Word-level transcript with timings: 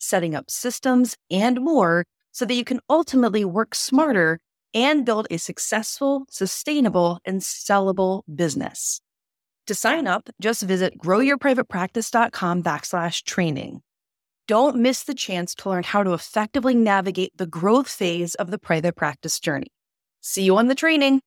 setting 0.00 0.34
up 0.34 0.50
systems, 0.50 1.16
and 1.30 1.60
more 1.60 2.04
so 2.32 2.44
that 2.44 2.54
you 2.54 2.64
can 2.64 2.80
ultimately 2.88 3.44
work 3.44 3.74
smarter 3.74 4.38
and 4.74 5.04
build 5.04 5.26
a 5.30 5.38
successful, 5.38 6.24
sustainable, 6.30 7.18
and 7.24 7.40
sellable 7.40 8.22
business. 8.34 9.00
To 9.66 9.74
sign 9.74 10.06
up, 10.06 10.28
just 10.40 10.62
visit 10.62 10.98
growyourprivatepractice.com 10.98 12.62
backslash 12.62 13.24
training. 13.24 13.82
Don't 14.48 14.76
miss 14.76 15.04
the 15.04 15.14
chance 15.14 15.54
to 15.56 15.68
learn 15.68 15.84
how 15.84 16.02
to 16.02 16.12
effectively 16.12 16.74
navigate 16.74 17.36
the 17.36 17.46
growth 17.46 17.88
phase 17.88 18.34
of 18.34 18.50
the 18.50 18.58
private 18.58 18.96
practice 18.96 19.38
journey. 19.38 19.68
See 20.20 20.42
you 20.42 20.56
on 20.56 20.66
the 20.66 20.74
training. 20.74 21.20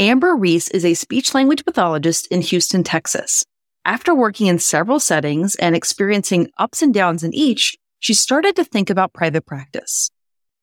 Amber 0.00 0.34
Reese 0.34 0.68
is 0.68 0.84
a 0.84 0.94
speech 0.94 1.34
language 1.34 1.64
pathologist 1.64 2.26
in 2.28 2.40
Houston, 2.40 2.82
Texas. 2.82 3.44
After 3.84 4.14
working 4.14 4.48
in 4.48 4.58
several 4.58 5.00
settings 5.00 5.54
and 5.56 5.74
experiencing 5.74 6.50
ups 6.58 6.82
and 6.82 6.92
downs 6.92 7.22
in 7.22 7.32
each, 7.32 7.76
she 7.98 8.14
started 8.14 8.56
to 8.56 8.64
think 8.64 8.90
about 8.90 9.12
private 9.12 9.46
practice. 9.46 10.10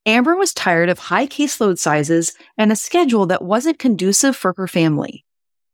Amber 0.06 0.36
was 0.36 0.54
tired 0.54 0.90
of 0.90 1.00
high 1.00 1.26
caseload 1.26 1.80
sizes 1.80 2.34
and 2.58 2.72
a 2.72 2.76
schedule 2.76 3.26
that 3.28 3.44
wasn't 3.44 3.80
conducive 3.80 4.36
for 4.36 4.54
her 4.58 4.68
family. 4.68 5.26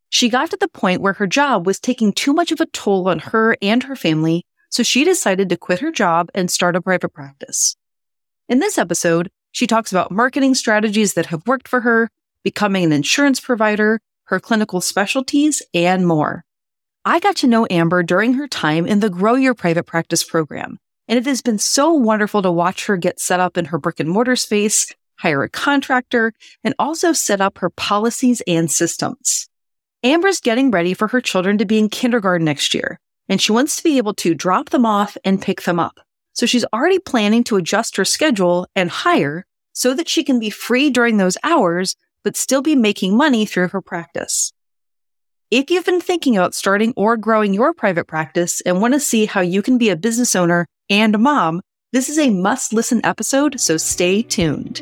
She 0.09 0.29
got 0.29 0.51
to 0.51 0.57
the 0.57 0.67
point 0.67 1.01
where 1.01 1.13
her 1.13 1.27
job 1.27 1.65
was 1.65 1.79
taking 1.79 2.13
too 2.13 2.33
much 2.33 2.51
of 2.51 2.61
a 2.61 2.65
toll 2.67 3.07
on 3.07 3.19
her 3.19 3.57
and 3.61 3.83
her 3.83 3.95
family, 3.95 4.45
so 4.69 4.83
she 4.83 5.03
decided 5.03 5.49
to 5.49 5.57
quit 5.57 5.79
her 5.79 5.91
job 5.91 6.29
and 6.33 6.49
start 6.49 6.75
a 6.75 6.81
private 6.81 7.13
practice. 7.13 7.75
In 8.47 8.59
this 8.59 8.77
episode, 8.77 9.29
she 9.51 9.67
talks 9.67 9.91
about 9.91 10.11
marketing 10.11 10.55
strategies 10.55 11.13
that 11.13 11.27
have 11.27 11.45
worked 11.45 11.67
for 11.67 11.81
her, 11.81 12.09
becoming 12.43 12.83
an 12.83 12.91
insurance 12.91 13.39
provider, 13.39 13.99
her 14.25 14.39
clinical 14.39 14.81
specialties, 14.81 15.61
and 15.73 16.07
more. 16.07 16.43
I 17.03 17.19
got 17.19 17.35
to 17.37 17.47
know 17.47 17.67
Amber 17.69 18.03
during 18.03 18.35
her 18.35 18.47
time 18.47 18.85
in 18.85 18.99
the 18.99 19.09
Grow 19.09 19.35
Your 19.35 19.53
Private 19.53 19.83
Practice 19.83 20.23
program, 20.23 20.77
and 21.11 21.17
it 21.17 21.25
has 21.25 21.41
been 21.41 21.59
so 21.59 21.91
wonderful 21.91 22.41
to 22.41 22.49
watch 22.49 22.85
her 22.85 22.95
get 22.95 23.19
set 23.19 23.41
up 23.41 23.57
in 23.57 23.65
her 23.65 23.77
brick 23.77 23.99
and 23.99 24.09
mortar 24.09 24.37
space, 24.37 24.87
hire 25.19 25.43
a 25.43 25.49
contractor, 25.49 26.33
and 26.63 26.73
also 26.79 27.11
set 27.11 27.41
up 27.41 27.57
her 27.57 27.69
policies 27.69 28.41
and 28.47 28.71
systems. 28.71 29.49
Amber's 30.03 30.39
getting 30.39 30.71
ready 30.71 30.93
for 30.93 31.09
her 31.09 31.19
children 31.19 31.57
to 31.57 31.65
be 31.65 31.77
in 31.77 31.89
kindergarten 31.89 32.45
next 32.45 32.73
year, 32.73 32.97
and 33.27 33.41
she 33.41 33.51
wants 33.51 33.75
to 33.75 33.83
be 33.83 33.97
able 33.97 34.13
to 34.13 34.33
drop 34.33 34.69
them 34.69 34.85
off 34.85 35.17
and 35.25 35.41
pick 35.41 35.63
them 35.63 35.81
up. 35.81 35.99
So 36.31 36.45
she's 36.45 36.65
already 36.73 36.97
planning 36.97 37.43
to 37.43 37.57
adjust 37.57 37.97
her 37.97 38.05
schedule 38.05 38.65
and 38.73 38.89
hire 38.89 39.45
so 39.73 39.93
that 39.93 40.07
she 40.07 40.23
can 40.23 40.39
be 40.39 40.49
free 40.49 40.89
during 40.89 41.17
those 41.17 41.37
hours, 41.43 41.97
but 42.23 42.37
still 42.37 42.61
be 42.61 42.75
making 42.75 43.17
money 43.17 43.45
through 43.45 43.67
her 43.67 43.81
practice. 43.81 44.53
If 45.51 45.69
you've 45.69 45.83
been 45.83 45.99
thinking 45.99 46.37
about 46.37 46.55
starting 46.55 46.93
or 46.95 47.17
growing 47.17 47.53
your 47.53 47.73
private 47.73 48.07
practice 48.07 48.61
and 48.61 48.79
want 48.79 48.93
to 48.93 49.01
see 49.01 49.25
how 49.25 49.41
you 49.41 49.61
can 49.61 49.77
be 49.77 49.89
a 49.89 49.97
business 49.97 50.33
owner 50.33 50.65
and 50.89 51.19
mom, 51.19 51.59
this 51.91 52.07
is 52.07 52.17
a 52.17 52.29
must 52.29 52.71
listen 52.71 53.01
episode, 53.03 53.59
so 53.59 53.75
stay 53.75 54.21
tuned. 54.21 54.79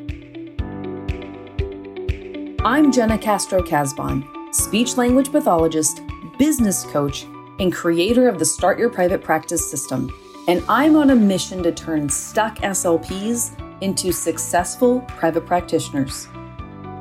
I'm 2.63 2.91
Jena 2.91 3.17
Castro 3.17 3.63
Casbon, 3.63 4.23
speech 4.53 4.95
language 4.95 5.31
pathologist, 5.31 6.03
business 6.37 6.83
coach, 6.83 7.23
and 7.57 7.73
creator 7.73 8.29
of 8.29 8.37
the 8.37 8.45
Start 8.45 8.77
Your 8.77 8.91
Private 8.91 9.23
Practice 9.23 9.71
system. 9.71 10.15
And 10.47 10.63
I'm 10.69 10.95
on 10.95 11.09
a 11.09 11.15
mission 11.15 11.63
to 11.63 11.71
turn 11.71 12.09
stuck 12.09 12.59
SLPs 12.59 13.59
into 13.81 14.11
successful 14.11 14.99
private 15.07 15.47
practitioners. 15.47 16.27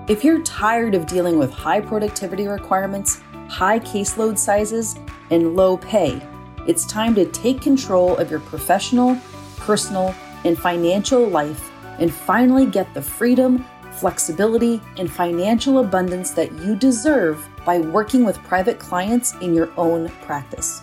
If 0.09 0.25
you're 0.25 0.41
tired 0.41 0.95
of 0.95 1.05
dealing 1.05 1.39
with 1.39 1.51
high 1.51 1.83
productivity 1.83 2.47
requirements, 2.47 3.21
high 3.49 3.79
caseload 3.79 4.39
sizes, 4.39 4.97
and 5.31 5.57
low 5.57 5.77
pay, 5.77 6.23
it's 6.67 6.87
time 6.87 7.15
to 7.15 7.25
take 7.27 7.61
control 7.61 8.17
of 8.17 8.31
your 8.31 8.41
professional, 8.41 9.17
personal, 9.57 10.15
and 10.45 10.59
financial 10.59 11.27
life 11.27 11.71
and 11.99 12.13
finally 12.13 12.67
get 12.67 12.93
the 12.95 13.03
freedom, 13.03 13.65
flexibility, 13.93 14.81
and 14.99 15.11
financial 15.11 15.81
abundance 15.81 16.31
that 16.33 16.53
you 16.61 16.77
deserve 16.77 17.49
by 17.65 17.79
working 17.79 18.25
with 18.25 18.39
private 18.45 18.79
clients 18.79 19.35
in 19.41 19.55
your 19.55 19.71
own 19.77 20.09
practice. 20.23 20.83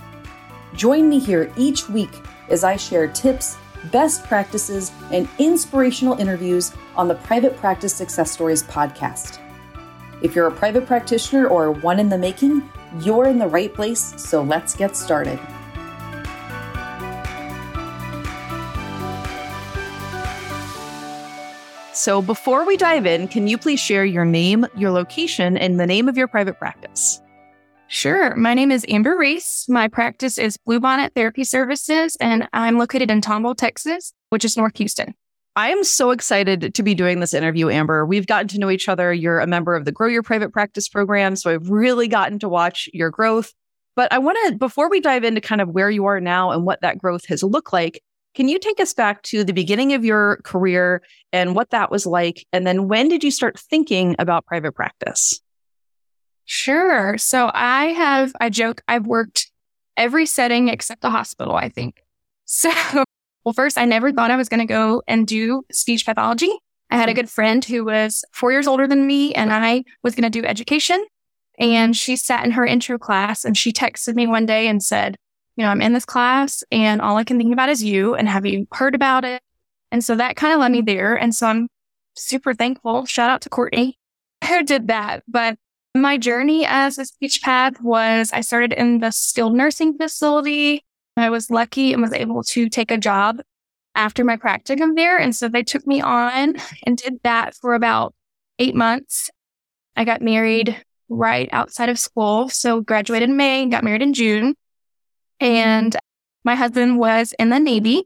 Join 0.74 1.08
me 1.08 1.20
here 1.20 1.52
each 1.56 1.88
week 1.88 2.12
as 2.50 2.64
I 2.64 2.76
share 2.76 3.08
tips, 3.08 3.58
best 3.92 4.24
practices, 4.26 4.92
and 5.12 5.30
inspirational 5.40 6.18
interviews 6.18 6.74
on 6.96 7.08
the 7.08 7.16
Private 7.16 7.56
Practice 7.58 7.94
Success 7.94 8.32
Stories 8.32 8.64
podcast. 8.64 9.45
If 10.26 10.36
you're 10.36 10.48
a 10.48 10.52
private 10.52 10.88
practitioner 10.88 11.46
or 11.46 11.70
one 11.70 12.00
in 12.00 12.10
the 12.10 12.18
making, 12.18 12.68
you're 13.02 13.28
in 13.28 13.38
the 13.38 13.46
right 13.46 13.72
place, 13.72 14.16
so 14.18 14.42
let's 14.42 14.76
get 14.76 14.98
started. 14.98 15.40
So, 21.94 22.24
before 22.24 22.66
we 22.66 22.76
dive 22.76 23.06
in, 23.06 23.28
can 23.28 23.48
you 23.48 23.60
please 23.60 23.80
share 23.80 24.04
your 24.04 24.26
name, 24.26 24.66
your 24.76 24.90
location, 24.90 25.58
and 25.58 25.80
the 25.80 25.86
name 25.86 26.10
of 26.10 26.18
your 26.18 26.28
private 26.28 26.58
practice? 26.58 27.22
Sure. 27.86 28.36
My 28.36 28.56
name 28.56 28.72
is 28.72 28.84
Amber 28.90 29.16
Reese. 29.16 29.70
My 29.70 29.88
practice 29.88 30.40
is 30.40 30.58
Bluebonnet 30.58 31.14
Therapy 31.14 31.44
Services, 31.44 32.18
and 32.20 32.50
I'm 32.52 32.80
located 32.80 33.12
in 33.12 33.22
Tomball, 33.22 33.56
Texas, 33.56 34.12
which 34.32 34.44
is 34.44 34.58
North 34.58 34.76
Houston. 34.80 35.14
I 35.56 35.70
am 35.70 35.84
so 35.86 36.12
excited 36.12 36.74
to 36.76 36.84
be 36.84 36.94
doing 36.94 37.22
this 37.22 37.34
interview, 37.34 37.70
Amber. 37.70 38.06
We've 38.06 38.28
gotten 38.28 38.50
to 38.50 38.60
know 38.60 38.70
each 38.70 38.90
other. 38.90 39.14
You're 39.14 39.40
a 39.40 39.48
member 39.48 39.74
of 39.74 39.86
the 39.86 39.92
Grow 39.92 40.10
Your 40.10 40.24
Private 40.24 40.52
Practice 40.52 40.90
program. 40.90 41.38
So 41.38 41.50
I've 41.50 41.70
really 41.70 42.10
gotten 42.10 42.40
to 42.40 42.50
watch 42.50 42.90
your 42.92 43.10
growth. 43.10 43.54
But 43.96 44.12
I 44.12 44.18
want 44.18 44.38
to, 44.46 44.58
before 44.58 44.90
we 44.90 45.00
dive 45.00 45.24
into 45.24 45.40
kind 45.40 45.62
of 45.62 45.70
where 45.70 45.90
you 45.90 46.06
are 46.06 46.20
now 46.20 46.52
and 46.52 46.66
what 46.66 46.82
that 46.82 46.98
growth 46.98 47.26
has 47.28 47.42
looked 47.42 47.72
like, 47.72 48.04
can 48.34 48.50
you 48.50 48.60
take 48.60 48.82
us 48.82 48.94
back 48.94 49.22
to 49.24 49.46
the 49.46 49.54
beginning 49.54 49.94
of 49.94 50.04
your 50.04 50.42
career 50.44 51.02
and 51.32 51.56
what 51.56 51.70
that 51.70 51.90
was 51.90 52.06
like? 52.06 52.46
And 52.52 52.68
then 52.68 52.90
when 52.90 53.08
did 53.08 53.24
you 53.24 53.32
start 53.32 53.58
thinking 53.58 54.18
about 54.20 54.46
private 54.46 54.74
practice? 54.74 55.40
Sure. 56.44 57.18
So 57.18 57.50
I 57.54 57.86
have, 57.86 58.34
I 58.42 58.50
joke, 58.50 58.82
I've 58.90 59.08
worked 59.08 59.50
every 59.96 60.26
setting 60.26 60.68
except 60.68 61.02
the 61.02 61.10
hospital, 61.10 61.56
I 61.56 61.70
think. 61.70 62.02
So 62.48 62.70
well, 63.46 63.54
first, 63.54 63.78
I 63.78 63.86
never 63.86 64.12
thought 64.12 64.32
I 64.32 64.36
was 64.36 64.50
going 64.50 64.60
to 64.60 64.66
go 64.66 65.04
and 65.08 65.28
do 65.28 65.64
speech 65.72 66.06
pathology. 66.06 66.52
I 66.90 66.98
had 66.98 67.10
a 67.10 67.12
hmm. 67.12 67.18
good 67.18 67.30
friend 67.30 67.64
who 67.64 67.86
was 67.86 68.26
four 68.34 68.52
years 68.52 68.68
older 68.68 68.88
than 68.88 69.08
me, 69.08 69.34
and 69.34 69.54
I 69.54 69.84
was 70.04 70.16
going 70.16 70.30
to 70.30 70.42
do 70.42 70.46
education. 70.46 71.06
And 71.60 71.96
she 71.96 72.16
sat 72.16 72.44
in 72.44 72.52
her 72.52 72.66
intro 72.66 72.98
class 72.98 73.46
and 73.46 73.58
she 73.58 73.72
texted 73.72 74.16
me 74.16 74.28
one 74.28 74.46
day 74.46 74.68
and 74.68 74.84
said, 74.84 75.16
You 75.56 75.64
know, 75.64 75.70
I'm 75.70 75.82
in 75.82 75.94
this 75.94 76.04
class 76.04 76.64
and 76.70 77.02
all 77.02 77.16
I 77.16 77.24
can 77.24 77.38
think 77.38 77.54
about 77.54 77.70
is 77.70 77.82
you. 77.82 78.14
And 78.14 78.28
have 78.28 78.46
you 78.46 78.68
heard 78.74 78.94
about 78.94 79.24
it? 79.24 79.42
And 79.90 80.04
so 80.04 80.16
that 80.16 80.36
kind 80.36 80.54
of 80.54 80.60
led 80.60 80.74
me 80.74 80.82
hmm. 80.82 80.86
there. 80.86 81.16
And 81.16 81.34
so 81.34 81.48
I'm 81.48 81.70
super 82.16 82.54
thankful. 82.54 83.06
Shout 83.06 83.30
out 83.30 83.42
to 83.42 83.50
Courtney 83.50 83.98
who 84.48 84.64
did 84.64 84.88
that. 84.88 85.24
But 85.30 85.58
my 85.94 86.18
journey 86.18 86.66
as 86.66 86.98
a 86.98 87.06
speech 87.06 87.42
path 87.42 87.82
was 87.82 88.34
I 88.34 88.42
started 88.42 88.74
in 88.74 89.00
the 89.00 89.12
skilled 89.12 89.56
nursing 89.56 89.98
facility 89.98 90.84
I 91.18 91.30
was 91.30 91.50
lucky 91.50 91.94
and 91.94 92.02
was 92.02 92.14
able 92.14 92.44
to 92.44 92.70
take 92.70 92.92
a 92.92 92.98
job 92.98 93.42
after 93.96 94.24
my 94.24 94.36
practicum 94.36 94.96
there. 94.96 95.18
And 95.18 95.36
so 95.36 95.48
they 95.48 95.64
took 95.64 95.88
me 95.88 96.02
on 96.02 96.56
and 96.84 96.98
did 96.98 97.20
that 97.24 97.56
for 97.56 97.74
about 97.74 98.14
eight 98.60 98.76
months. 98.76 99.30
I 99.96 100.04
got 100.04 100.22
married 100.22 100.78
right 101.08 101.48
outside 101.52 101.90
of 101.90 102.00
school. 102.00 102.50
So 102.50 102.82
graduated 102.82 103.30
in 103.30 103.38
May, 103.38 103.66
got 103.68 103.84
married 103.84 104.02
in 104.02 104.14
June. 104.14 104.56
And 105.40 105.96
my 106.44 106.56
husband 106.56 107.00
was 107.00 107.34
in 107.40 107.50
the 107.50 107.60
Navy, 107.60 108.04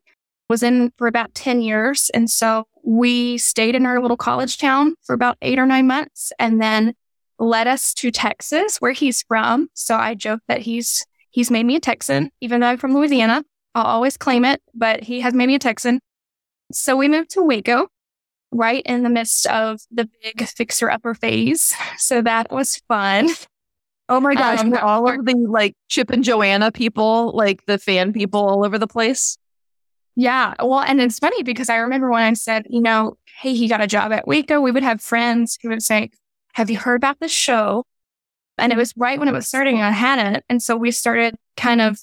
was 0.47 0.63
in 0.63 0.91
for 0.97 1.07
about 1.07 1.33
10 1.33 1.61
years. 1.61 2.09
And 2.13 2.29
so 2.29 2.67
we 2.83 3.37
stayed 3.37 3.75
in 3.75 3.85
our 3.85 4.01
little 4.01 4.17
college 4.17 4.57
town 4.57 4.95
for 5.03 5.13
about 5.13 5.37
eight 5.41 5.59
or 5.59 5.65
nine 5.65 5.87
months 5.87 6.31
and 6.39 6.61
then 6.61 6.93
led 7.39 7.67
us 7.67 7.93
to 7.95 8.11
Texas, 8.11 8.77
where 8.77 8.91
he's 8.91 9.23
from. 9.23 9.69
So 9.73 9.95
I 9.95 10.13
joke 10.13 10.41
that 10.47 10.61
he's 10.61 11.05
He's 11.31 11.51
made 11.51 11.65
me 11.65 11.75
a 11.75 11.79
Texan, 11.79 12.31
even 12.41 12.61
though 12.61 12.67
I'm 12.67 12.77
from 12.77 12.93
Louisiana. 12.93 13.43
I'll 13.75 13.85
always 13.85 14.17
claim 14.17 14.45
it, 14.45 14.61
but 14.73 15.03
he 15.03 15.21
has 15.21 15.33
made 15.33 15.47
me 15.47 15.55
a 15.55 15.59
Texan. 15.59 15.99
So 16.71 16.95
we 16.95 17.07
moved 17.07 17.31
to 17.31 17.43
Waco 17.43 17.87
right 18.51 18.81
in 18.85 19.03
the 19.03 19.09
midst 19.09 19.45
of 19.47 19.81
the 19.91 20.09
big 20.23 20.47
fixer 20.47 20.89
upper 20.89 21.13
phase. 21.13 21.73
So 21.97 22.21
that 22.21 22.51
was 22.51 22.81
fun. 22.87 23.29
Oh 24.11 24.19
my 24.19 24.33
gosh, 24.33 24.61
um, 24.61 24.73
all 24.73 25.07
of 25.07 25.23
the 25.23 25.35
like 25.35 25.75
Chip 25.87 26.09
and 26.09 26.23
Joanna 26.23 26.71
people, 26.71 27.31
like 27.35 27.63
the 27.67 27.77
fan 27.77 28.11
people 28.11 28.39
all 28.39 28.65
over 28.65 28.79
the 28.79 28.87
place. 28.87 29.37
Yeah. 30.15 30.55
Well, 30.59 30.79
and 30.79 30.99
it's 30.99 31.19
funny 31.19 31.43
because 31.43 31.69
I 31.69 31.77
remember 31.77 32.09
when 32.09 32.23
I 32.23 32.33
said, 32.33 32.65
you 32.69 32.81
know, 32.81 33.17
hey, 33.39 33.53
he 33.53 33.67
got 33.67 33.81
a 33.81 33.87
job 33.87 34.11
at 34.11 34.27
Waco, 34.27 34.59
we 34.59 34.71
would 34.71 34.83
have 34.83 34.99
friends 34.99 35.59
who 35.61 35.69
would 35.69 35.83
say, 35.83 36.09
have 36.53 36.71
you 36.71 36.77
heard 36.77 36.95
about 36.95 37.19
this 37.19 37.31
show? 37.31 37.85
And 38.59 38.71
it 38.71 38.77
was 38.77 38.93
right 38.97 39.19
when 39.19 39.27
it 39.27 39.33
was 39.33 39.47
starting, 39.47 39.81
I 39.81 39.91
hadn't. 39.91 40.43
And 40.49 40.61
so 40.61 40.75
we 40.75 40.91
started 40.91 41.35
kind 41.57 41.81
of 41.81 41.99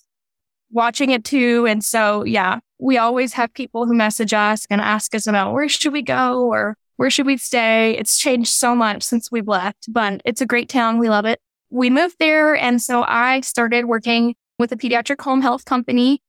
watching 0.70 1.10
it 1.10 1.24
too. 1.24 1.66
And 1.66 1.84
so, 1.84 2.24
yeah, 2.24 2.60
we 2.78 2.98
always 2.98 3.32
have 3.34 3.52
people 3.54 3.86
who 3.86 3.94
message 3.94 4.32
us 4.32 4.66
and 4.68 4.80
ask 4.80 5.14
us 5.14 5.26
about 5.26 5.52
where 5.52 5.68
should 5.68 5.92
we 5.92 6.02
go 6.02 6.42
or 6.42 6.76
where 6.96 7.10
should 7.10 7.26
we 7.26 7.36
stay? 7.36 7.96
It's 7.96 8.18
changed 8.18 8.50
so 8.50 8.74
much 8.74 9.02
since 9.02 9.30
we've 9.30 9.48
left, 9.48 9.92
but 9.92 10.22
it's 10.24 10.40
a 10.40 10.46
great 10.46 10.68
town. 10.68 10.98
We 10.98 11.08
love 11.08 11.26
it. 11.26 11.40
We 11.70 11.90
moved 11.90 12.16
there. 12.18 12.56
And 12.56 12.80
so 12.80 13.04
I 13.06 13.40
started 13.42 13.84
working 13.84 14.34
with 14.58 14.72
a 14.72 14.76
pediatric 14.76 15.20
home 15.20 15.42
health 15.42 15.64
company 15.64 16.22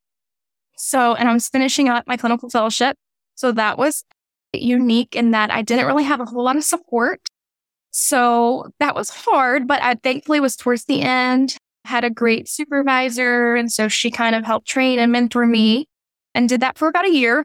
so, 0.78 1.16
and 1.16 1.28
I 1.28 1.34
was 1.34 1.50
finishing 1.50 1.90
up 1.90 2.08
my 2.08 2.18
clinical 2.18 2.50
fellowship. 2.50 2.98
So 3.36 3.52
that 3.52 3.78
was 3.78 4.06
unique 4.54 5.16
in 5.16 5.32
that 5.32 5.52
I 5.52 5.62
didn't 5.62 5.88
really 5.88 6.04
have 6.04 6.22
a 6.22 6.26
whole 6.26 6.44
lot 6.44 6.56
of 6.56 6.64
support. 6.64 7.20
So 7.92 8.72
that 8.80 8.96
was 8.96 9.10
hard, 9.10 9.68
but 9.68 9.82
I 9.82 9.96
thankfully 9.96 10.40
was 10.40 10.56
towards 10.56 10.86
the 10.86 11.02
end, 11.02 11.58
had 11.86 12.04
a 12.04 12.10
great 12.10 12.48
supervisor. 12.48 13.56
And 13.56 13.72
so 13.72 13.88
she 13.88 14.12
kind 14.12 14.36
of 14.36 14.46
helped 14.46 14.68
train 14.68 15.00
and 15.00 15.12
mentor 15.12 15.46
me 15.46 15.88
and 16.36 16.48
did 16.48 16.62
that 16.62 16.78
for 16.78 16.88
about 16.88 17.08
a 17.08 17.14
year. 17.14 17.44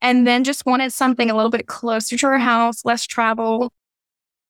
And 0.00 0.26
then 0.26 0.44
just 0.44 0.64
wanted 0.64 0.92
something 0.92 1.28
a 1.28 1.34
little 1.34 1.50
bit 1.50 1.66
closer 1.66 2.16
to 2.16 2.26
her 2.28 2.38
house, 2.38 2.84
less 2.84 3.04
travel. 3.04 3.72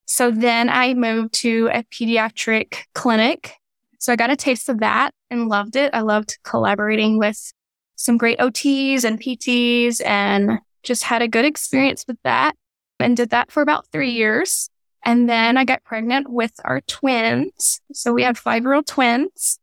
So 0.05 0.31
then 0.31 0.69
I 0.69 0.93
moved 0.95 1.33
to 1.35 1.71
a 1.73 1.85
pediatric 1.85 2.85
clinic. 2.95 3.55
So 3.99 4.13
I 4.13 4.17
got 4.17 4.31
a 4.31 4.37
taste 4.37 4.69
of 4.69 4.81
that 4.81 5.13
and 5.31 5.49
loved 5.49 5.77
it. 5.77 5.91
I 5.95 6.01
loved 6.01 6.39
collaborating 6.45 7.19
with 7.19 7.53
some 7.97 8.17
great 8.17 8.39
OTs 8.39 9.05
and 9.05 9.21
PTs 9.21 10.05
and 10.05 10.61
just 10.83 11.05
had 11.05 11.23
a 11.23 11.29
good 11.29 11.45
experience 11.45 12.05
with 12.07 12.19
that 12.25 12.55
and 13.01 13.17
did 13.17 13.31
that 13.31 13.51
for 13.51 13.63
about 13.63 13.87
three 13.93 14.11
years. 14.11 14.71
And 15.09 15.27
then 15.27 15.57
I 15.57 15.65
got 15.65 15.85
pregnant 15.85 16.29
with 16.29 16.53
our 16.67 16.83
twins. 16.83 17.81
So 17.95 18.13
we 18.13 18.25
have 18.25 18.37
five 18.37 18.63
year 18.63 18.75
old 18.75 18.87
twins. 18.87 19.59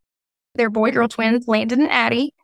They're 0.56 0.70
boy 0.70 0.90
girl 0.90 1.06
twins, 1.06 1.46
Landon 1.46 1.82
and 1.82 1.90
Addie. 1.90 2.34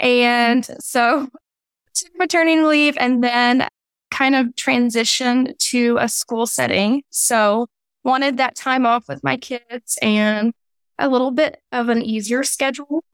And 0.00 0.64
so 0.80 1.28
took 1.94 2.18
maternity 2.18 2.62
leave 2.62 2.96
and 2.98 3.22
then 3.22 3.68
kind 4.10 4.34
of 4.34 4.46
transitioned 4.54 5.58
to 5.58 5.98
a 6.00 6.08
school 6.08 6.46
setting. 6.46 7.02
So 7.10 7.66
wanted 8.04 8.38
that 8.38 8.56
time 8.56 8.86
off 8.86 9.06
with 9.06 9.22
my 9.22 9.36
kids 9.36 9.98
and 10.00 10.54
a 10.98 11.10
little 11.10 11.32
bit 11.32 11.60
of 11.72 11.90
an 11.90 12.00
easier 12.00 12.42
schedule 12.42 13.04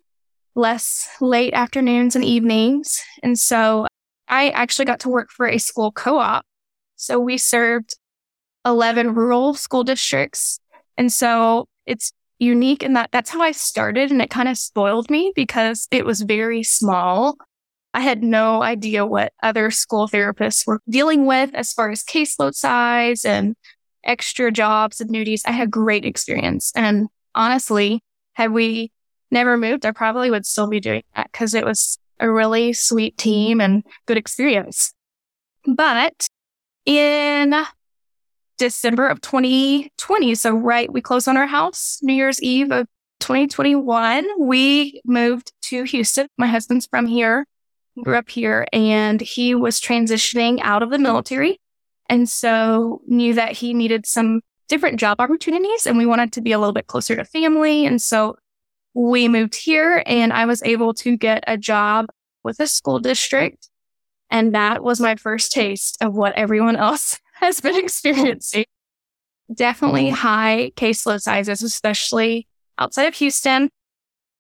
less 0.55 1.09
late 1.21 1.53
afternoons 1.53 2.15
and 2.15 2.25
evenings. 2.25 3.03
And 3.25 3.37
so 3.37 3.89
I 4.29 4.51
actually 4.51 4.85
got 4.85 5.01
to 5.01 5.09
work 5.09 5.31
for 5.33 5.49
a 5.49 5.59
school 5.59 5.91
co 5.91 6.19
op. 6.19 6.47
So 6.95 7.19
we 7.19 7.39
served 7.39 7.97
11 8.65 9.15
rural 9.15 9.55
school 9.55 9.85
districts. 9.85 10.59
And 10.97 11.13
so 11.13 11.67
it's 11.87 12.13
unique 12.39 12.83
in 12.83 12.95
that 12.95 13.11
that's 13.13 13.31
how 13.31 13.41
I 13.41 13.53
started. 13.53 14.11
And 14.11 14.21
it 14.21 14.31
kind 14.31 14.49
of 14.49 14.59
spoiled 14.59 15.11
me 15.11 15.33
because 15.35 15.89
it 15.91 16.05
was 16.05 16.23
very 16.23 16.63
small. 16.63 17.37
I 17.95 18.01
had 18.01 18.23
no 18.23 18.63
idea 18.63 19.05
what 19.05 19.33
other 19.43 19.71
school 19.71 20.09
therapists 20.09 20.67
were 20.67 20.81
dealing 20.89 21.27
with 21.27 21.55
as 21.55 21.73
far 21.73 21.91
as 21.91 22.03
caseload 22.03 22.55
size 22.55 23.25
and 23.25 23.55
extra 24.05 24.51
jobs 24.51 25.01
and 25.01 25.13
duties. 25.13 25.43
I 25.47 25.53
had 25.53 25.71
great 25.71 26.05
experience. 26.05 26.73
And 26.75 27.09
honestly, 27.35 28.03
had 28.33 28.53
we 28.53 28.91
never 29.31 29.57
moved, 29.57 29.85
I 29.87 29.93
probably 29.93 30.31
would 30.31 30.47
still 30.47 30.69
be 30.69 30.81
doing 30.81 31.03
that 31.15 31.31
because 31.31 31.55
it 31.55 31.65
was 31.65 31.99
a 32.19 32.31
really 32.31 32.73
sweet 32.73 33.19
team 33.19 33.61
and 33.61 33.85
good 34.07 34.17
experience. 34.17 34.95
But 35.67 36.27
in 36.87 37.55
December 38.63 39.09
of 39.09 39.21
2020, 39.23 40.37
so 40.37 40.53
right, 40.53 40.93
we 40.93 41.01
closed 41.01 41.27
on 41.27 41.37
our 41.37 41.49
house 41.49 41.99
New 42.01 42.13
Year's 42.13 42.41
Eve 42.41 42.71
of 42.71 42.87
2021. 43.19 44.25
We 44.39 45.03
moved 45.05 45.51
to 45.63 45.83
Houston. 45.83 46.29
My 46.39 46.47
husband's 46.47 46.87
from 46.87 47.07
here, 47.07 47.45
grew 48.05 48.15
up 48.15 48.31
here, 48.31 48.69
and 48.73 49.21
he 49.21 49.57
was 49.57 49.81
transitioning 49.81 50.61
out 50.63 50.85
of 50.85 50.91
the 50.91 50.99
military. 51.01 51.59
And 52.09 52.29
so 52.29 53.03
knew 53.09 53.35
that 53.35 53.51
he 53.51 53.75
needed 53.75 54.07
some 54.07 54.43
different 54.69 55.01
job 55.01 55.17
opportunities 55.19 55.85
and 55.85 55.99
we 55.99 56.07
wanted 56.07 56.33
to 56.35 56.41
be 56.41 56.53
a 56.53 56.59
little 56.61 56.73
bit 56.73 56.87
closer 56.87 57.17
to 57.17 57.25
family. 57.25 57.85
And 57.85 58.01
so 58.01 58.37
we 58.95 59.27
moved 59.27 59.57
here 59.57 60.05
and 60.07 60.33
I 60.33 60.47
was 60.47 60.63
able 60.63 60.95
to 60.95 61.17
get 61.17 61.43
a 61.49 61.59
job 61.59 62.07
with 62.45 62.61
a 62.61 62.69
school 62.69 63.01
district. 63.01 63.71
And 64.31 64.55
that 64.55 64.85
was 64.85 65.01
my 65.01 65.17
first 65.17 65.51
taste 65.51 65.99
of 66.01 66.15
what 66.15 66.35
everyone 66.35 66.77
else 66.77 67.19
has 67.43 67.61
been 67.61 67.75
oh, 67.75 67.79
experiencing. 67.79 68.65
Definitely 69.53 70.07
mm-hmm. 70.07 70.15
high 70.15 70.73
caseload 70.77 71.21
sizes, 71.21 71.63
especially 71.63 72.47
outside 72.79 73.05
of 73.05 73.15
Houston. 73.15 73.71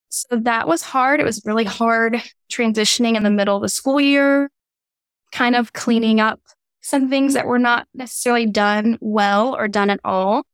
So 0.08 0.36
that 0.36 0.66
was 0.68 0.82
hard. 0.82 1.20
It 1.20 1.24
was 1.24 1.42
really 1.44 1.64
hard 1.64 2.22
transitioning 2.50 3.16
in 3.16 3.22
the 3.22 3.30
middle 3.30 3.56
of 3.56 3.62
the 3.62 3.68
school 3.68 4.00
year, 4.00 4.50
kind 5.32 5.56
of 5.56 5.72
cleaning 5.72 6.20
up 6.20 6.40
some 6.80 7.08
things 7.08 7.34
that 7.34 7.46
were 7.46 7.58
not 7.58 7.86
necessarily 7.94 8.46
done 8.46 8.98
well 9.00 9.54
or 9.54 9.68
done 9.68 9.90
at 9.90 10.00
all. 10.04 10.44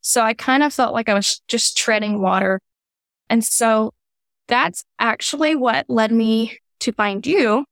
So 0.00 0.22
I 0.22 0.34
kind 0.34 0.62
of 0.62 0.72
felt 0.72 0.94
like 0.94 1.08
I 1.08 1.14
was 1.14 1.40
just 1.48 1.76
treading 1.76 2.20
water 2.20 2.60
and 3.28 3.44
so 3.44 3.92
that's 4.48 4.84
actually 4.98 5.56
what 5.56 5.86
led 5.88 6.12
me 6.12 6.58
to 6.80 6.92
find 6.92 7.26
you. 7.26 7.64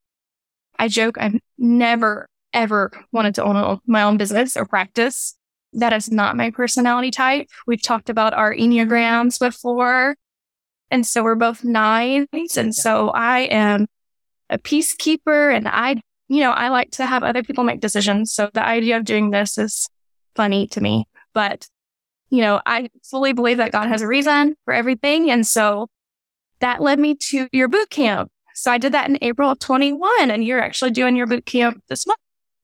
I 0.78 0.88
joke, 0.88 1.16
I've 1.18 1.38
never, 1.58 2.28
ever 2.52 2.90
wanted 3.12 3.34
to 3.36 3.44
own 3.44 3.80
my 3.86 4.02
own 4.02 4.16
business 4.16 4.56
or 4.56 4.64
practice. 4.64 5.36
That 5.72 5.92
is 5.92 6.10
not 6.10 6.36
my 6.36 6.50
personality 6.50 7.10
type. 7.10 7.48
We've 7.66 7.82
talked 7.82 8.10
about 8.10 8.34
our 8.34 8.54
Enneagrams 8.54 9.38
before. 9.38 10.16
And 10.90 11.06
so 11.06 11.22
we're 11.22 11.34
both 11.34 11.64
nines. 11.64 12.56
And 12.56 12.74
so 12.74 13.08
I 13.10 13.40
am 13.40 13.86
a 14.50 14.58
peacekeeper 14.58 15.54
and 15.54 15.66
I, 15.66 15.96
you 16.28 16.40
know, 16.40 16.50
I 16.50 16.68
like 16.68 16.90
to 16.92 17.06
have 17.06 17.22
other 17.22 17.42
people 17.42 17.64
make 17.64 17.80
decisions. 17.80 18.32
So 18.32 18.50
the 18.52 18.64
idea 18.64 18.98
of 18.98 19.04
doing 19.04 19.30
this 19.30 19.56
is 19.56 19.88
funny 20.34 20.66
to 20.68 20.80
me, 20.80 21.06
but 21.32 21.66
you 22.32 22.40
know, 22.40 22.62
I 22.64 22.88
fully 23.04 23.34
believe 23.34 23.58
that 23.58 23.72
God 23.72 23.88
has 23.88 24.00
a 24.00 24.06
reason 24.06 24.56
for 24.64 24.72
everything. 24.72 25.30
And 25.30 25.46
so 25.46 25.88
that 26.60 26.80
led 26.80 26.98
me 26.98 27.14
to 27.14 27.46
your 27.52 27.68
boot 27.68 27.90
camp. 27.90 28.30
So 28.54 28.72
I 28.72 28.78
did 28.78 28.92
that 28.92 29.08
in 29.08 29.18
April 29.20 29.50
of 29.50 29.58
21 29.58 30.30
and 30.30 30.42
you're 30.42 30.60
actually 30.60 30.92
doing 30.92 31.14
your 31.14 31.26
boot 31.26 31.44
camp 31.44 31.82
this 31.88 32.06
month. 32.06 32.18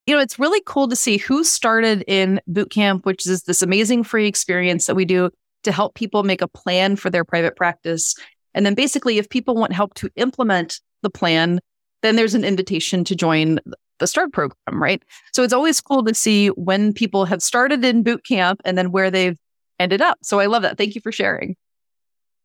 You 0.09 0.15
know, 0.15 0.23
it's 0.23 0.39
really 0.39 0.63
cool 0.65 0.89
to 0.89 0.97
see 0.97 1.19
who 1.19 1.45
started 1.45 2.03
in 2.07 2.41
boot 2.47 2.71
camp, 2.71 3.05
which 3.05 3.27
is 3.27 3.43
this 3.43 3.61
amazing 3.61 4.05
free 4.05 4.27
experience 4.27 4.87
that 4.87 4.95
we 4.95 5.05
do 5.05 5.29
to 5.65 5.71
help 5.71 5.95
people 5.95 6.23
make 6.23 6.41
a 6.41 6.49
plan 6.49 6.97
for 6.97 7.11
their 7.11 7.27
private 7.27 7.57
practice. 7.57 8.15
And 8.55 8.65
then 8.65 8.73
basically, 8.73 9.19
if 9.19 9.29
people 9.29 9.55
want 9.55 9.75
help 9.75 9.93
to 9.97 10.09
implement 10.17 10.81
the 11.03 11.11
plan, 11.11 11.61
then 12.01 12.17
there's 12.17 12.35
an 12.35 12.43
invitation 12.43 13.05
to 13.05 13.15
join 13.15 13.59
the 13.99 14.07
START 14.07 14.33
program, 14.33 14.83
right? 14.83 15.03
So 15.35 15.43
it's 15.43 15.53
always 15.53 15.79
cool 15.79 16.03
to 16.05 16.15
see 16.15 16.49
when 16.49 16.95
people 16.95 17.27
have 17.27 17.43
started 17.43 17.85
in 17.85 18.03
boot 18.03 18.25
camp 18.25 18.63
and 18.65 18.79
then 18.79 18.93
where 18.93 19.11
they've 19.11 19.37
ended 19.79 20.01
up. 20.01 20.17
So 20.23 20.41
I 20.41 20.47
love 20.47 20.63
that. 20.63 20.79
Thank 20.79 20.95
you 20.95 21.03
for 21.03 21.13
sharing. 21.13 21.55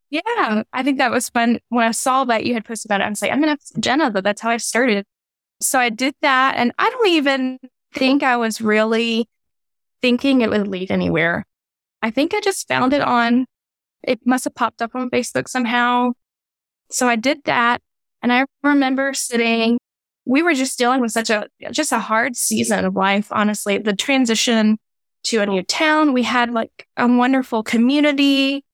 Yeah, 0.10 0.64
I 0.74 0.84
think 0.84 0.98
that 0.98 1.12
was 1.12 1.30
fun. 1.30 1.60
When 1.70 1.86
I 1.86 1.92
saw 1.92 2.26
that 2.26 2.46
you 2.46 2.56
had 2.56 2.66
posted 2.66 2.92
about 2.92 3.00
it, 3.00 3.06
I 3.06 3.10
was 3.10 3.22
like, 3.22 3.32
I'm 3.32 3.42
going 3.42 3.56
to 3.56 3.80
Jena, 3.80 4.12
but 4.12 4.26
that's 4.26 4.42
how 4.42 4.50
I 4.50 4.58
started. 4.58 5.06
So 5.62 5.80
I 5.80 5.90
did 5.90 6.16
that. 6.22 6.56
And 6.58 6.72
I 6.78 6.90
don't 6.90 7.08
even 7.08 7.60
think 7.94 8.24
I 8.24 8.38
was 8.38 8.62
really 8.62 9.30
thinking 10.02 10.42
it 10.42 10.50
would 10.50 10.68
lead 10.68 10.92
anywhere. 10.92 11.46
I 12.02 12.12
think 12.12 12.34
I 12.34 12.42
just 12.42 12.68
found 12.68 12.94
it 12.94 13.02
on, 13.02 13.46
it 14.04 14.20
must 14.26 14.44
have 14.44 14.56
popped 14.56 14.82
up 14.82 14.96
on 14.96 15.10
Facebook 15.10 15.48
somehow. 15.48 16.12
So 16.90 17.08
I 17.08 17.16
did 17.16 17.44
that. 17.46 17.82
And 18.22 18.32
I 18.32 18.46
remember 18.62 19.14
sitting, 19.14 19.78
we 20.26 20.42
were 20.42 20.54
just 20.54 20.78
dealing 20.78 21.02
with 21.02 21.12
such 21.12 21.30
a, 21.30 21.48
just 21.72 21.92
a 21.92 22.00
hard 22.00 22.36
season 22.36 22.86
of 22.86 22.96
life, 22.96 23.28
honestly. 23.32 23.78
The 23.78 23.96
transition 23.96 24.78
to 25.24 25.40
a 25.40 25.46
new 25.46 25.64
town. 25.64 26.14
We 26.14 26.24
had 26.24 26.52
like 26.52 26.88
a 26.98 27.08
wonderful 27.08 27.64
community. 27.64 28.66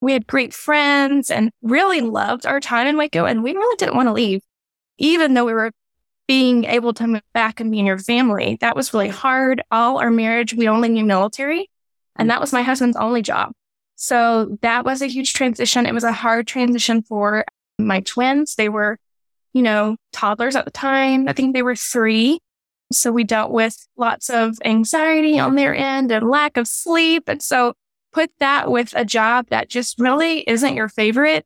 We 0.00 0.12
had 0.12 0.26
great 0.26 0.54
friends 0.54 1.30
and 1.30 1.50
really 1.62 2.00
loved 2.00 2.46
our 2.46 2.60
time 2.60 2.86
in 2.86 2.96
Waco. 2.96 3.26
And 3.26 3.42
we 3.42 3.52
really 3.52 3.76
didn't 3.76 3.96
want 3.96 4.08
to 4.08 4.14
leave, 4.14 4.40
even 4.98 5.34
though 5.34 5.44
we 5.44 5.52
were 5.52 5.72
being 6.30 6.62
able 6.62 6.94
to 6.94 7.08
move 7.08 7.22
back 7.34 7.58
and 7.58 7.72
be 7.72 7.80
in 7.80 7.86
your 7.86 7.98
family. 7.98 8.56
That 8.60 8.76
was 8.76 8.94
really 8.94 9.08
hard. 9.08 9.64
All 9.72 9.98
our 9.98 10.12
marriage, 10.12 10.54
we 10.54 10.68
only 10.68 10.88
knew 10.88 11.04
military. 11.04 11.68
And 12.14 12.30
that 12.30 12.40
was 12.40 12.52
my 12.52 12.62
husband's 12.62 12.96
only 12.96 13.20
job. 13.20 13.50
So 13.96 14.56
that 14.62 14.84
was 14.84 15.02
a 15.02 15.08
huge 15.08 15.32
transition. 15.32 15.86
It 15.86 15.92
was 15.92 16.04
a 16.04 16.12
hard 16.12 16.46
transition 16.46 17.02
for 17.02 17.44
my 17.80 17.98
twins. 18.02 18.54
They 18.54 18.68
were, 18.68 18.96
you 19.54 19.62
know, 19.62 19.96
toddlers 20.12 20.54
at 20.54 20.66
the 20.66 20.70
time. 20.70 21.28
I 21.28 21.32
think 21.32 21.52
they 21.52 21.62
were 21.62 21.74
three. 21.74 22.38
So 22.92 23.10
we 23.10 23.24
dealt 23.24 23.50
with 23.50 23.76
lots 23.96 24.30
of 24.30 24.54
anxiety 24.64 25.36
on 25.36 25.56
their 25.56 25.74
end 25.74 26.12
and 26.12 26.30
lack 26.30 26.56
of 26.56 26.68
sleep. 26.68 27.24
And 27.26 27.42
so 27.42 27.74
put 28.12 28.30
that 28.38 28.70
with 28.70 28.92
a 28.94 29.04
job 29.04 29.48
that 29.48 29.68
just 29.68 29.98
really 29.98 30.48
isn't 30.48 30.76
your 30.76 30.88
favorite. 30.88 31.44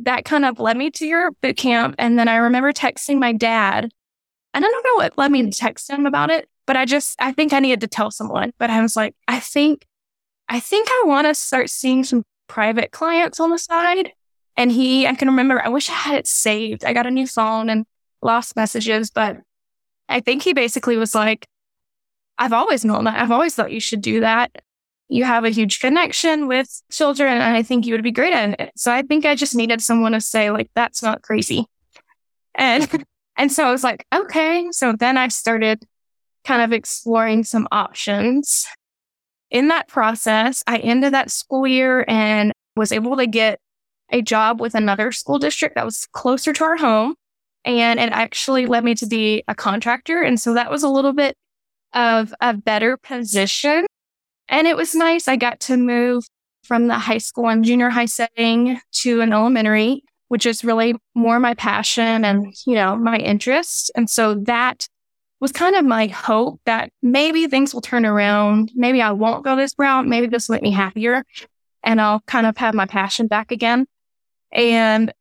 That 0.00 0.24
kind 0.24 0.44
of 0.44 0.58
led 0.58 0.76
me 0.76 0.90
to 0.92 1.06
your 1.06 1.30
boot 1.42 1.56
camp. 1.56 1.94
And 1.98 2.18
then 2.18 2.28
I 2.28 2.36
remember 2.36 2.72
texting 2.72 3.18
my 3.18 3.32
dad. 3.32 3.90
And 4.52 4.64
I 4.64 4.68
don't 4.68 4.84
know 4.84 4.94
what 4.96 5.18
led 5.18 5.32
me 5.32 5.42
to 5.42 5.50
text 5.50 5.90
him 5.90 6.06
about 6.06 6.30
it, 6.30 6.48
but 6.66 6.76
I 6.76 6.84
just, 6.84 7.20
I 7.20 7.32
think 7.32 7.52
I 7.52 7.58
needed 7.58 7.80
to 7.80 7.88
tell 7.88 8.10
someone. 8.10 8.52
But 8.58 8.70
I 8.70 8.80
was 8.80 8.96
like, 8.96 9.14
I 9.26 9.40
think, 9.40 9.86
I 10.48 10.60
think 10.60 10.88
I 10.88 11.02
want 11.06 11.26
to 11.26 11.34
start 11.34 11.70
seeing 11.70 12.04
some 12.04 12.24
private 12.46 12.92
clients 12.92 13.40
on 13.40 13.50
the 13.50 13.58
side. 13.58 14.12
And 14.56 14.70
he, 14.70 15.06
I 15.06 15.14
can 15.14 15.28
remember, 15.28 15.60
I 15.60 15.68
wish 15.68 15.90
I 15.90 15.94
had 15.94 16.16
it 16.16 16.28
saved. 16.28 16.84
I 16.84 16.92
got 16.92 17.06
a 17.06 17.10
new 17.10 17.26
phone 17.26 17.68
and 17.68 17.84
lost 18.22 18.54
messages, 18.54 19.10
but 19.10 19.38
I 20.08 20.20
think 20.20 20.42
he 20.42 20.52
basically 20.52 20.96
was 20.96 21.14
like, 21.14 21.48
I've 22.38 22.52
always 22.52 22.84
known 22.84 23.04
that. 23.04 23.20
I've 23.20 23.30
always 23.30 23.54
thought 23.54 23.72
you 23.72 23.80
should 23.80 24.02
do 24.02 24.20
that. 24.20 24.50
You 25.08 25.24
have 25.24 25.44
a 25.44 25.50
huge 25.50 25.80
connection 25.80 26.48
with 26.48 26.82
children, 26.90 27.32
and 27.32 27.56
I 27.56 27.62
think 27.62 27.86
you 27.86 27.94
would 27.94 28.02
be 28.02 28.10
great 28.10 28.32
at 28.32 28.58
it. 28.58 28.72
So 28.76 28.92
I 28.92 29.02
think 29.02 29.24
I 29.24 29.34
just 29.34 29.54
needed 29.54 29.82
someone 29.82 30.12
to 30.12 30.20
say, 30.20 30.50
like, 30.50 30.70
that's 30.74 31.02
not 31.02 31.22
crazy. 31.22 31.66
And 32.54 33.04
and 33.36 33.52
so 33.52 33.64
I 33.64 33.70
was 33.70 33.84
like, 33.84 34.06
okay. 34.14 34.68
So 34.70 34.92
then 34.92 35.16
I 35.16 35.28
started 35.28 35.84
kind 36.44 36.62
of 36.62 36.72
exploring 36.72 37.44
some 37.44 37.66
options. 37.72 38.66
In 39.50 39.68
that 39.68 39.88
process, 39.88 40.62
I 40.66 40.78
ended 40.78 41.14
that 41.14 41.30
school 41.30 41.66
year 41.66 42.04
and 42.08 42.52
was 42.76 42.92
able 42.92 43.16
to 43.16 43.26
get 43.26 43.60
a 44.10 44.20
job 44.22 44.60
with 44.60 44.74
another 44.74 45.12
school 45.12 45.38
district 45.38 45.76
that 45.76 45.84
was 45.84 46.06
closer 46.12 46.52
to 46.52 46.64
our 46.64 46.76
home. 46.76 47.14
And 47.64 47.98
it 47.98 48.12
actually 48.12 48.66
led 48.66 48.84
me 48.84 48.94
to 48.96 49.06
be 49.06 49.42
a 49.48 49.54
contractor. 49.54 50.22
And 50.22 50.38
so 50.38 50.54
that 50.54 50.70
was 50.70 50.82
a 50.82 50.88
little 50.88 51.12
bit 51.12 51.36
of 51.94 52.34
a 52.40 52.52
better 52.52 52.96
position. 52.96 53.86
And 54.48 54.66
it 54.66 54.76
was 54.76 54.94
nice. 54.94 55.28
I 55.28 55.36
got 55.36 55.60
to 55.60 55.76
move 55.76 56.24
from 56.64 56.86
the 56.86 56.98
high 56.98 57.18
school 57.18 57.48
and 57.48 57.64
junior 57.64 57.90
high 57.90 58.06
setting 58.06 58.80
to 58.92 59.20
an 59.20 59.32
elementary, 59.32 60.02
which 60.28 60.46
is 60.46 60.64
really 60.64 60.94
more 61.14 61.38
my 61.38 61.54
passion 61.54 62.24
and, 62.24 62.54
you 62.66 62.74
know, 62.74 62.96
my 62.96 63.18
interest. 63.18 63.90
And 63.94 64.08
so 64.08 64.34
that 64.44 64.88
was 65.40 65.52
kind 65.52 65.76
of 65.76 65.84
my 65.84 66.06
hope 66.06 66.60
that 66.64 66.90
maybe 67.02 67.46
things 67.46 67.74
will 67.74 67.82
turn 67.82 68.06
around. 68.06 68.70
Maybe 68.74 69.02
I 69.02 69.12
won't 69.12 69.44
go 69.44 69.56
this 69.56 69.74
route. 69.76 70.06
Maybe 70.06 70.26
this 70.26 70.48
will 70.48 70.54
make 70.54 70.62
me 70.62 70.70
happier 70.70 71.24
and 71.82 72.00
I'll 72.00 72.20
kind 72.20 72.46
of 72.46 72.56
have 72.56 72.74
my 72.74 72.86
passion 72.86 73.26
back 73.26 73.52
again. 73.52 73.86
And 74.52 75.12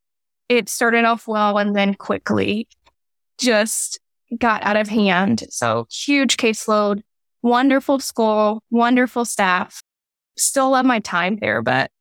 it 0.49 0.69
started 0.69 1.05
off 1.05 1.27
well 1.27 1.57
and 1.57 1.75
then 1.75 1.93
quickly 1.93 2.67
just 3.37 3.99
got 4.37 4.63
out 4.63 4.77
of 4.77 4.87
hand. 4.87 5.43
So 5.49 5.87
huge 5.91 6.37
caseload, 6.37 7.01
wonderful 7.43 7.99
school, 7.99 8.63
wonderful 8.71 9.25
staff. 9.25 9.83
Still 10.35 10.71
love 10.71 10.85
my 10.85 10.99
time 10.99 11.37
there, 11.39 11.61
but 11.61 11.91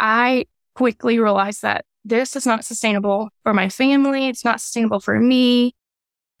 I 0.00 0.46
quickly 0.74 1.20
realized 1.20 1.62
that 1.62 1.84
this 2.04 2.34
is 2.34 2.46
not 2.46 2.64
sustainable 2.64 3.28
for 3.44 3.54
my 3.54 3.68
family. 3.68 4.26
It's 4.26 4.44
not 4.44 4.60
sustainable 4.60 5.00
for 5.00 5.20
me. 5.20 5.74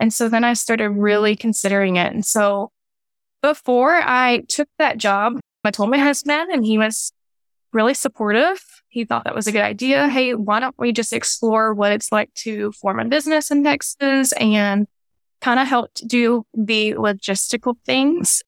And 0.00 0.12
so 0.12 0.28
then 0.28 0.42
I 0.42 0.54
started 0.54 0.90
really 0.90 1.36
considering 1.36 1.96
it. 1.96 2.12
And 2.12 2.24
so 2.24 2.70
before 3.42 3.94
I 3.94 4.42
took 4.48 4.68
that 4.78 4.98
job, 4.98 5.38
I 5.64 5.70
told 5.70 5.90
my 5.90 5.98
husband 5.98 6.50
and 6.52 6.64
he 6.64 6.78
was 6.78 7.12
really 7.72 7.94
supportive. 7.94 8.60
He 8.88 9.04
thought 9.04 9.24
that 9.24 9.34
was 9.34 9.46
a 9.46 9.52
good 9.52 9.62
idea. 9.62 10.08
Hey, 10.08 10.34
why 10.34 10.60
don't 10.60 10.78
we 10.78 10.92
just 10.92 11.12
explore 11.12 11.74
what 11.74 11.92
it's 11.92 12.12
like 12.12 12.32
to 12.34 12.72
form 12.72 13.00
a 13.00 13.04
business 13.04 13.50
in 13.50 13.64
Texas 13.64 14.32
and 14.32 14.86
kind 15.46 15.60
of 15.60 15.68
helped 15.68 16.08
do 16.08 16.44
the 16.54 16.94
logistical 16.94 17.76
things. 17.86 18.42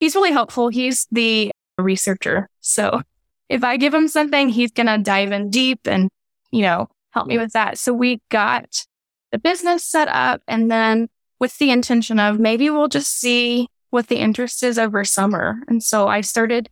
He's 0.00 0.16
really 0.16 0.32
helpful. 0.32 0.70
He's 0.70 1.06
the 1.12 1.52
researcher. 1.78 2.48
So 2.60 3.02
if 3.48 3.62
I 3.62 3.76
give 3.76 3.94
him 3.94 4.08
something, 4.08 4.48
he's 4.48 4.72
going 4.72 4.88
to 4.88 4.98
dive 4.98 5.30
in 5.30 5.50
deep 5.50 5.86
and, 5.86 6.08
you 6.50 6.62
know, 6.62 6.88
help 7.12 7.28
me 7.28 7.38
with 7.38 7.52
that. 7.52 7.78
So 7.78 7.92
we 7.92 8.20
got 8.28 8.84
the 9.30 9.38
business 9.38 9.84
set 9.84 10.08
up 10.08 10.42
and 10.48 10.68
then 10.68 11.08
with 11.38 11.56
the 11.58 11.70
intention 11.70 12.18
of 12.18 12.40
maybe 12.40 12.70
we'll 12.70 12.88
just 12.88 13.20
see 13.20 13.68
what 13.90 14.08
the 14.08 14.16
interest 14.16 14.64
is 14.64 14.80
over 14.80 15.04
summer. 15.04 15.60
And 15.68 15.80
so 15.80 16.08
I 16.08 16.22
started 16.22 16.68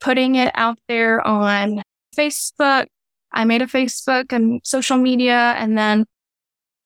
putting 0.00 0.34
it 0.34 0.52
out 0.54 0.78
there 0.86 1.26
on 1.26 1.80
Facebook. 2.14 2.88
I 3.32 3.46
made 3.46 3.62
a 3.62 3.66
Facebook 3.66 4.34
and 4.34 4.60
social 4.64 4.98
media 4.98 5.54
and 5.56 5.78
then 5.78 6.04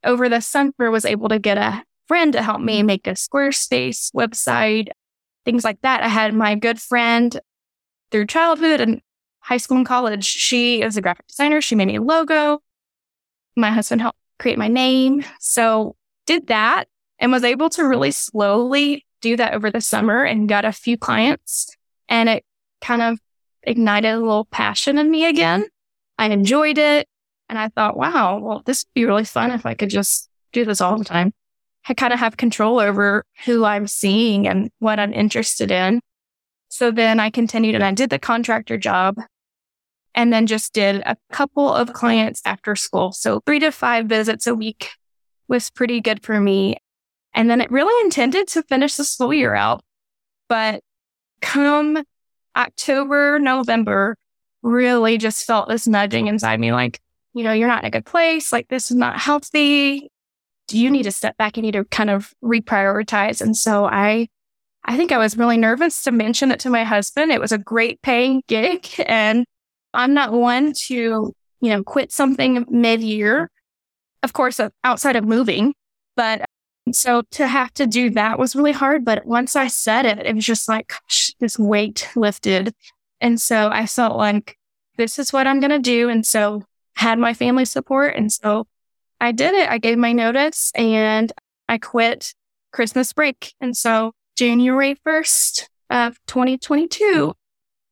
over 0.04 0.28
the 0.28 0.40
summer 0.40 0.88
was 0.92 1.04
able 1.04 1.28
to 1.30 1.40
get 1.40 1.58
a 1.58 1.82
friend 2.08 2.32
to 2.32 2.42
help 2.42 2.60
me 2.60 2.78
mm-hmm. 2.78 2.86
make 2.86 3.06
a 3.06 3.12
Squarespace 3.12 4.12
website, 4.14 4.88
things 5.44 5.64
like 5.64 5.80
that. 5.82 6.02
I 6.02 6.08
had 6.08 6.34
my 6.34 6.54
good 6.54 6.80
friend 6.80 7.38
through 8.10 8.26
childhood 8.26 8.80
and 8.80 9.00
high 9.40 9.56
school 9.56 9.76
and 9.78 9.86
college. 9.86 10.24
She 10.24 10.82
is 10.82 10.96
a 10.96 11.02
graphic 11.02 11.26
designer. 11.28 11.60
She 11.60 11.74
made 11.74 11.86
me 11.86 11.96
a 11.96 12.02
logo. 12.02 12.60
My 13.56 13.70
husband 13.70 14.02
helped 14.02 14.18
create 14.38 14.58
my 14.58 14.68
name. 14.68 15.24
So 15.40 15.96
did 16.26 16.48
that 16.48 16.88
and 17.18 17.32
was 17.32 17.44
able 17.44 17.70
to 17.70 17.84
really 17.84 18.10
slowly 18.10 19.06
do 19.20 19.36
that 19.36 19.54
over 19.54 19.70
the 19.70 19.80
summer 19.80 20.24
and 20.24 20.48
got 20.48 20.64
a 20.64 20.72
few 20.72 20.98
clients. 20.98 21.74
And 22.08 22.28
it 22.28 22.44
kind 22.80 23.02
of 23.02 23.18
ignited 23.62 24.12
a 24.12 24.18
little 24.18 24.44
passion 24.46 24.98
in 24.98 25.10
me 25.10 25.26
again. 25.26 25.66
I 26.18 26.26
enjoyed 26.28 26.78
it. 26.78 27.08
And 27.48 27.58
I 27.58 27.68
thought, 27.68 27.96
wow, 27.96 28.38
well, 28.38 28.62
this 28.66 28.84
would 28.84 29.00
be 29.00 29.04
really 29.04 29.24
fun 29.24 29.52
if 29.52 29.64
I 29.64 29.74
could 29.74 29.90
just 29.90 30.28
do 30.52 30.64
this 30.64 30.80
all 30.80 30.98
the 30.98 31.04
time. 31.04 31.32
I 31.88 31.94
kind 31.94 32.12
of 32.12 32.18
have 32.18 32.36
control 32.36 32.80
over 32.80 33.24
who 33.44 33.64
I'm 33.64 33.86
seeing 33.86 34.48
and 34.48 34.70
what 34.78 34.98
I'm 34.98 35.12
interested 35.12 35.70
in. 35.70 36.00
So 36.68 36.90
then 36.90 37.20
I 37.20 37.30
continued 37.30 37.74
and 37.74 37.84
I 37.84 37.92
did 37.92 38.10
the 38.10 38.18
contractor 38.18 38.76
job 38.76 39.16
and 40.14 40.32
then 40.32 40.46
just 40.46 40.72
did 40.72 41.02
a 41.06 41.16
couple 41.30 41.72
of 41.72 41.92
clients 41.92 42.42
after 42.44 42.74
school. 42.74 43.12
So 43.12 43.40
three 43.46 43.60
to 43.60 43.70
five 43.70 44.06
visits 44.06 44.46
a 44.46 44.54
week 44.54 44.90
was 45.46 45.70
pretty 45.70 46.00
good 46.00 46.24
for 46.24 46.40
me. 46.40 46.76
And 47.34 47.48
then 47.48 47.60
it 47.60 47.70
really 47.70 48.04
intended 48.04 48.48
to 48.48 48.62
finish 48.64 48.96
the 48.96 49.04
school 49.04 49.32
year 49.32 49.54
out. 49.54 49.82
But 50.48 50.80
come 51.40 52.02
October, 52.56 53.38
November, 53.38 54.16
really 54.62 55.18
just 55.18 55.44
felt 55.44 55.68
this 55.68 55.86
nudging 55.86 56.26
inside 56.26 56.58
me 56.58 56.72
like, 56.72 56.98
you 57.34 57.44
know, 57.44 57.52
you're 57.52 57.68
not 57.68 57.82
in 57.82 57.88
a 57.88 57.90
good 57.90 58.06
place. 58.06 58.52
Like, 58.52 58.68
this 58.68 58.90
is 58.90 58.96
not 58.96 59.18
healthy. 59.20 60.10
Do 60.68 60.78
you 60.78 60.90
need 60.90 61.04
to 61.04 61.12
step 61.12 61.36
back? 61.36 61.56
You 61.56 61.62
need 61.62 61.72
to 61.72 61.84
kind 61.84 62.10
of 62.10 62.34
reprioritize. 62.42 63.40
And 63.40 63.56
so 63.56 63.86
I, 63.86 64.28
I 64.84 64.96
think 64.96 65.12
I 65.12 65.18
was 65.18 65.36
really 65.36 65.56
nervous 65.56 66.02
to 66.02 66.12
mention 66.12 66.50
it 66.50 66.60
to 66.60 66.70
my 66.70 66.84
husband. 66.84 67.32
It 67.32 67.40
was 67.40 67.52
a 67.52 67.58
great 67.58 68.02
paying 68.02 68.42
gig 68.48 68.88
and 69.06 69.44
I'm 69.94 70.14
not 70.14 70.32
one 70.32 70.72
to, 70.86 71.32
you 71.60 71.70
know, 71.70 71.82
quit 71.82 72.12
something 72.12 72.64
mid 72.68 73.02
year. 73.02 73.50
Of 74.22 74.32
course, 74.32 74.58
uh, 74.58 74.70
outside 74.82 75.16
of 75.16 75.24
moving, 75.24 75.74
but 76.16 76.44
so 76.92 77.22
to 77.32 77.46
have 77.46 77.72
to 77.74 77.86
do 77.86 78.10
that 78.10 78.38
was 78.38 78.54
really 78.54 78.72
hard. 78.72 79.04
But 79.04 79.26
once 79.26 79.56
I 79.56 79.68
said 79.68 80.06
it, 80.06 80.24
it 80.24 80.34
was 80.34 80.44
just 80.44 80.68
like 80.68 80.88
gosh, 80.88 81.32
this 81.40 81.58
weight 81.58 82.08
lifted. 82.14 82.74
And 83.20 83.40
so 83.40 83.70
I 83.72 83.86
felt 83.86 84.16
like 84.16 84.56
this 84.96 85.18
is 85.18 85.32
what 85.32 85.46
I'm 85.46 85.60
going 85.60 85.70
to 85.70 85.78
do. 85.78 86.08
And 86.08 86.26
so 86.26 86.64
had 86.94 87.18
my 87.18 87.34
family 87.34 87.64
support. 87.64 88.14
And 88.16 88.32
so 88.32 88.66
I 89.20 89.32
did 89.32 89.54
it. 89.54 89.68
I 89.68 89.78
gave 89.78 89.98
my 89.98 90.12
notice 90.12 90.72
and 90.74 91.32
I 91.68 91.78
quit 91.78 92.34
Christmas 92.72 93.12
break. 93.12 93.54
And 93.60 93.76
so 93.76 94.12
January 94.36 94.96
1st 95.06 95.68
of 95.90 96.18
2022 96.26 97.34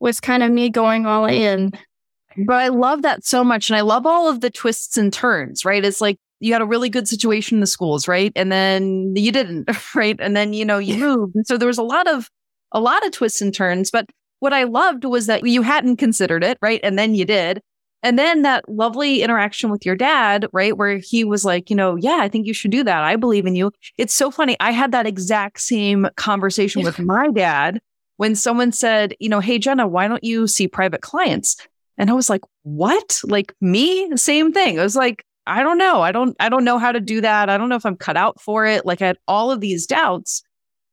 was 0.00 0.20
kind 0.20 0.42
of 0.42 0.50
me 0.50 0.68
going 0.68 1.06
all 1.06 1.24
in. 1.24 1.72
But 2.36 2.56
I 2.56 2.68
love 2.68 3.02
that 3.02 3.24
so 3.24 3.44
much. 3.44 3.70
And 3.70 3.76
I 3.76 3.80
love 3.80 4.06
all 4.06 4.28
of 4.28 4.40
the 4.40 4.50
twists 4.50 4.96
and 4.96 5.12
turns, 5.12 5.64
right? 5.64 5.84
It's 5.84 6.00
like 6.00 6.18
you 6.40 6.52
had 6.52 6.62
a 6.62 6.66
really 6.66 6.90
good 6.90 7.08
situation 7.08 7.56
in 7.56 7.60
the 7.60 7.66
schools, 7.66 8.06
right? 8.08 8.32
And 8.36 8.50
then 8.50 9.14
you 9.16 9.32
didn't, 9.32 9.70
right? 9.94 10.16
And 10.20 10.36
then, 10.36 10.52
you 10.52 10.64
know, 10.64 10.78
you 10.78 10.98
moved. 10.98 11.36
And 11.36 11.46
so 11.46 11.56
there 11.56 11.68
was 11.68 11.78
a 11.78 11.82
lot 11.82 12.06
of, 12.06 12.28
a 12.72 12.80
lot 12.80 13.06
of 13.06 13.12
twists 13.12 13.40
and 13.40 13.54
turns. 13.54 13.90
But 13.90 14.06
what 14.40 14.52
I 14.52 14.64
loved 14.64 15.04
was 15.04 15.26
that 15.26 15.46
you 15.46 15.62
hadn't 15.62 15.96
considered 15.96 16.44
it, 16.44 16.58
right? 16.60 16.80
And 16.82 16.98
then 16.98 17.14
you 17.14 17.24
did. 17.24 17.62
And 18.04 18.18
then 18.18 18.42
that 18.42 18.68
lovely 18.68 19.22
interaction 19.22 19.70
with 19.70 19.86
your 19.86 19.96
dad, 19.96 20.46
right? 20.52 20.76
Where 20.76 20.98
he 20.98 21.24
was 21.24 21.42
like, 21.42 21.70
you 21.70 21.76
know, 21.76 21.96
yeah, 21.96 22.18
I 22.20 22.28
think 22.28 22.46
you 22.46 22.52
should 22.52 22.70
do 22.70 22.84
that. 22.84 23.02
I 23.02 23.16
believe 23.16 23.46
in 23.46 23.56
you. 23.56 23.72
It's 23.96 24.12
so 24.12 24.30
funny. 24.30 24.58
I 24.60 24.72
had 24.72 24.92
that 24.92 25.06
exact 25.06 25.60
same 25.60 26.06
conversation 26.16 26.82
with 26.82 26.98
my 26.98 27.28
dad 27.30 27.80
when 28.18 28.34
someone 28.34 28.72
said, 28.72 29.14
you 29.20 29.30
know, 29.30 29.40
hey, 29.40 29.58
Jena, 29.58 29.86
why 29.86 30.06
don't 30.06 30.22
you 30.22 30.46
see 30.46 30.68
private 30.68 31.00
clients? 31.00 31.56
And 31.96 32.10
I 32.10 32.12
was 32.12 32.28
like, 32.28 32.42
what? 32.62 33.20
Like 33.24 33.54
me? 33.62 34.14
Same 34.18 34.52
thing. 34.52 34.78
I 34.78 34.82
was 34.82 34.96
like, 34.96 35.24
I 35.46 35.62
don't 35.62 35.78
know. 35.78 36.02
I 36.02 36.12
don't, 36.12 36.36
I 36.38 36.50
don't 36.50 36.64
know 36.64 36.78
how 36.78 36.92
to 36.92 37.00
do 37.00 37.22
that. 37.22 37.48
I 37.48 37.56
don't 37.56 37.70
know 37.70 37.76
if 37.76 37.86
I'm 37.86 37.96
cut 37.96 38.18
out 38.18 38.38
for 38.38 38.66
it. 38.66 38.84
Like 38.84 39.00
I 39.00 39.06
had 39.06 39.18
all 39.26 39.50
of 39.50 39.60
these 39.60 39.86
doubts. 39.86 40.42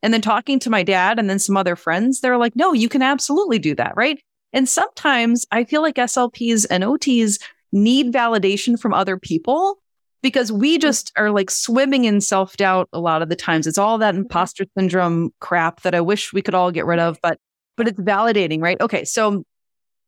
And 0.01 0.13
then 0.13 0.21
talking 0.21 0.59
to 0.59 0.69
my 0.69 0.81
dad 0.81 1.19
and 1.19 1.29
then 1.29 1.39
some 1.39 1.57
other 1.57 1.75
friends, 1.75 2.21
they're 2.21 2.37
like, 2.37 2.55
no, 2.55 2.71
you 2.71 2.87
can 2.87 3.01
absolutely 3.01 3.59
do 3.59 3.75
that. 3.75 3.93
Right. 3.97 4.21
And 4.53 4.67
sometimes 4.67 5.45
I 5.51 5.63
feel 5.63 5.81
like 5.81 5.95
SLPs 5.95 6.65
and 6.69 6.83
OTs 6.83 7.41
need 7.71 8.13
validation 8.13 8.79
from 8.79 8.93
other 8.93 9.17
people 9.17 9.79
because 10.21 10.51
we 10.51 10.77
mm. 10.77 10.81
just 10.81 11.11
are 11.17 11.31
like 11.31 11.49
swimming 11.49 12.05
in 12.05 12.21
self 12.21 12.57
doubt 12.57 12.89
a 12.93 12.99
lot 12.99 13.21
of 13.21 13.29
the 13.29 13.35
times. 13.35 13.67
It's 13.67 13.77
all 13.77 13.97
that 13.99 14.13
mm-hmm. 14.13 14.23
imposter 14.23 14.65
syndrome 14.77 15.31
crap 15.39 15.81
that 15.81 15.95
I 15.95 16.01
wish 16.01 16.33
we 16.33 16.41
could 16.41 16.55
all 16.55 16.71
get 16.71 16.85
rid 16.85 16.99
of, 16.99 17.17
but 17.21 17.39
but 17.77 17.87
it's 17.87 17.99
validating, 17.99 18.61
right? 18.61 18.79
Okay, 18.81 19.05
so 19.05 19.43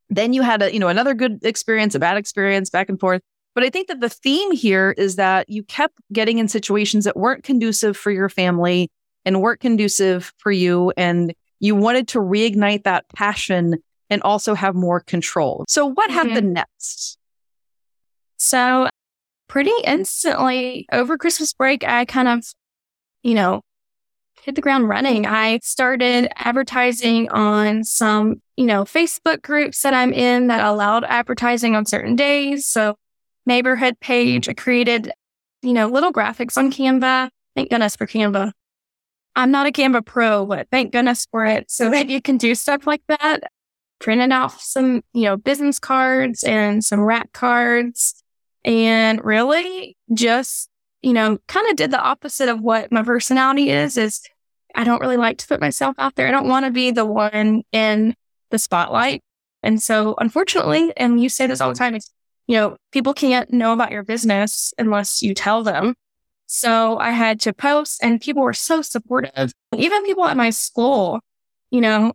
then 0.09 0.33
you 0.33 0.41
had 0.41 0.61
a 0.61 0.73
you 0.73 0.79
know 0.79 0.89
another 0.89 1.13
good 1.13 1.39
experience, 1.43 1.95
a 1.95 1.99
bad 1.99 2.17
experience, 2.17 2.69
back 2.69 2.89
and 2.89 2.99
forth. 2.99 3.21
But 3.55 3.63
I 3.63 3.69
think 3.69 3.87
that 3.87 3.99
the 3.99 4.09
theme 4.09 4.51
here 4.51 4.95
is 4.97 5.15
that 5.17 5.47
you 5.47 5.63
kept 5.63 5.95
getting 6.11 6.39
in 6.39 6.47
situations 6.47 7.05
that 7.05 7.15
weren't 7.15 7.43
conducive 7.43 7.95
for 7.95 8.11
your 8.11 8.27
family 8.27 8.89
and 9.25 9.41
weren't 9.41 9.59
conducive 9.59 10.33
for 10.39 10.51
you. 10.51 10.91
And 10.97 11.33
you 11.59 11.75
wanted 11.75 12.07
to 12.09 12.19
reignite 12.19 12.83
that 12.83 13.05
passion 13.15 13.75
and 14.09 14.21
also 14.21 14.53
have 14.53 14.75
more 14.75 14.99
control. 14.99 15.65
So, 15.67 15.85
what 15.85 16.09
mm-hmm. 16.09 16.29
happened 16.29 16.53
next? 16.53 17.17
So, 18.37 18.89
pretty 19.47 19.71
instantly 19.85 20.87
over 20.91 21.17
Christmas 21.17 21.53
break, 21.53 21.83
I 21.83 22.05
kind 22.05 22.27
of, 22.27 22.43
you 23.21 23.35
know, 23.35 23.61
hit 24.41 24.55
the 24.55 24.61
ground 24.61 24.89
running. 24.89 25.25
I 25.25 25.59
started 25.63 26.29
advertising 26.35 27.29
on 27.29 27.83
some, 27.83 28.41
you 28.57 28.65
know, 28.65 28.83
Facebook 28.83 29.41
groups 29.41 29.81
that 29.83 29.93
I'm 29.93 30.11
in 30.11 30.47
that 30.47 30.65
allowed 30.65 31.05
advertising 31.05 31.75
on 31.75 31.85
certain 31.85 32.15
days. 32.15 32.67
So, 32.67 32.95
neighborhood 33.45 33.99
page, 33.99 34.49
I 34.49 34.53
created, 34.53 35.11
you 35.61 35.73
know, 35.73 35.87
little 35.87 36.11
graphics 36.11 36.57
on 36.57 36.71
Canva. 36.71 37.29
Thank 37.55 37.69
goodness 37.69 37.95
for 37.95 38.07
Canva. 38.07 38.51
I'm 39.35 39.51
not 39.51 39.67
a 39.67 39.71
Canva 39.71 40.05
pro, 40.05 40.45
but 40.45 40.67
thank 40.71 40.91
goodness 40.91 41.25
for 41.31 41.45
it 41.45 41.71
so 41.71 41.89
that 41.91 42.09
you 42.09 42.21
can 42.21 42.37
do 42.37 42.55
stuff 42.55 42.85
like 42.85 43.01
that. 43.07 43.41
Printed 44.03 44.33
off 44.33 44.61
some, 44.61 45.01
you 45.13 45.23
know, 45.23 45.37
business 45.37 45.79
cards 45.79 46.43
and 46.43 46.83
some 46.83 46.99
rack 46.99 47.31
cards 47.31 48.21
and 48.65 49.23
really 49.23 49.95
just, 50.13 50.69
you 51.01 51.13
know, 51.13 51.37
kind 51.47 51.69
of 51.69 51.77
did 51.77 51.89
the 51.89 52.01
opposite 52.01 52.49
of 52.49 52.59
what 52.59 52.91
my 52.91 53.01
personality 53.01 53.69
is, 53.69 53.97
is 53.97 54.21
I 54.75 54.83
don't 54.83 54.99
really 54.99 55.15
like 55.15 55.37
to 55.37 55.47
put 55.47 55.61
myself 55.61 55.95
out 55.97 56.15
there. 56.15 56.27
I 56.27 56.31
don't 56.31 56.49
want 56.49 56.65
to 56.65 56.71
be 56.71 56.91
the 56.91 57.05
one 57.05 57.63
in 57.71 58.13
the 58.49 58.59
spotlight. 58.59 59.21
And 59.61 59.81
so 59.81 60.15
unfortunately, 60.17 60.91
and 60.97 61.23
you 61.23 61.29
say 61.29 61.47
this 61.47 61.61
all 61.61 61.69
the 61.69 61.75
time, 61.75 61.97
you 62.47 62.57
know, 62.57 62.75
people 62.91 63.13
can't 63.13 63.53
know 63.53 63.71
about 63.71 63.91
your 63.91 64.03
business 64.03 64.73
unless 64.77 65.21
you 65.21 65.33
tell 65.33 65.63
them. 65.63 65.95
So 66.45 66.97
I 66.97 67.11
had 67.11 67.39
to 67.41 67.53
post 67.53 68.03
and 68.03 68.19
people 68.19 68.43
were 68.43 68.51
so 68.51 68.81
supportive. 68.81 69.53
Even 69.77 70.03
people 70.03 70.25
at 70.25 70.35
my 70.35 70.49
school, 70.49 71.21
you 71.71 71.79
know, 71.79 72.11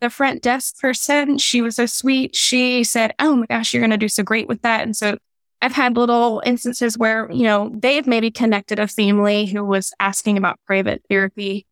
the 0.00 0.10
front 0.10 0.42
desk 0.42 0.78
person, 0.78 1.38
she 1.38 1.62
was 1.62 1.76
so 1.76 1.86
sweet. 1.86 2.34
She 2.34 2.84
said, 2.84 3.14
Oh 3.18 3.36
my 3.36 3.46
gosh, 3.46 3.72
you're 3.72 3.80
going 3.80 3.90
to 3.90 3.96
do 3.96 4.08
so 4.08 4.22
great 4.22 4.48
with 4.48 4.62
that. 4.62 4.82
And 4.82 4.96
so 4.96 5.16
I've 5.62 5.72
had 5.72 5.96
little 5.96 6.42
instances 6.44 6.98
where, 6.98 7.30
you 7.32 7.44
know, 7.44 7.70
they've 7.74 8.06
maybe 8.06 8.30
connected 8.30 8.78
a 8.78 8.86
family 8.86 9.46
who 9.46 9.64
was 9.64 9.92
asking 9.98 10.36
about 10.36 10.60
private 10.66 11.02
therapy. 11.08 11.66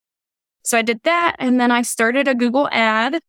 So 0.65 0.79
I 0.79 0.83
did 0.83 1.03
that. 1.03 1.37
And 1.39 1.61
then 1.61 1.71
I 1.71 1.83
started 1.83 2.27
a 2.27 2.35
Google 2.35 2.69
ad 2.73 3.21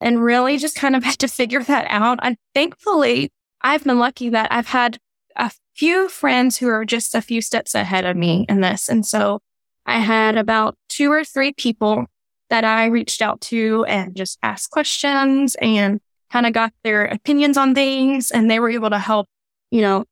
and 0.00 0.22
really 0.22 0.56
just 0.56 0.76
kind 0.76 0.96
of 0.96 1.04
had 1.04 1.18
to 1.18 1.28
figure 1.28 1.62
that 1.62 1.86
out. 1.90 2.18
And 2.22 2.36
thankfully, 2.54 3.30
I've 3.60 3.84
been 3.84 3.98
lucky 3.98 4.30
that 4.30 4.50
I've 4.50 4.68
had 4.68 4.98
a 5.36 5.50
few 5.74 6.08
friends 6.08 6.58
who 6.58 6.68
are 6.68 6.84
just 6.84 7.14
a 7.14 7.20
few 7.20 7.42
steps 7.42 7.74
ahead 7.74 8.06
of 8.06 8.16
me 8.16 8.46
in 8.48 8.60
this. 8.60 8.88
And 8.88 9.04
so 9.04 9.40
I 9.84 9.98
had 9.98 10.36
about 10.36 10.76
two 10.88 11.12
or 11.12 11.24
three 11.24 11.52
people 11.52 12.06
that 12.50 12.64
I 12.64 12.86
reached 12.86 13.22
out 13.22 13.40
to 13.42 13.84
and 13.86 14.14
just 14.14 14.38
asked 14.42 14.70
questions 14.70 15.56
and 15.60 16.00
kind 16.30 16.46
of 16.46 16.52
got 16.52 16.72
their 16.84 17.04
opinions 17.04 17.56
on 17.56 17.74
things. 17.74 18.30
And 18.30 18.50
they 18.50 18.60
were 18.60 18.70
able 18.70 18.90
to 18.90 18.98
help, 18.98 19.28
you 19.70 19.80
know, 19.80 20.04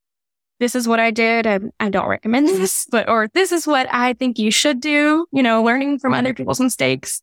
this 0.61 0.75
is 0.75 0.87
what 0.87 1.00
I 1.00 1.11
did. 1.11 1.47
and 1.47 1.73
I 1.81 1.91
don't 1.91 2.09
recommend 2.09 2.49
mm-hmm. 2.49 2.59
this, 2.59 2.87
but, 2.91 3.09
or 3.09 3.29
this 3.35 3.53
is 3.53 3.67
what 3.67 3.87
I 3.93 4.14
think 4.14 4.38
you 4.38 4.50
should 4.50 4.81
do, 4.81 5.26
you 5.33 5.43
know, 5.43 5.62
learning 5.62 5.99
from 5.99 6.14
other 6.14 6.35
people's 6.35 6.61
mistakes. 6.61 7.23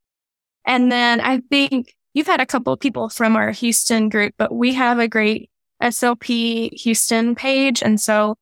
And 0.65 0.91
then 0.91 1.19
I 1.21 1.39
think 1.49 1.95
you've 2.13 2.27
had 2.27 2.41
a 2.41 2.45
couple 2.45 2.73
of 2.73 2.79
people 2.79 3.09
from 3.09 3.35
our 3.35 3.51
Houston 3.51 4.09
group, 4.09 4.33
but 4.37 4.53
we 4.53 4.73
have 4.73 4.99
a 4.99 5.07
great 5.07 5.49
SLP 5.81 6.73
Houston 6.81 7.35
page. 7.35 7.81
And 7.81 7.99
so 7.99 8.37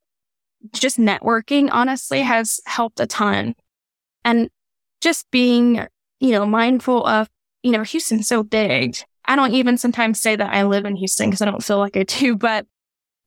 just 0.73 0.97
networking 0.97 1.69
honestly 1.71 2.21
has 2.21 2.59
helped 2.65 2.99
a 2.99 3.07
ton. 3.07 3.55
And 4.25 4.49
just 5.01 5.29
being, 5.31 5.87
you 6.19 6.31
know, 6.31 6.45
mindful 6.45 7.05
of, 7.05 7.29
you 7.63 7.71
know, 7.71 7.83
Houston's 7.83 8.27
so 8.27 8.43
big. 8.43 8.97
I 9.25 9.35
don't 9.35 9.53
even 9.53 9.77
sometimes 9.77 10.19
say 10.19 10.35
that 10.35 10.53
I 10.53 10.63
live 10.63 10.85
in 10.85 10.95
Houston 10.95 11.29
because 11.29 11.41
I 11.41 11.45
don't 11.45 11.63
feel 11.63 11.77
like 11.77 11.97
I 11.97 12.03
do, 12.03 12.35
but 12.37 12.65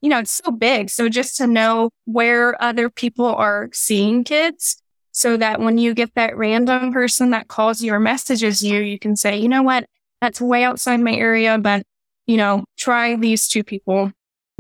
you 0.01 0.09
know, 0.09 0.19
it's 0.19 0.41
so 0.45 0.51
big. 0.51 0.91
So 0.91 1.09
just 1.09 1.37
to 1.37 1.47
know 1.47 1.91
where 2.07 2.61
other 2.61 2.91
people 2.91 3.27
are 3.27 3.71
seeing 3.73 4.25
kids 4.25 4.83
so 5.13 5.37
that 5.37 5.61
when 5.61 5.79
you 5.79 5.95
get 5.95 6.15
that 6.17 6.37
random 6.37 6.93
person 6.93 7.31
that 7.31 7.47
calls 7.47 7.83
you 7.83 7.95
or 7.95 8.01
messages 8.01 8.65
you, 8.65 8.81
you 8.81 8.99
can 8.99 9.15
say, 9.15 9.39
you 9.39 9.49
know 9.49 9.63
what? 9.63 9.87
That's 10.21 10.41
way 10.41 10.65
outside 10.65 10.99
my 10.99 11.15
area, 11.15 11.57
but 11.57 11.85
you 12.27 12.37
know, 12.37 12.65
try 12.77 13.15
these 13.17 13.47
two 13.47 13.63
people. 13.63 14.11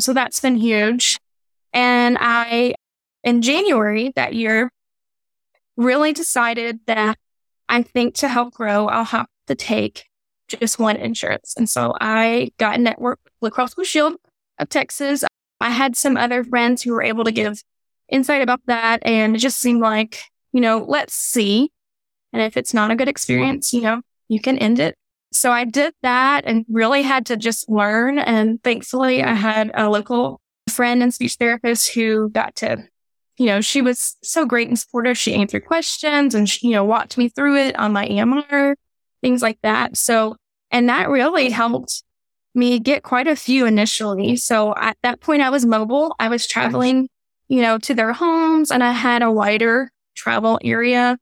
So 0.01 0.12
that's 0.12 0.40
been 0.40 0.57
huge. 0.57 1.18
And 1.73 2.18
I, 2.21 2.75
in 3.25 3.42
January 3.42 4.12
that 4.14 4.35
year, 4.35 4.71
really 5.77 6.12
decided 6.12 6.81
that 6.87 7.18
I 7.72 7.82
think 7.82 8.14
to 8.16 8.28
help 8.28 8.54
grow, 8.54 8.87
I'll 8.87 9.04
have 9.04 9.26
to 9.48 9.56
take 9.56 10.04
just 10.46 10.78
one 10.78 10.96
insurance. 10.96 11.54
And 11.56 11.68
so 11.68 11.94
I 12.00 12.52
got 12.58 12.76
a 12.76 12.80
network 12.80 13.18
with 13.40 13.52
Cross 13.52 13.74
Blue 13.74 13.85
Shield 13.85 14.14
of 14.58 14.68
Texas. 14.68 15.24
I 15.61 15.70
had 15.70 15.96
some 15.96 16.16
other 16.16 16.44
friends 16.44 16.82
who 16.82 16.92
were 16.92 17.02
able 17.02 17.24
to 17.24 17.32
give 17.32 17.61
insight 18.08 18.42
about 18.42 18.61
that. 18.66 19.00
And 19.04 19.35
it 19.35 19.40
just 19.40 19.58
seemed 19.58 19.80
like, 19.80 20.22
you 20.52 20.61
know, 20.61 20.85
let's 20.87 21.14
see. 21.14 21.72
And 22.32 22.42
if 22.42 22.56
it's 22.56 22.72
not 22.72 22.92
a 22.92 22.96
good 22.96 23.08
experience, 23.08 23.72
you 23.72 23.80
know, 23.80 24.02
you 24.28 24.40
can 24.40 24.58
end 24.58 24.78
it 24.78 24.96
so 25.32 25.50
I 25.50 25.64
did 25.64 25.94
that 26.02 26.44
and 26.46 26.64
really 26.68 27.02
had 27.02 27.26
to 27.26 27.37
just 27.37 27.68
learn. 27.68 28.18
And 28.18 28.62
thankfully, 28.62 29.22
I 29.22 29.35
had 29.35 29.70
a 29.74 29.88
local 29.88 30.40
friend 30.68 31.02
and 31.02 31.12
speech 31.12 31.37
therapist 31.37 31.94
who 31.94 32.28
got 32.28 32.54
to, 32.56 32.85
you 33.42 33.48
know, 33.48 33.61
she 33.61 33.83
was 33.83 34.16
so 34.22 34.46
great 34.46 34.68
and 34.68 34.78
supportive. 34.78 35.18
She 35.18 35.35
answered 35.35 35.64
questions 35.64 36.33
and, 36.33 36.48
she, 36.48 36.68
you 36.68 36.74
know, 36.74 36.85
walked 36.85 37.18
me 37.18 37.28
through 37.28 37.57
it 37.57 37.76
on 37.76 37.92
my 37.92 38.07
EMR, 38.07 38.76
things 39.20 39.42
like 39.42 39.59
that. 39.64 39.96
So, 39.96 40.37
and 40.70 40.88
that 40.88 41.09
really 41.09 41.50
helped 41.50 42.05
me 42.55 42.78
get 42.78 43.02
quite 43.02 43.26
a 43.26 43.35
few 43.35 43.66
initially. 43.66 44.37
So 44.37 44.76
at 44.76 44.96
that 45.02 45.20
point, 45.20 45.42
I 45.42 45.50
was 45.50 45.66
mobile. 45.66 46.14
I 46.20 46.28
was 46.28 46.46
traveling, 46.46 47.09
you 47.48 47.62
know, 47.62 47.78
to 47.78 47.94
their 47.94 48.12
homes 48.12 48.70
and 48.70 48.85
I 48.85 48.92
had 48.92 49.22
a 49.22 49.33
wider 49.33 49.90
travel 50.14 50.61
area 50.62 51.18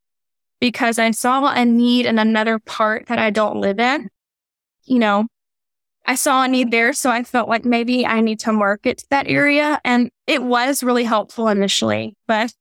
because 0.60 0.98
I 0.98 1.10
saw 1.12 1.50
a 1.50 1.64
need 1.64 2.04
in 2.04 2.18
another 2.18 2.58
part 2.58 3.06
that 3.06 3.18
I 3.18 3.30
don't 3.30 3.62
live 3.62 3.80
in. 3.80 4.10
You 4.84 4.98
know, 4.98 5.26
I 6.10 6.16
saw 6.16 6.42
a 6.42 6.48
need 6.48 6.72
there. 6.72 6.92
So 6.92 7.08
I 7.08 7.22
felt 7.22 7.48
like 7.48 7.64
maybe 7.64 8.04
I 8.04 8.20
need 8.20 8.40
to 8.40 8.52
market 8.52 9.04
that 9.10 9.28
area. 9.28 9.80
And 9.84 10.10
it 10.26 10.42
was 10.42 10.82
really 10.82 11.04
helpful 11.04 11.46
initially. 11.46 12.16
But 12.26 12.52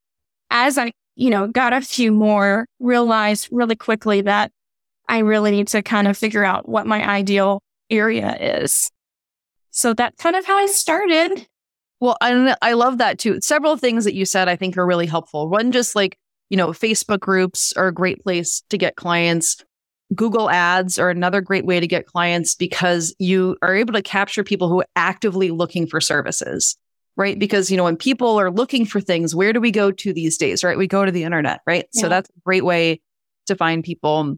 as 0.51 0.77
I, 0.77 0.91
you 1.15 1.31
know, 1.31 1.47
got 1.47 1.73
a 1.73 1.81
few 1.81 2.11
more, 2.11 2.67
realized 2.79 3.47
really 3.49 3.75
quickly 3.75 4.21
that 4.21 4.51
I 5.07 5.19
really 5.19 5.49
need 5.49 5.67
to 5.69 5.81
kind 5.81 6.07
of 6.07 6.15
figure 6.15 6.43
out 6.43 6.69
what 6.69 6.85
my 6.85 7.03
ideal 7.03 7.63
area 7.89 8.37
is. 8.61 8.91
So 9.71 9.95
that's 9.95 10.21
kind 10.21 10.35
of 10.35 10.45
how 10.45 10.59
I 10.59 10.67
started. 10.67 11.47
Well, 11.99 12.17
I, 12.21 12.55
I 12.61 12.73
love 12.73 12.99
that 12.99 13.17
too. 13.17 13.41
Several 13.41 13.77
things 13.77 14.05
that 14.05 14.13
you 14.13 14.25
said 14.25 14.47
I 14.47 14.57
think 14.57 14.77
are 14.77 14.85
really 14.85 15.07
helpful. 15.07 15.49
One, 15.49 15.71
just 15.71 15.95
like 15.95 16.19
you 16.49 16.57
know, 16.57 16.69
Facebook 16.69 17.19
groups 17.19 17.73
are 17.73 17.87
a 17.87 17.93
great 17.93 18.23
place 18.23 18.63
to 18.69 18.77
get 18.77 18.95
clients. 18.95 19.63
Google 20.15 20.49
ads 20.49 20.97
are 20.97 21.09
another 21.09 21.41
great 21.41 21.65
way 21.65 21.79
to 21.79 21.87
get 21.87 22.07
clients 22.07 22.55
because 22.55 23.15
you 23.19 23.57
are 23.61 23.75
able 23.75 23.93
to 23.93 24.01
capture 24.01 24.43
people 24.43 24.67
who 24.67 24.81
are 24.81 24.87
actively 24.95 25.51
looking 25.51 25.85
for 25.85 26.01
services, 26.01 26.77
right? 27.15 27.37
Because, 27.37 27.69
you 27.69 27.77
know, 27.77 27.83
when 27.83 27.97
people 27.97 28.39
are 28.39 28.49
looking 28.49 28.85
for 28.85 28.99
things, 29.01 29.35
where 29.35 29.53
do 29.53 29.61
we 29.61 29.71
go 29.71 29.91
to 29.91 30.11
these 30.13 30.37
days, 30.37 30.63
right? 30.63 30.77
We 30.77 30.87
go 30.87 31.05
to 31.05 31.11
the 31.11 31.23
internet, 31.23 31.61
right? 31.67 31.85
Yeah. 31.93 32.01
So 32.01 32.09
that's 32.09 32.29
a 32.29 32.39
great 32.43 32.65
way 32.65 33.01
to 33.47 33.55
find 33.55 33.83
people. 33.83 34.37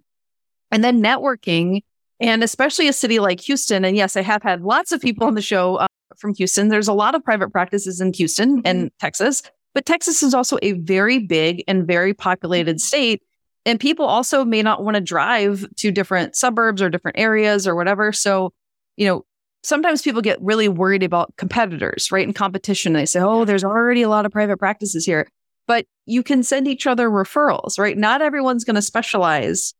And 0.71 0.83
then 0.83 1.01
networking, 1.01 1.83
and 2.19 2.43
especially 2.43 2.87
a 2.87 2.93
city 2.93 3.19
like 3.19 3.39
Houston. 3.41 3.85
And 3.85 3.95
yes, 3.95 4.17
I 4.17 4.21
have 4.21 4.43
had 4.43 4.61
lots 4.61 4.91
of 4.91 5.01
people 5.01 5.25
on 5.25 5.35
the 5.35 5.41
show 5.41 5.77
uh, 5.77 5.87
from 6.17 6.33
Houston. 6.35 6.67
There's 6.67 6.87
a 6.87 6.93
lot 6.93 7.15
of 7.15 7.23
private 7.23 7.51
practices 7.51 8.01
in 8.01 8.13
Houston 8.13 8.61
and 8.65 8.85
mm-hmm. 8.85 8.95
Texas. 8.99 9.41
But 9.73 9.85
Texas 9.85 10.21
is 10.21 10.33
also 10.33 10.57
a 10.61 10.73
very 10.73 11.19
big 11.19 11.63
and 11.67 11.87
very 11.87 12.13
populated 12.13 12.75
mm-hmm. 12.75 12.79
state. 12.79 13.23
And 13.65 13.79
people 13.79 14.05
also 14.05 14.43
may 14.43 14.61
not 14.61 14.83
want 14.83 14.95
to 14.95 15.01
drive 15.01 15.65
to 15.77 15.91
different 15.91 16.35
suburbs 16.35 16.81
or 16.81 16.89
different 16.89 17.19
areas 17.19 17.67
or 17.67 17.75
whatever. 17.75 18.11
So, 18.11 18.53
you 18.97 19.05
know, 19.05 19.25
sometimes 19.63 20.01
people 20.01 20.21
get 20.21 20.41
really 20.41 20.67
worried 20.67 21.03
about 21.03 21.35
competitors, 21.37 22.11
right? 22.11 22.25
And 22.25 22.35
competition. 22.35 22.93
They 22.93 23.05
say, 23.05 23.19
oh, 23.19 23.45
there's 23.45 23.63
already 23.63 24.01
a 24.01 24.09
lot 24.09 24.25
of 24.25 24.31
private 24.31 24.57
practices 24.57 25.05
here. 25.05 25.27
But 25.67 25.85
you 26.05 26.23
can 26.23 26.43
send 26.43 26.67
each 26.67 26.87
other 26.87 27.09
referrals, 27.09 27.77
right? 27.77 27.97
Not 27.97 28.21
everyone's 28.21 28.63
going 28.63 28.75
to 28.75 28.81
specialize 28.81 29.73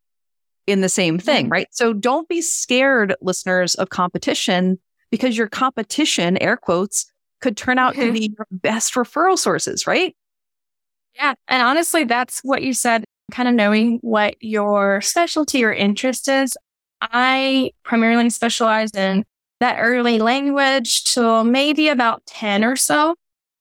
in 0.68 0.82
the 0.82 0.90
same 0.90 1.18
thing, 1.18 1.48
mm. 1.48 1.52
right? 1.52 1.68
So 1.72 1.94
don't 1.94 2.30
be 2.30 2.42
scared, 2.42 3.16
listeners, 3.22 3.76
of 3.76 3.90
competition 3.90 4.80
because 5.10 5.38
your 5.38 5.48
competition, 5.48 6.38
air 6.42 6.56
quotes, 6.56 7.12
could 7.42 7.58
turn 7.58 7.80
out 7.80 7.96
to 7.96 8.12
be 8.14 8.34
your 8.38 8.48
best 8.52 8.94
referral 8.94 9.38
sources, 9.38 9.88
right? 9.88 10.16
Yeah. 11.16 11.34
And 11.48 11.62
honestly, 11.62 12.04
that's 12.06 12.40
what 12.44 12.62
you 12.62 12.74
said, 12.74 13.04
kind 13.32 13.50
of 13.50 13.56
knowing 13.56 13.98
what 14.02 14.36
your 14.42 15.02
specialty 15.02 15.64
or 15.64 15.74
interest 15.74 16.28
is. 16.28 16.56
I 17.02 17.72
primarily 17.84 18.30
specialize 18.30 18.92
in 18.92 19.26
that 19.60 19.78
early 19.80 20.20
language 20.20 21.04
till 21.06 21.44
maybe 21.44 21.88
about 21.88 22.26
10 22.28 22.64
or 22.64 22.76
so. 22.76 23.16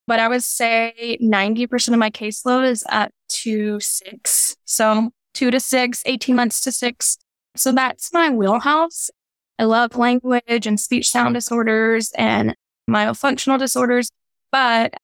but 0.06 0.18
I 0.18 0.28
would 0.28 0.42
say 0.42 1.18
90% 1.22 1.88
of 1.92 1.98
my 1.98 2.10
caseload 2.10 2.68
is 2.68 2.84
up 2.90 3.12
to 3.28 3.78
six. 3.80 4.56
So 4.64 5.10
two 5.34 5.50
to 5.52 5.60
six, 5.60 6.02
18 6.04 6.34
months 6.34 6.62
to 6.62 6.72
six. 6.72 7.16
So 7.56 7.72
that's 7.72 8.12
my 8.12 8.28
wheelhouse. 8.30 9.10
I 9.58 9.64
love 9.64 9.94
language 9.96 10.66
and 10.66 10.80
speech 10.80 11.08
sound 11.10 11.34
disorders 11.34 12.10
and 12.16 12.56
myofunctional 12.88 13.58
disorders, 13.58 14.10
but 14.50 14.94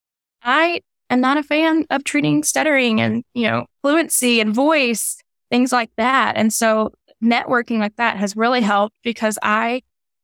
I 0.42 0.80
am 1.10 1.20
not 1.20 1.36
a 1.36 1.42
fan 1.42 1.84
of 1.90 2.04
treating 2.04 2.42
stuttering 2.42 3.00
and, 3.00 3.24
you 3.34 3.48
know, 3.48 3.66
fluency 3.82 4.40
and 4.40 4.54
voice, 4.54 5.16
things 5.50 5.72
like 5.72 5.90
that. 5.96 6.36
And 6.36 6.52
so 6.52 6.92
networking 7.22 7.78
like 7.78 7.96
that 7.96 8.16
has 8.16 8.36
really 8.36 8.60
helped 8.60 8.96
because 9.02 9.38
I 9.42 9.82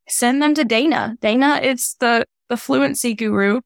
send 0.08 0.42
them 0.42 0.54
to 0.54 0.64
Dana. 0.64 1.16
Dana 1.20 1.60
is 1.62 1.96
the, 2.00 2.26
the 2.48 2.56
fluency 2.56 3.14
guru. 3.14 3.60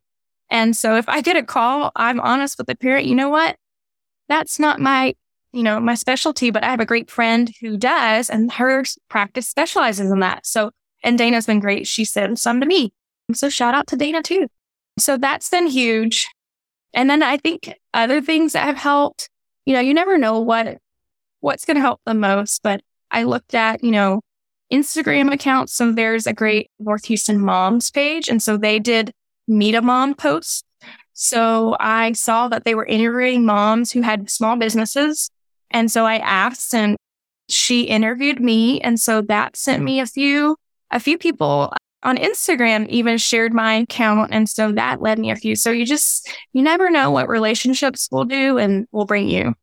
And 0.50 0.76
so 0.76 0.96
if 0.96 1.08
I 1.08 1.20
get 1.20 1.36
a 1.36 1.42
call, 1.42 1.90
I'm 1.96 2.20
honest 2.20 2.58
with 2.58 2.66
the 2.66 2.76
parent, 2.76 3.06
you 3.06 3.14
know 3.14 3.28
what? 3.28 3.56
That's 4.28 4.58
not 4.58 4.80
my, 4.80 5.14
you 5.52 5.62
know, 5.62 5.80
my 5.80 5.94
specialty, 5.94 6.50
but 6.50 6.62
I 6.62 6.70
have 6.70 6.80
a 6.80 6.86
great 6.86 7.10
friend 7.10 7.50
who 7.60 7.76
does 7.76 8.30
and 8.30 8.52
her 8.52 8.84
practice 9.08 9.48
specializes 9.48 10.10
in 10.10 10.20
that. 10.20 10.46
So, 10.46 10.70
and 11.02 11.18
Dana's 11.18 11.46
been 11.46 11.60
great. 11.60 11.86
She 11.86 12.04
sent 12.04 12.38
some 12.38 12.60
to 12.60 12.66
me. 12.66 12.92
So 13.32 13.48
shout 13.48 13.74
out 13.74 13.86
to 13.88 13.96
Dana 13.96 14.22
too. 14.22 14.46
So 14.98 15.16
that's 15.16 15.50
been 15.50 15.66
huge. 15.66 16.28
And 16.94 17.10
then 17.10 17.22
I 17.22 17.36
think 17.36 17.74
other 17.92 18.20
things 18.20 18.52
that 18.52 18.64
have 18.64 18.76
helped, 18.76 19.28
you 19.64 19.74
know, 19.74 19.80
you 19.80 19.94
never 19.94 20.18
know 20.18 20.40
what, 20.40 20.78
what's 21.40 21.64
going 21.64 21.76
to 21.76 21.80
help 21.80 22.00
the 22.06 22.14
most, 22.14 22.62
but 22.62 22.80
I 23.10 23.24
looked 23.24 23.54
at, 23.54 23.84
you 23.84 23.90
know, 23.90 24.20
Instagram 24.72 25.32
accounts. 25.32 25.74
So 25.74 25.92
there's 25.92 26.26
a 26.26 26.32
great 26.32 26.70
North 26.78 27.04
Houston 27.06 27.40
moms 27.40 27.90
page. 27.90 28.28
And 28.28 28.42
so 28.42 28.56
they 28.56 28.78
did 28.78 29.12
meet 29.46 29.74
a 29.74 29.82
mom 29.82 30.14
posts. 30.14 30.62
So 31.12 31.76
I 31.78 32.12
saw 32.12 32.48
that 32.48 32.64
they 32.64 32.74
were 32.74 32.84
interviewing 32.84 33.46
moms 33.46 33.92
who 33.92 34.02
had 34.02 34.28
small 34.28 34.56
businesses. 34.56 35.30
And 35.70 35.90
so 35.90 36.04
I 36.04 36.18
asked 36.18 36.74
and 36.74 36.96
she 37.48 37.82
interviewed 37.82 38.40
me. 38.40 38.80
And 38.80 38.98
so 39.00 39.22
that 39.22 39.56
sent 39.56 39.82
me 39.82 40.00
a 40.00 40.06
few, 40.06 40.56
a 40.90 41.00
few 41.00 41.16
people 41.16 41.72
on 42.06 42.16
Instagram 42.16 42.88
even 42.88 43.18
shared 43.18 43.52
my 43.52 43.74
account. 43.74 44.30
And 44.32 44.48
so 44.48 44.70
that 44.72 45.02
led 45.02 45.18
me 45.18 45.30
a 45.30 45.36
few. 45.36 45.56
So 45.56 45.72
you 45.72 45.84
just, 45.84 46.30
you 46.52 46.62
never 46.62 46.88
know 46.88 47.10
what 47.10 47.28
relationships 47.28 48.08
will 48.12 48.24
do 48.24 48.58
and 48.58 48.86
will 48.92 49.06
bring 49.06 49.28
you. 49.28 49.54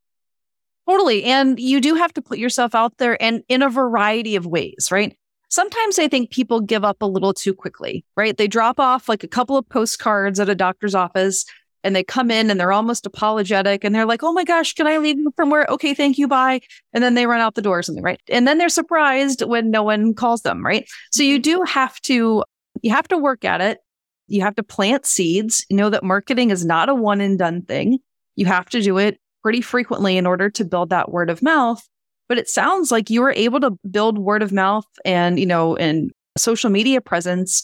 Totally. 0.87 1.23
And 1.23 1.57
you 1.57 1.79
do 1.79 1.95
have 1.95 2.13
to 2.15 2.21
put 2.21 2.37
yourself 2.37 2.75
out 2.75 2.97
there 2.97 3.21
and 3.23 3.43
in 3.47 3.61
a 3.61 3.69
variety 3.69 4.35
of 4.35 4.45
ways, 4.45 4.89
right? 4.91 5.17
Sometimes 5.47 5.97
I 5.97 6.09
think 6.09 6.31
people 6.31 6.59
give 6.59 6.83
up 6.83 7.01
a 7.01 7.05
little 7.05 7.33
too 7.33 7.53
quickly, 7.53 8.03
right? 8.17 8.35
They 8.35 8.47
drop 8.47 8.77
off 8.79 9.07
like 9.07 9.23
a 9.23 9.27
couple 9.27 9.55
of 9.55 9.69
postcards 9.69 10.39
at 10.39 10.49
a 10.49 10.55
doctor's 10.55 10.95
office 10.95 11.45
and 11.83 11.95
they 11.95 12.03
come 12.03 12.31
in 12.31 12.49
and 12.49 12.59
they're 12.59 12.71
almost 12.71 13.05
apologetic 13.05 13.83
and 13.83 13.93
they're 13.93 14.05
like, 14.05 14.23
oh 14.23 14.31
my 14.33 14.43
gosh, 14.43 14.73
can 14.73 14.87
I 14.87 14.97
leave 14.97 15.17
from 15.35 15.49
where? 15.49 15.65
Okay, 15.69 15.93
thank 15.93 16.17
you, 16.17 16.27
bye. 16.27 16.61
And 16.93 17.03
then 17.03 17.13
they 17.13 17.27
run 17.27 17.41
out 17.41 17.55
the 17.55 17.61
door 17.61 17.79
or 17.79 17.83
something, 17.83 18.03
right? 18.03 18.21
And 18.29 18.47
then 18.47 18.57
they're 18.57 18.69
surprised 18.69 19.41
when 19.41 19.69
no 19.69 19.83
one 19.83 20.13
calls 20.13 20.41
them, 20.41 20.65
right? 20.65 20.87
So 21.11 21.23
you 21.23 21.39
do 21.39 21.63
have 21.63 21.99
to, 22.01 22.43
you 22.81 22.91
have 22.91 23.07
to 23.09 23.17
work 23.17 23.43
at 23.43 23.61
it. 23.61 23.79
You 24.27 24.41
have 24.41 24.55
to 24.55 24.63
plant 24.63 25.05
seeds. 25.05 25.65
You 25.69 25.75
know 25.75 25.89
that 25.89 26.03
marketing 26.03 26.49
is 26.49 26.65
not 26.65 26.89
a 26.89 26.95
one 26.95 27.21
and 27.21 27.37
done 27.37 27.63
thing. 27.63 27.99
You 28.35 28.45
have 28.45 28.69
to 28.69 28.81
do 28.81 28.97
it 28.97 29.19
pretty 29.41 29.61
frequently 29.61 30.17
in 30.17 30.25
order 30.25 30.49
to 30.49 30.65
build 30.65 30.89
that 30.89 31.11
word 31.11 31.29
of 31.29 31.41
mouth. 31.41 31.85
But 32.29 32.37
it 32.37 32.47
sounds 32.47 32.89
like 32.89 33.09
you 33.09 33.21
were 33.21 33.33
able 33.33 33.59
to 33.59 33.71
build 33.91 34.17
word 34.17 34.41
of 34.41 34.53
mouth 34.53 34.87
and, 35.03 35.37
you 35.37 35.45
know, 35.45 35.75
and 35.75 36.11
social 36.37 36.69
media 36.69 37.01
presence 37.01 37.63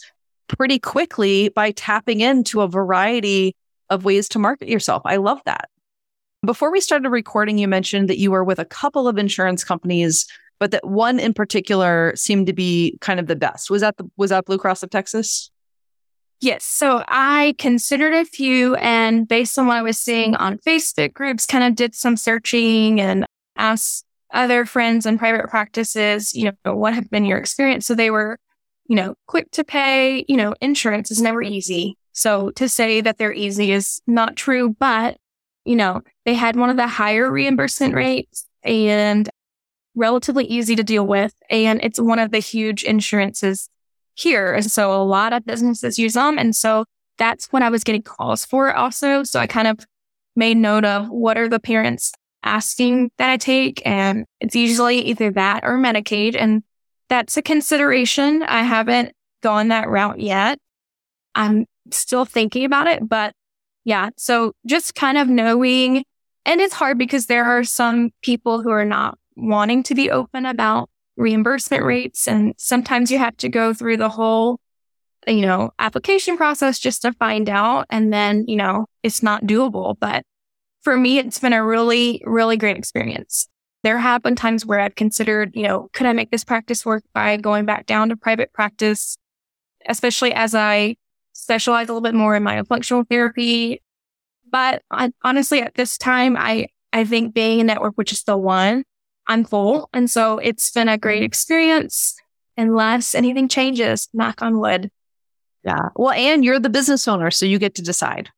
pretty 0.50 0.80
quickly 0.80 1.50
by 1.50 1.72
tapping 1.72 2.20
into 2.20 2.62
a 2.62 2.68
variety 2.68 3.56
of 3.90 4.06
ways 4.06 4.30
to 4.30 4.40
market 4.40 4.70
yourself. 4.70 5.02
I 5.06 5.18
love 5.18 5.42
that. 5.46 5.70
Before 6.46 6.72
we 6.72 6.80
started 6.80 7.10
recording, 7.10 7.58
you 7.58 7.68
mentioned 7.68 8.10
that 8.10 8.18
you 8.18 8.32
were 8.32 8.44
with 8.44 8.60
a 8.60 8.66
couple 8.66 9.08
of 9.08 9.18
insurance 9.18 9.64
companies, 9.64 10.26
but 10.58 10.72
that 10.72 10.88
one 10.88 11.20
in 11.20 11.34
particular 11.34 12.14
seemed 12.16 12.48
to 12.48 12.54
be 12.54 12.98
kind 13.02 13.20
of 13.20 13.28
the 13.28 13.36
best. 13.36 13.70
Was 13.70 13.82
that 13.82 13.98
the, 13.98 14.10
was 14.16 14.30
that 14.30 14.46
Blue 14.46 14.58
Cross 14.58 14.84
of 14.84 14.90
Texas? 14.90 15.52
Yes. 16.42 16.64
So 16.64 17.04
I 17.10 17.56
considered 17.58 18.14
a 18.14 18.24
few 18.24 18.76
and 18.76 19.28
based 19.28 19.60
on 19.60 19.68
what 19.68 19.76
I 19.76 19.82
was 19.82 20.00
seeing 20.00 20.36
on 20.36 20.58
Facebook 20.60 21.14
groups, 21.14 21.46
kind 21.46 21.66
of 21.66 21.76
did 21.76 21.94
some 21.94 22.16
searching 22.16 23.02
and 23.02 23.26
asked 23.58 24.06
other 24.32 24.66
friends 24.66 25.06
and 25.06 25.20
private 25.20 25.50
practices, 25.50 26.34
you 26.34 26.52
know, 26.64 26.76
what 26.76 26.94
have 26.94 27.10
been 27.10 27.26
your 27.26 27.38
experience? 27.38 27.86
So 27.86 27.96
they 27.96 28.12
were, 28.12 28.38
you 28.88 28.96
know, 28.96 29.16
quick 29.28 29.52
to 29.52 29.66
pay, 29.66 30.24
you 30.30 30.38
know, 30.38 30.56
insurance 30.62 31.12
is 31.12 31.22
never 31.22 31.42
easy. 31.42 31.98
So 32.12 32.52
to 32.52 32.68
say 32.68 33.02
that 33.02 33.18
they're 33.18 33.34
easy 33.34 33.72
is 33.72 34.02
not 34.08 34.36
true, 34.36 34.76
but, 34.80 35.18
you 35.66 35.76
know, 35.76 36.02
they 36.26 36.34
had 36.34 36.56
one 36.56 36.70
of 36.70 36.78
the 36.78 36.88
higher 36.88 37.32
reimbursement 37.32 37.94
rates 37.94 38.46
and 38.64 39.30
relatively 39.96 40.46
easy 40.46 40.76
to 40.76 40.84
deal 40.84 41.06
with. 41.06 41.34
And 41.50 41.80
it's 41.84 42.00
one 42.00 42.20
of 42.20 42.32
the 42.32 42.40
huge 42.40 42.84
insurances 42.84 43.70
here. 44.16 44.54
And 44.54 44.70
so 44.70 44.94
a 44.94 45.04
lot 45.04 45.34
of 45.34 45.46
businesses 45.46 45.98
use 45.98 46.14
them. 46.14 46.38
And 46.38 46.56
so 46.56 46.86
that's 47.18 47.48
when 47.52 47.64
I 47.64 47.70
was 47.70 47.84
getting 47.84 48.02
calls 48.02 48.46
for 48.46 48.74
also. 48.74 49.24
So 49.24 49.40
I 49.40 49.48
kind 49.48 49.68
of 49.68 49.80
made 50.36 50.58
note 50.58 50.86
of 50.86 51.10
what 51.10 51.38
are 51.38 51.50
the 51.50 51.60
parents 51.60 52.12
asking 52.44 53.12
that 53.18 53.30
I 53.30 53.38
take. 53.38 53.82
And 53.86 54.26
it's 54.40 54.56
usually 54.56 55.00
either 55.02 55.32
that 55.32 55.64
or 55.64 55.78
Medicaid. 55.78 56.36
And 56.38 56.64
that's 57.10 57.38
a 57.38 57.42
consideration. 57.42 58.44
I 58.44 58.62
haven't 58.64 59.14
gone 59.42 59.70
that 59.70 59.90
route 59.90 60.20
yet. 60.20 60.60
I'm 61.36 61.66
still 61.98 62.26
thinking 62.26 62.66
about 62.66 62.88
it, 62.88 63.08
but 63.08 63.34
yeah. 63.86 64.10
So 64.18 64.54
just 64.66 64.96
kind 64.96 65.18
of 65.18 65.28
knowing, 65.28 66.04
and 66.46 66.62
it's 66.62 66.74
hard 66.74 66.98
because 66.98 67.26
there 67.26 67.46
are 67.46 67.64
some 67.64 68.12
people 68.22 68.62
who 68.62 68.70
are 68.70 68.86
not 68.86 69.18
wanting 69.36 69.84
to 69.84 69.96
be 69.96 70.12
open 70.12 70.46
about 70.46 70.90
reimbursement 71.16 71.84
rates. 71.84 72.28
And 72.28 72.54
sometimes 72.58 73.12
you 73.12 73.18
have 73.18 73.38
to 73.38 73.50
go 73.50 73.74
through 73.74 73.98
the 73.98 74.10
whole, 74.10 74.60
you 75.28 75.42
know, 75.42 75.72
application 75.80 76.38
process 76.38 76.80
just 76.80 77.02
to 77.02 77.14
find 77.14 77.50
out. 77.50 77.86
And 77.90 78.12
then, 78.12 78.46
you 78.48 78.56
know, 78.56 78.86
it's 79.04 79.22
not 79.22 79.44
doable. 79.44 79.96
But 80.00 80.24
for 80.82 80.98
me, 80.98 81.18
it's 81.18 81.40
been 81.40 81.54
a 81.54 81.64
really, 81.64 82.22
really 82.26 82.58
great 82.58 82.78
experience. 82.78 83.48
There 83.84 83.98
have 83.98 84.24
been 84.24 84.36
times 84.36 84.66
where 84.66 84.80
I've 84.80 84.96
considered, 84.96 85.52
you 85.56 85.64
know, 85.64 85.90
could 85.94 86.06
I 86.06 86.14
make 86.14 86.32
this 86.32 86.44
practice 86.44 86.86
work 86.86 87.04
by 87.14 87.38
going 87.38 87.66
back 87.66 87.86
down 87.86 88.10
to 88.10 88.18
private 88.18 88.52
practice, 88.54 89.18
especially 89.88 90.34
as 90.34 90.54
I 90.54 90.98
specialize 91.40 91.88
a 91.88 91.94
little 91.94 92.02
bit 92.02 92.16
more 92.16 92.36
in 92.36 92.44
myofunctional 92.44 93.08
therapy. 93.08 93.82
But 94.52 94.82
I, 94.92 95.12
honestly, 95.24 95.62
at 95.62 95.76
this 95.76 95.98
time, 95.98 96.36
I, 96.38 96.68
I 96.92 97.06
think 97.06 97.34
being 97.34 97.62
a 97.62 97.64
network, 97.64 97.94
which 97.96 98.12
is 98.12 98.24
the 98.24 98.38
one, 98.38 98.84
I'm 99.28 99.46
full. 99.46 99.90
And 99.94 100.10
so 100.10 100.40
it's 100.40 100.72
been 100.72 100.90
a 100.90 100.98
great 100.98 101.24
experience 101.24 102.16
unless 102.58 103.16
anything 103.16 103.48
changes, 103.48 104.10
knock 104.14 104.42
on 104.42 104.60
wood. 104.60 104.92
Yeah. 105.64 105.90
Well, 105.96 106.12
and 106.12 106.44
you're 106.44 106.60
the 106.60 106.70
business 106.70 107.08
owner, 107.08 107.32
so 107.32 107.46
you 107.46 107.60
get 107.60 107.76
to 107.76 107.82
decide, 107.82 108.30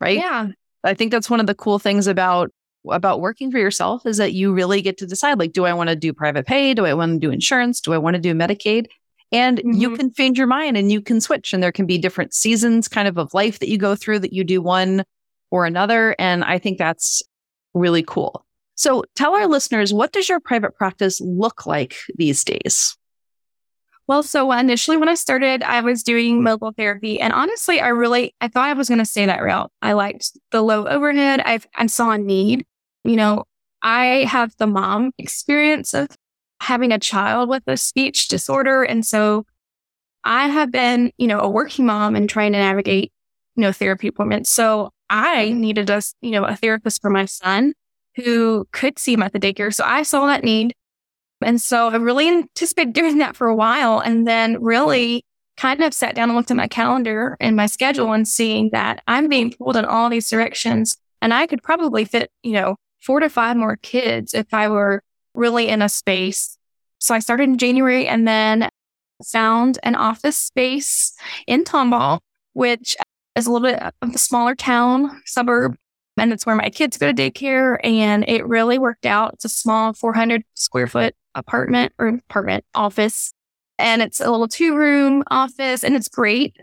right? 0.00 0.18
Yeah. 0.18 0.48
I 0.82 0.94
think 0.94 1.12
that's 1.12 1.30
one 1.30 1.40
of 1.40 1.46
the 1.46 1.54
cool 1.54 1.78
things 1.78 2.06
about 2.06 2.50
about 2.90 3.22
working 3.22 3.50
for 3.50 3.56
yourself 3.56 4.04
is 4.04 4.18
that 4.18 4.34
you 4.34 4.52
really 4.52 4.82
get 4.82 4.98
to 4.98 5.06
decide 5.06 5.38
like 5.38 5.52
do 5.52 5.64
I 5.64 5.72
want 5.72 5.88
to 5.88 5.96
do 5.96 6.12
private 6.12 6.46
pay? 6.46 6.74
Do 6.74 6.84
I 6.84 6.92
want 6.92 7.14
to 7.14 7.18
do 7.26 7.32
insurance? 7.32 7.80
Do 7.80 7.94
I 7.94 7.98
want 7.98 8.14
to 8.14 8.20
do 8.20 8.34
Medicaid? 8.34 8.88
And 9.34 9.58
mm-hmm. 9.58 9.72
you 9.72 9.96
can 9.96 10.12
change 10.12 10.38
your 10.38 10.46
mind 10.46 10.76
and 10.76 10.92
you 10.92 11.00
can 11.00 11.20
switch 11.20 11.52
and 11.52 11.62
there 11.62 11.72
can 11.72 11.86
be 11.86 11.98
different 11.98 12.32
seasons 12.32 12.86
kind 12.88 13.08
of 13.08 13.18
of 13.18 13.34
life 13.34 13.58
that 13.58 13.68
you 13.68 13.76
go 13.76 13.96
through 13.96 14.20
that 14.20 14.32
you 14.32 14.44
do 14.44 14.62
one 14.62 15.04
or 15.50 15.66
another 15.66 16.14
and 16.18 16.44
I 16.44 16.58
think 16.58 16.78
that's 16.78 17.22
really 17.74 18.02
cool. 18.02 18.46
So 18.76 19.04
tell 19.14 19.34
our 19.34 19.46
listeners, 19.46 19.92
what 19.92 20.12
does 20.12 20.28
your 20.28 20.40
private 20.40 20.74
practice 20.76 21.20
look 21.20 21.66
like 21.66 21.96
these 22.16 22.44
days? 22.44 22.96
Well, 24.06 24.22
so 24.22 24.52
initially 24.52 24.96
when 24.96 25.08
I 25.08 25.14
started, 25.14 25.62
I 25.62 25.80
was 25.80 26.02
doing 26.02 26.42
mobile 26.42 26.72
therapy. 26.72 27.20
And 27.20 27.32
honestly, 27.32 27.80
I 27.80 27.88
really, 27.88 28.34
I 28.40 28.48
thought 28.48 28.68
I 28.68 28.74
was 28.74 28.88
going 28.88 28.98
to 28.98 29.06
stay 29.06 29.26
that 29.26 29.42
route. 29.42 29.72
I 29.80 29.94
liked 29.94 30.32
the 30.50 30.62
low 30.62 30.86
overhead. 30.86 31.40
I've, 31.40 31.66
I 31.74 31.86
saw 31.86 32.10
a 32.10 32.18
need. 32.18 32.66
You 33.02 33.16
know, 33.16 33.44
I 33.82 34.26
have 34.28 34.54
the 34.58 34.66
mom 34.66 35.12
experience 35.18 35.94
of 35.94 36.08
having 36.64 36.92
a 36.92 36.98
child 36.98 37.48
with 37.48 37.62
a 37.66 37.76
speech 37.76 38.28
disorder. 38.28 38.82
And 38.82 39.04
so 39.04 39.44
I 40.24 40.48
have 40.48 40.72
been, 40.72 41.12
you 41.18 41.26
know, 41.26 41.40
a 41.40 41.48
working 41.48 41.86
mom 41.86 42.16
and 42.16 42.28
trying 42.28 42.52
to 42.52 42.58
navigate, 42.58 43.12
you 43.54 43.60
know, 43.60 43.72
therapy 43.72 44.08
appointments. 44.08 44.50
So 44.50 44.90
I 45.10 45.52
needed 45.52 45.90
a, 45.90 46.00
you 46.22 46.30
know, 46.30 46.44
a 46.44 46.56
therapist 46.56 47.02
for 47.02 47.10
my 47.10 47.26
son 47.26 47.74
who 48.16 48.66
could 48.72 48.98
see 48.98 49.12
him 49.12 49.22
at 49.22 49.32
the 49.32 49.40
daycare. 49.40 49.72
So 49.72 49.84
I 49.84 50.02
saw 50.02 50.26
that 50.26 50.44
need. 50.44 50.74
And 51.42 51.60
so 51.60 51.88
I 51.88 51.96
really 51.96 52.28
anticipated 52.28 52.92
doing 52.94 53.18
that 53.18 53.36
for 53.36 53.46
a 53.46 53.54
while 53.54 54.00
and 54.00 54.26
then 54.26 54.62
really 54.62 55.24
kind 55.56 55.82
of 55.82 55.92
sat 55.92 56.14
down 56.14 56.30
and 56.30 56.36
looked 56.36 56.50
at 56.50 56.56
my 56.56 56.66
calendar 56.66 57.36
and 57.40 57.54
my 57.54 57.66
schedule 57.66 58.12
and 58.12 58.26
seeing 58.26 58.70
that 58.72 59.02
I'm 59.06 59.28
being 59.28 59.52
pulled 59.52 59.76
in 59.76 59.84
all 59.84 60.08
these 60.08 60.28
directions. 60.28 60.96
And 61.20 61.34
I 61.34 61.46
could 61.46 61.62
probably 61.62 62.04
fit, 62.04 62.30
you 62.42 62.52
know, 62.52 62.76
four 63.00 63.20
to 63.20 63.28
five 63.28 63.56
more 63.56 63.76
kids 63.76 64.32
if 64.32 64.52
I 64.54 64.68
were 64.68 65.02
really 65.34 65.68
in 65.68 65.82
a 65.82 65.88
space. 65.88 66.56
So 66.98 67.14
I 67.14 67.18
started 67.18 67.44
in 67.44 67.58
January 67.58 68.06
and 68.06 68.26
then 68.26 68.68
found 69.24 69.78
an 69.82 69.94
office 69.94 70.38
space 70.38 71.14
in 71.46 71.64
Tomball, 71.64 72.20
which 72.52 72.96
is 73.36 73.46
a 73.46 73.52
little 73.52 73.68
bit 73.68 73.80
of 73.80 74.14
a 74.14 74.18
smaller 74.18 74.54
town, 74.54 75.22
suburb, 75.24 75.76
and 76.16 76.32
it's 76.32 76.46
where 76.46 76.54
my 76.56 76.70
kids 76.70 76.96
go 76.96 77.12
to 77.12 77.14
daycare. 77.14 77.78
And 77.82 78.24
it 78.28 78.46
really 78.46 78.78
worked 78.78 79.06
out. 79.06 79.34
It's 79.34 79.44
a 79.44 79.48
small 79.48 79.92
400 79.92 80.44
square 80.54 80.86
foot 80.86 81.14
apartment 81.34 81.92
or 81.98 82.08
apartment 82.08 82.64
office. 82.74 83.32
And 83.78 84.02
it's 84.02 84.20
a 84.20 84.30
little 84.30 84.48
two 84.48 84.76
room 84.76 85.24
office 85.30 85.82
and 85.82 85.96
it's 85.96 86.08
great. 86.08 86.56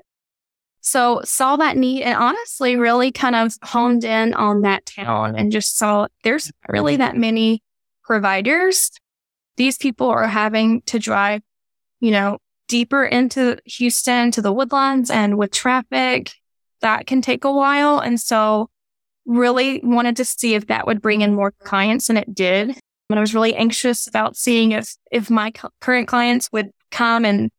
So 0.79 1.21
saw 1.23 1.57
that 1.57 1.77
need 1.77 2.03
and 2.03 2.17
honestly 2.17 2.75
really 2.75 3.11
kind 3.11 3.35
of 3.35 3.53
honed 3.61 4.03
in 4.03 4.33
on 4.33 4.61
that 4.61 4.85
town 4.85 5.35
and 5.35 5.51
just 5.51 5.77
saw 5.77 6.07
there's 6.23 6.51
really 6.69 6.95
that 6.95 7.15
many 7.15 7.61
providers. 8.11 8.91
These 9.55 9.77
people 9.77 10.09
are 10.09 10.27
having 10.27 10.81
to 10.81 10.99
drive, 10.99 11.41
you 12.01 12.11
know, 12.11 12.39
deeper 12.67 13.05
into 13.05 13.57
Houston 13.63 14.31
to 14.31 14.41
the 14.41 14.51
woodlands 14.51 15.09
and 15.09 15.37
with 15.37 15.51
traffic, 15.51 16.33
that 16.81 17.07
can 17.07 17.21
take 17.21 17.45
a 17.45 17.53
while. 17.53 17.99
And 17.99 18.19
so 18.19 18.69
really 19.25 19.79
wanted 19.81 20.17
to 20.17 20.25
see 20.25 20.55
if 20.55 20.67
that 20.67 20.85
would 20.85 21.01
bring 21.01 21.21
in 21.21 21.33
more 21.33 21.53
clients 21.63 22.09
and 22.09 22.17
it 22.17 22.35
did. 22.35 22.77
And 23.09 23.17
I 23.17 23.21
was 23.21 23.33
really 23.33 23.55
anxious 23.55 24.07
about 24.07 24.35
seeing 24.35 24.73
if, 24.73 24.93
if 25.09 25.29
my 25.29 25.53
current 25.79 26.09
clients 26.09 26.49
would 26.51 26.71
come 26.91 27.23
and 27.23 27.49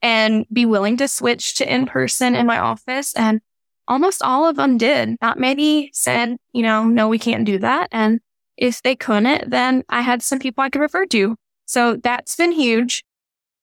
and 0.00 0.46
be 0.50 0.64
willing 0.64 0.96
to 0.96 1.08
switch 1.08 1.56
to 1.56 1.70
in 1.70 1.84
person 1.84 2.34
in 2.34 2.46
my 2.46 2.58
office. 2.58 3.12
And 3.16 3.42
almost 3.86 4.22
all 4.22 4.48
of 4.48 4.56
them 4.56 4.78
did. 4.78 5.18
Not 5.20 5.38
many 5.38 5.90
said, 5.92 6.38
you 6.54 6.62
know, 6.62 6.84
no, 6.84 7.06
we 7.06 7.18
can't 7.18 7.44
do 7.44 7.58
that. 7.58 7.88
And 7.92 8.20
if 8.60 8.82
they 8.82 8.94
couldn't, 8.94 9.50
then 9.50 9.82
I 9.88 10.02
had 10.02 10.22
some 10.22 10.38
people 10.38 10.62
I 10.62 10.70
could 10.70 10.82
refer 10.82 11.06
to. 11.06 11.34
So 11.64 11.96
that's 11.96 12.36
been 12.36 12.52
huge. 12.52 13.02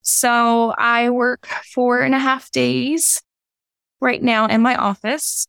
So 0.02 0.74
I 0.78 1.10
work 1.12 1.46
four 1.74 2.02
and 2.02 2.16
a 2.16 2.20
half 2.20 2.50
days 2.52 3.22
right 4.02 4.22
now 4.22 4.48
in 4.48 4.62
my 4.62 4.76
office. 4.76 5.48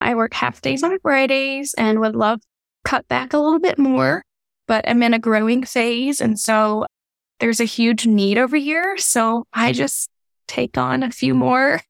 I 0.00 0.14
work 0.14 0.34
half 0.34 0.60
days 0.60 0.82
on 0.82 0.98
Fridays 1.00 1.74
and 1.74 2.00
would 2.00 2.14
love 2.14 2.40
cut 2.84 3.08
back 3.08 3.32
a 3.32 3.38
little 3.38 3.58
bit 3.58 3.78
more, 3.78 4.22
but 4.66 4.86
I'm 4.88 5.02
in 5.02 5.14
a 5.14 5.18
growing 5.18 5.64
phase. 5.64 6.20
And 6.20 6.38
so 6.38 6.86
there's 7.38 7.60
a 7.60 7.64
huge 7.64 8.06
need 8.06 8.36
over 8.36 8.56
here. 8.56 8.98
So 8.98 9.46
I 9.52 9.72
just 9.72 10.10
take 10.46 10.76
on 10.76 11.02
a 11.02 11.10
few 11.10 11.34
more. 11.34 11.80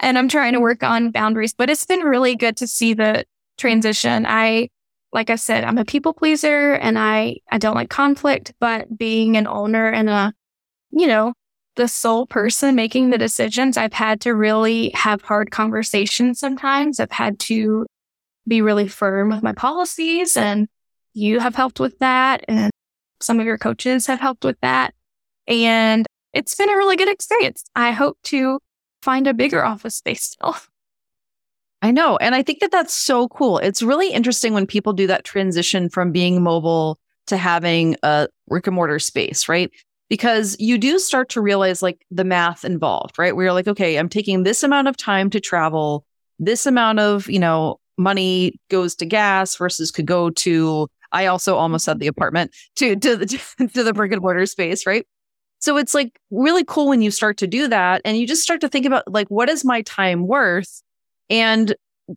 And 0.00 0.16
I'm 0.16 0.28
trying 0.28 0.52
to 0.52 0.60
work 0.60 0.82
on 0.82 1.10
boundaries, 1.10 1.52
but 1.52 1.68
it's 1.68 1.84
been 1.84 2.00
really 2.00 2.36
good 2.36 2.56
to 2.58 2.66
see 2.66 2.94
the 2.94 3.24
transition. 3.56 4.24
I, 4.28 4.68
like 5.12 5.30
I 5.30 5.36
said, 5.36 5.64
I'm 5.64 5.78
a 5.78 5.84
people 5.84 6.12
pleaser 6.12 6.74
and 6.74 6.98
I, 6.98 7.38
I 7.50 7.58
don't 7.58 7.74
like 7.74 7.90
conflict, 7.90 8.52
but 8.60 8.96
being 8.96 9.36
an 9.36 9.46
owner 9.46 9.88
and 9.88 10.08
a, 10.08 10.32
you 10.90 11.06
know, 11.06 11.32
the 11.76 11.88
sole 11.88 12.26
person 12.26 12.74
making 12.74 13.10
the 13.10 13.18
decisions, 13.18 13.76
I've 13.76 13.92
had 13.92 14.20
to 14.22 14.34
really 14.34 14.90
have 14.90 15.22
hard 15.22 15.50
conversations 15.50 16.38
sometimes. 16.38 17.00
I've 17.00 17.12
had 17.12 17.38
to 17.40 17.86
be 18.46 18.62
really 18.62 18.88
firm 18.88 19.30
with 19.30 19.42
my 19.42 19.52
policies 19.52 20.36
and 20.36 20.68
you 21.14 21.40
have 21.40 21.54
helped 21.54 21.80
with 21.80 21.98
that. 22.00 22.44
And 22.48 22.70
some 23.20 23.40
of 23.40 23.46
your 23.46 23.58
coaches 23.58 24.06
have 24.06 24.20
helped 24.20 24.44
with 24.44 24.58
that. 24.60 24.94
And 25.46 26.06
it's 26.32 26.54
been 26.54 26.70
a 26.70 26.76
really 26.76 26.96
good 26.96 27.08
experience. 27.08 27.64
I 27.74 27.92
hope 27.92 28.18
to 28.24 28.58
find 29.02 29.26
a 29.26 29.34
bigger 29.34 29.64
office 29.64 29.96
space 29.96 30.24
still. 30.24 30.56
I 31.80 31.90
know. 31.92 32.16
And 32.16 32.34
I 32.34 32.42
think 32.42 32.60
that 32.60 32.72
that's 32.72 32.94
so 32.94 33.28
cool. 33.28 33.58
It's 33.58 33.82
really 33.82 34.12
interesting 34.12 34.52
when 34.52 34.66
people 34.66 34.92
do 34.92 35.06
that 35.06 35.24
transition 35.24 35.88
from 35.88 36.10
being 36.10 36.42
mobile 36.42 36.98
to 37.28 37.36
having 37.36 37.96
a 38.02 38.28
brick 38.48 38.66
and 38.66 38.74
mortar 38.74 38.98
space, 38.98 39.48
right? 39.48 39.70
Because 40.08 40.56
you 40.58 40.78
do 40.78 40.98
start 40.98 41.28
to 41.30 41.40
realize 41.40 41.82
like 41.82 42.04
the 42.10 42.24
math 42.24 42.64
involved, 42.64 43.18
right? 43.18 43.36
Where 43.36 43.46
you're 43.46 43.52
like, 43.52 43.68
okay, 43.68 43.96
I'm 43.96 44.08
taking 44.08 44.42
this 44.42 44.62
amount 44.62 44.88
of 44.88 44.96
time 44.96 45.30
to 45.30 45.40
travel, 45.40 46.04
this 46.38 46.66
amount 46.66 46.98
of, 46.98 47.28
you 47.28 47.38
know, 47.38 47.78
money 47.96 48.58
goes 48.70 48.94
to 48.96 49.06
gas 49.06 49.56
versus 49.56 49.90
could 49.90 50.06
go 50.06 50.30
to, 50.30 50.88
I 51.12 51.26
also 51.26 51.56
almost 51.56 51.84
said 51.84 52.00
the 52.00 52.06
apartment 52.06 52.54
to, 52.76 52.96
to 52.96 53.16
the, 53.16 53.26
to 53.74 53.84
the 53.84 53.92
brick 53.92 54.12
and 54.12 54.22
mortar 54.22 54.46
space, 54.46 54.86
right? 54.86 55.06
So 55.60 55.76
it's 55.76 55.94
like 55.94 56.18
really 56.30 56.64
cool 56.64 56.88
when 56.88 57.02
you 57.02 57.10
start 57.10 57.36
to 57.38 57.46
do 57.46 57.68
that 57.68 58.00
and 58.04 58.16
you 58.16 58.26
just 58.26 58.42
start 58.42 58.60
to 58.62 58.68
think 58.68 58.86
about 58.86 59.12
like, 59.12 59.28
what 59.28 59.48
is 59.48 59.64
my 59.64 59.82
time 59.82 60.26
worth? 60.26 60.82
And, 61.30 61.74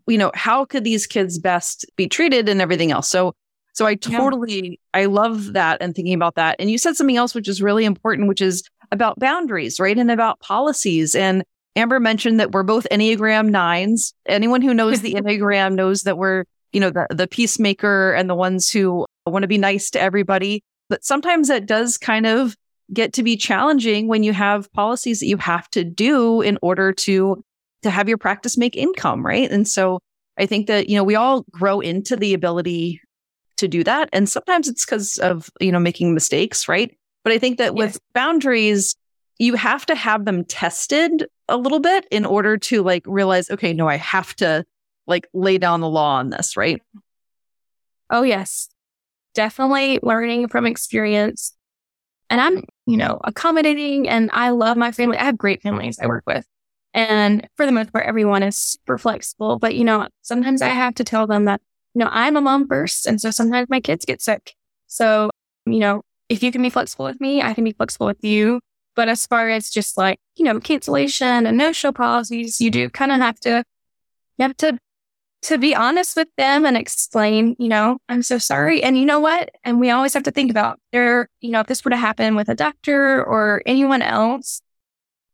you 0.08 0.18
know, 0.18 0.32
how 0.34 0.66
could 0.66 0.84
these 0.84 1.08
kids 1.08 1.40
best 1.40 1.86
be 1.96 2.08
treated 2.08 2.50
and 2.50 2.62
everything 2.62 2.92
else? 2.92 3.10
So, 3.10 3.34
so 3.74 3.86
I 3.86 3.96
totally, 3.96 4.80
yeah. 4.94 5.02
I 5.02 5.06
love 5.06 5.54
that 5.54 5.82
and 5.82 5.96
thinking 5.96 6.14
about 6.14 6.36
that. 6.36 6.56
And 6.60 6.70
you 6.70 6.78
said 6.78 6.96
something 6.96 7.18
else, 7.18 7.34
which 7.34 7.48
is 7.48 7.62
really 7.62 7.86
important, 7.86 8.28
which 8.28 8.42
is 8.42 8.64
about 8.92 9.20
boundaries, 9.20 9.80
right? 9.80 9.98
And 9.98 10.12
about 10.12 10.40
policies. 10.40 11.16
And 11.16 11.44
Amber 11.76 12.00
mentioned 12.00 12.40
that 12.40 12.52
we're 12.52 12.64
both 12.64 12.88
Enneagram 12.92 13.50
nines. 13.50 14.14
Anyone 14.26 14.62
who 14.62 14.74
knows 14.74 15.02
the 15.02 15.14
Enneagram 15.16 15.76
knows 15.76 16.04
that 16.04 16.18
we're, 16.18 16.46
you 16.74 16.80
know, 16.80 16.90
the, 16.90 17.08
the 17.10 17.28
peacemaker 17.28 18.14
and 18.14 18.30
the 18.30 18.36
ones 18.36 18.70
who 18.70 19.06
want 19.26 19.44
to 19.44 19.48
be 19.48 19.58
nice 19.58 19.90
to 19.92 20.02
everybody. 20.02 20.64
But 20.90 21.06
sometimes 21.06 21.48
that 21.48 21.66
does 21.66 21.98
kind 21.98 22.26
of 22.26 22.56
get 22.94 23.14
to 23.14 23.24
be 23.24 23.38
challenging 23.38 24.08
when 24.08 24.24
you 24.24 24.34
have 24.34 24.72
policies 24.74 25.22
that 25.22 25.28
you 25.28 25.38
have 25.38 25.70
to 25.70 25.84
do 25.84 26.42
in 26.42 26.58
order 26.62 26.92
to 26.92 27.42
to 27.84 27.90
have 27.90 28.08
your 28.08 28.18
practice 28.18 28.58
make 28.58 28.76
income, 28.76 29.26
right? 29.26 29.50
And 29.50 29.68
so 29.68 30.00
I 30.38 30.46
think 30.46 30.68
that, 30.68 30.90
you 30.90 30.96
know, 30.96 31.04
we 31.04 31.16
all 31.16 31.46
grow 31.52 31.80
into 31.80 32.16
the 32.16 32.34
ability 32.34 33.02
to 33.58 33.68
do 33.68 33.84
that. 33.84 34.10
And 34.14 34.28
sometimes 34.28 34.68
it's 34.68 34.86
because 34.86 35.18
of, 35.20 35.50
you 35.60 35.72
know, 35.72 35.80
making 35.80 36.14
mistakes, 36.14 36.68
right? 36.68 36.96
But 37.24 37.34
I 37.34 37.38
think 37.38 37.58
that 37.58 37.76
yes. 37.76 37.78
with 37.78 38.00
boundaries, 38.14 38.96
you 39.38 39.56
have 39.56 39.86
to 39.88 39.96
have 39.96 40.26
them 40.26 40.46
tested 40.46 41.26
a 41.48 41.58
little 41.58 41.80
bit 41.80 42.08
in 42.12 42.26
order 42.26 42.58
to 42.58 42.84
like 42.84 43.04
realize, 43.06 43.50
okay, 43.50 43.74
no, 43.74 43.88
I 43.88 43.98
have 43.98 44.36
to 44.38 44.66
like 45.08 45.28
lay 45.34 45.58
down 45.58 45.82
the 45.82 45.90
law 45.90 46.16
on 46.16 46.30
this, 46.30 46.56
right? 46.56 46.82
Oh, 48.10 48.24
yes. 48.24 48.70
Definitely 49.34 50.00
learning 50.02 50.48
from 50.48 50.66
experience. 50.66 51.54
And 52.30 52.40
I'm 52.40 52.64
you 52.92 52.98
know, 52.98 53.22
accommodating 53.24 54.10
and 54.10 54.30
I 54.34 54.50
love 54.50 54.76
my 54.76 54.92
family. 54.92 55.18
I 55.18 55.24
have 55.24 55.38
great 55.38 55.62
families 55.62 55.98
I 55.98 56.08
work 56.08 56.24
with. 56.28 56.46
And 56.94 57.48
for 57.56 57.66
the 57.66 57.72
most 57.72 57.94
part, 57.94 58.06
everyone 58.06 58.44
is 58.44 58.58
super 58.58 58.98
flexible. 58.98 59.60
But, 59.60 59.76
you 59.76 59.84
know, 59.84 60.08
sometimes 60.22 60.62
I 60.62 60.70
have 60.70 60.96
to 60.96 61.04
tell 61.04 61.28
them 61.28 61.46
that, 61.46 61.62
you 61.94 62.00
know, 62.00 62.10
I'm 62.12 62.36
a 62.36 62.42
mom 62.42 62.68
first. 62.68 63.06
And 63.06 63.20
so 63.22 63.32
sometimes 63.32 63.70
my 63.70 63.80
kids 63.80 64.06
get 64.06 64.22
sick. 64.22 64.56
So, 64.88 65.30
you 65.66 65.80
know, 65.80 66.02
if 66.28 66.44
you 66.44 66.52
can 66.52 66.62
be 66.62 66.70
flexible 66.70 67.06
with 67.06 67.22
me, 67.22 67.42
I 67.42 67.54
can 67.54 67.64
be 67.64 67.74
flexible 67.74 68.08
with 68.08 68.24
you. 68.24 68.60
But 68.96 69.08
as 69.08 69.26
far 69.26 69.50
as 69.50 69.70
just 69.70 69.98
like, 69.98 70.20
you 70.36 70.44
know, 70.44 70.60
cancellation 70.60 71.48
and 71.48 71.58
no 71.58 71.72
show 71.72 71.94
policies, 71.94 72.60
you 72.60 72.70
do 72.70 72.90
kind 72.90 73.12
of 73.12 73.20
have 73.20 73.40
to, 73.42 73.64
you 74.38 74.44
have 74.44 74.58
to 74.58 74.78
to 75.44 75.58
be 75.58 75.76
honest 75.76 76.16
with 76.16 76.28
them 76.38 76.66
and 76.66 76.78
explain, 76.78 77.56
you 77.58 77.68
know, 77.68 77.98
I'm 78.08 78.22
so 78.22 78.38
sorry. 78.38 78.84
And 78.84 78.98
you 78.98 79.06
know 79.06 79.20
what? 79.20 79.50
And 79.64 79.80
we 79.80 79.90
always 79.90 80.14
have 80.14 80.24
to 80.24 80.32
think 80.32 80.52
about 80.52 80.80
there, 80.92 81.30
you 81.40 81.50
know, 81.52 81.62
if 81.62 81.68
this 81.68 81.84
were 81.84 81.92
to 81.92 81.98
happen 81.98 82.36
with 82.36 82.48
a 82.48 82.56
doctor 82.56 83.24
or 83.24 83.64
anyone 83.66 84.02
else, 84.02 84.62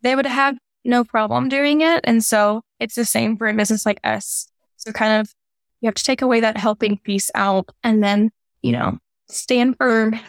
they 0.02 0.16
would 0.16 0.26
have 0.26 0.58
no 0.88 1.04
problem 1.04 1.50
doing 1.50 1.82
it. 1.82 2.02
And 2.04 2.24
so 2.24 2.64
it's 2.80 2.96
the 2.96 3.06
same 3.06 3.38
for 3.38 3.48
a 3.48 3.54
business 3.54 3.86
like 3.86 4.00
us. 4.04 4.50
So 4.78 4.92
kind 4.92 5.22
of 5.22 5.34
you 5.82 5.88
have 5.88 5.96
to 5.96 6.04
take 6.04 6.22
away 6.22 6.40
that 6.40 6.58
helping 6.58 6.98
piece 6.98 7.30
out 7.36 7.70
and 7.84 8.04
then, 8.04 8.32
you 8.62 8.72
know, 8.72 8.98
stand 9.30 9.78
firm. 9.78 10.20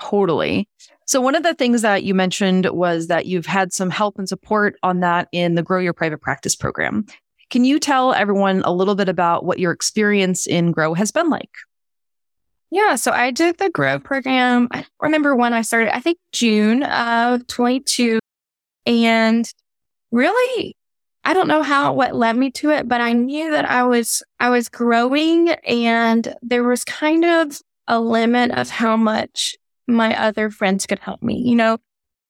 Totally. 0.00 0.68
So 1.06 1.20
one 1.20 1.34
of 1.34 1.42
the 1.42 1.54
things 1.54 1.82
that 1.82 2.02
you 2.02 2.14
mentioned 2.14 2.66
was 2.66 3.06
that 3.06 3.26
you've 3.26 3.46
had 3.46 3.72
some 3.72 3.90
help 3.90 4.18
and 4.18 4.28
support 4.28 4.76
on 4.82 5.00
that 5.00 5.28
in 5.32 5.54
the 5.54 5.62
Grow 5.62 5.78
Your 5.80 5.92
Private 5.92 6.20
Practice 6.20 6.56
program. 6.56 7.06
Can 7.50 7.64
you 7.64 7.78
tell 7.78 8.12
everyone 8.12 8.62
a 8.64 8.72
little 8.72 8.94
bit 8.94 9.08
about 9.08 9.44
what 9.44 9.58
your 9.58 9.72
experience 9.72 10.46
in 10.46 10.72
Grow 10.72 10.94
has 10.94 11.12
been 11.12 11.30
like? 11.30 11.50
Yeah, 12.70 12.96
so 12.96 13.12
I 13.12 13.30
did 13.30 13.58
the 13.58 13.70
Grow 13.70 13.98
program. 13.98 14.68
I 14.72 14.84
remember 15.00 15.36
when 15.36 15.52
I 15.52 15.62
started, 15.62 15.94
I 15.94 16.00
think 16.00 16.18
June 16.32 16.82
of 16.82 17.46
22. 17.46 18.18
And 18.86 19.50
really, 20.10 20.76
I 21.24 21.32
don't 21.32 21.48
know 21.48 21.62
how 21.62 21.92
what 21.92 22.14
led 22.14 22.36
me 22.36 22.50
to 22.52 22.70
it, 22.70 22.88
but 22.88 23.00
I 23.00 23.12
knew 23.12 23.50
that 23.50 23.68
I 23.68 23.84
was 23.84 24.22
I 24.38 24.50
was 24.50 24.68
growing 24.68 25.50
and 25.50 26.34
there 26.42 26.64
was 26.64 26.84
kind 26.84 27.24
of 27.24 27.60
a 27.88 28.00
limit 28.00 28.50
of 28.50 28.70
how 28.70 28.96
much 28.96 29.56
my 29.86 30.18
other 30.18 30.50
friends 30.50 30.86
could 30.86 30.98
help 30.98 31.22
me. 31.22 31.38
You 31.38 31.56
know, 31.56 31.78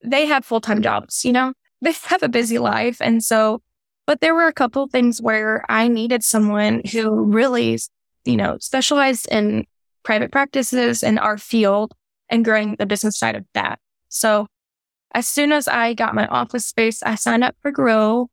they 0.02 0.26
have 0.26 0.44
full-time 0.44 0.82
jobs, 0.82 1.24
you 1.24 1.32
know, 1.32 1.52
they 1.80 1.92
have 2.04 2.22
a 2.22 2.28
busy 2.28 2.58
life. 2.58 2.98
And 3.00 3.22
so 3.22 3.62
but 4.06 4.20
there 4.20 4.34
were 4.34 4.46
a 4.46 4.52
couple 4.52 4.86
things 4.86 5.22
where 5.22 5.64
I 5.68 5.88
needed 5.88 6.22
someone 6.22 6.82
who 6.92 7.24
really, 7.24 7.78
you 8.24 8.36
know, 8.36 8.58
specialized 8.60 9.26
in 9.30 9.66
private 10.02 10.30
practices 10.30 11.02
in 11.02 11.18
our 11.18 11.38
field 11.38 11.94
and 12.28 12.44
growing 12.44 12.76
the 12.78 12.86
business 12.86 13.18
side 13.18 13.34
of 13.34 13.44
that. 13.54 13.78
So 14.10 14.46
as 15.14 15.28
soon 15.28 15.52
as 15.52 15.68
I 15.68 15.94
got 15.94 16.14
my 16.14 16.26
office 16.26 16.66
space, 16.66 17.02
I 17.02 17.14
signed 17.14 17.44
up 17.44 17.56
for 17.62 17.70
Grow 17.70 18.28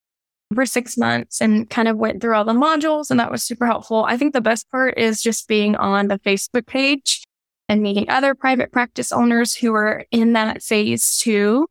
for 0.54 0.66
six 0.66 0.98
months 0.98 1.42
and 1.42 1.70
kind 1.70 1.88
of 1.88 1.98
went 1.98 2.22
through 2.22 2.36
all 2.36 2.44
the 2.44 2.54
modules 2.54 3.10
and 3.10 3.20
that 3.20 3.32
was 3.32 3.44
super 3.44 3.66
helpful. 3.66 4.04
I 4.06 4.18
think 4.18 4.34
the 4.34 4.42
best 4.42 4.70
part 4.70 4.98
is 4.98 5.22
just 5.22 5.48
being 5.48 5.76
on 5.78 6.10
the 6.10 6.20
Facebook 6.20 6.68
page 6.68 7.24
and 7.70 7.82
meeting 7.82 8.10
other 8.10 8.36
private 8.36 8.72
practice 8.72 9.14
owners 9.14 9.56
who 9.56 9.74
are 9.74 10.06
in 10.12 10.34
that 10.34 10.62
phase 10.62 11.18
too 11.18 11.68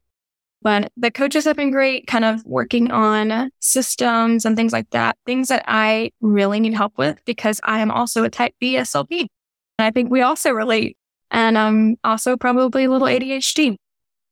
But 0.63 0.93
the 0.97 1.11
coaches 1.11 1.45
have 1.45 1.57
been 1.57 1.71
great, 1.71 2.07
kind 2.07 2.25
of 2.25 2.45
working 2.45 2.91
on 2.91 3.51
systems 3.61 4.45
and 4.45 4.57
things 4.57 4.73
like 4.73 4.91
that, 4.91 5.17
things 5.25 5.49
that 5.49 5.65
I 5.67 6.13
really 6.21 6.61
need 6.61 6.75
help 6.75 6.99
with 6.99 7.19
because 7.25 7.61
I 7.65 7.81
am 7.81 7.91
also 7.91 8.25
a 8.25 8.31
type 8.31 8.55
B 8.61 8.77
SLP. 8.77 9.21
And 9.21 9.87
I 9.87 9.91
think 9.91 10.11
we 10.11 10.21
also 10.21 10.51
relate. 10.51 10.97
And 11.31 11.57
I'm 11.57 11.97
also 12.05 12.37
probably 12.37 12.85
a 12.85 12.91
little 12.91 13.09
ADHD. 13.09 13.77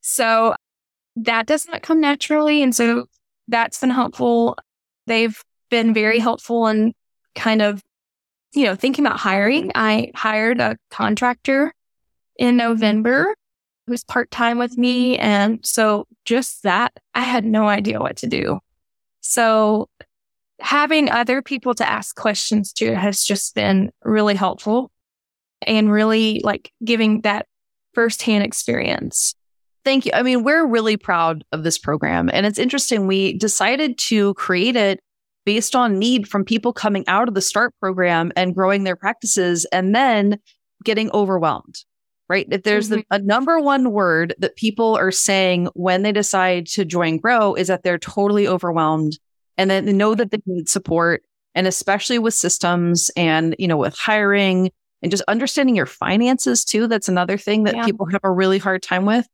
So 0.00 0.54
that 1.24 1.46
does 1.46 1.66
not 1.68 1.82
come 1.82 2.00
naturally. 2.00 2.62
And 2.62 2.74
so 2.74 3.06
that's 3.48 3.80
been 3.80 3.90
helpful. 3.90 4.56
They've 5.06 5.42
been 5.70 5.94
very 5.94 6.18
helpful 6.18 6.66
in 6.66 6.94
kind 7.34 7.62
of, 7.62 7.82
you 8.52 8.64
know, 8.64 8.74
thinking 8.74 9.06
about 9.06 9.18
hiring. 9.18 9.72
I 9.74 10.12
hired 10.14 10.60
a 10.60 10.76
contractor 10.90 11.72
in 12.38 12.56
November 12.56 13.34
who's 13.86 14.04
part 14.04 14.30
time 14.30 14.58
with 14.58 14.76
me. 14.76 15.18
And 15.18 15.64
so 15.64 16.06
just 16.24 16.62
that, 16.62 16.92
I 17.14 17.22
had 17.22 17.44
no 17.44 17.68
idea 17.68 18.00
what 18.00 18.16
to 18.18 18.26
do. 18.26 18.60
So 19.20 19.88
having 20.60 21.10
other 21.10 21.42
people 21.42 21.74
to 21.74 21.88
ask 21.88 22.14
questions 22.16 22.72
to 22.74 22.94
has 22.94 23.24
just 23.24 23.54
been 23.54 23.90
really 24.04 24.34
helpful 24.34 24.90
and 25.66 25.90
really 25.90 26.40
like 26.44 26.72
giving 26.84 27.22
that 27.22 27.46
firsthand 27.94 28.44
experience. 28.44 29.34
Thank 29.84 30.06
you. 30.06 30.12
I 30.14 30.22
mean, 30.22 30.42
we're 30.42 30.66
really 30.66 30.96
proud 30.96 31.44
of 31.52 31.62
this 31.62 31.78
program. 31.78 32.28
And 32.32 32.44
it's 32.44 32.58
interesting. 32.58 33.06
We 33.06 33.34
decided 33.34 33.98
to 33.98 34.34
create 34.34 34.76
it 34.76 35.00
based 35.46 35.74
on 35.74 35.98
need 35.98 36.28
from 36.28 36.44
people 36.44 36.72
coming 36.72 37.04
out 37.08 37.28
of 37.28 37.34
the 37.34 37.40
START 37.40 37.72
program 37.80 38.32
and 38.36 38.54
growing 38.54 38.84
their 38.84 38.96
practices 38.96 39.64
and 39.72 39.94
then 39.94 40.38
getting 40.84 41.10
overwhelmed 41.12 41.84
right? 42.28 42.46
If 42.50 42.62
there's 42.62 42.90
mm-hmm. 42.90 43.00
the, 43.10 43.16
a 43.16 43.18
number 43.18 43.60
one 43.60 43.92
word 43.92 44.34
that 44.38 44.56
people 44.56 44.96
are 44.96 45.10
saying 45.10 45.68
when 45.74 46.02
they 46.02 46.12
decide 46.12 46.66
to 46.68 46.84
join 46.84 47.18
Grow 47.18 47.54
is 47.54 47.68
that 47.68 47.82
they're 47.82 47.98
totally 47.98 48.46
overwhelmed 48.46 49.18
and 49.56 49.70
then 49.70 49.86
they 49.86 49.92
know 49.92 50.14
that 50.14 50.30
they 50.30 50.40
need 50.46 50.68
support. 50.68 51.22
And 51.54 51.66
especially 51.66 52.18
with 52.18 52.34
systems 52.34 53.10
and, 53.16 53.56
you 53.58 53.66
know, 53.66 53.78
with 53.78 53.96
hiring 53.96 54.70
and 55.02 55.10
just 55.10 55.24
understanding 55.26 55.74
your 55.74 55.86
finances 55.86 56.64
too. 56.64 56.86
That's 56.86 57.08
another 57.08 57.38
thing 57.38 57.64
that 57.64 57.74
yeah. 57.74 57.84
people 57.84 58.06
have 58.06 58.20
a 58.22 58.30
really 58.30 58.58
hard 58.58 58.82
time 58.82 59.06
with. 59.06 59.26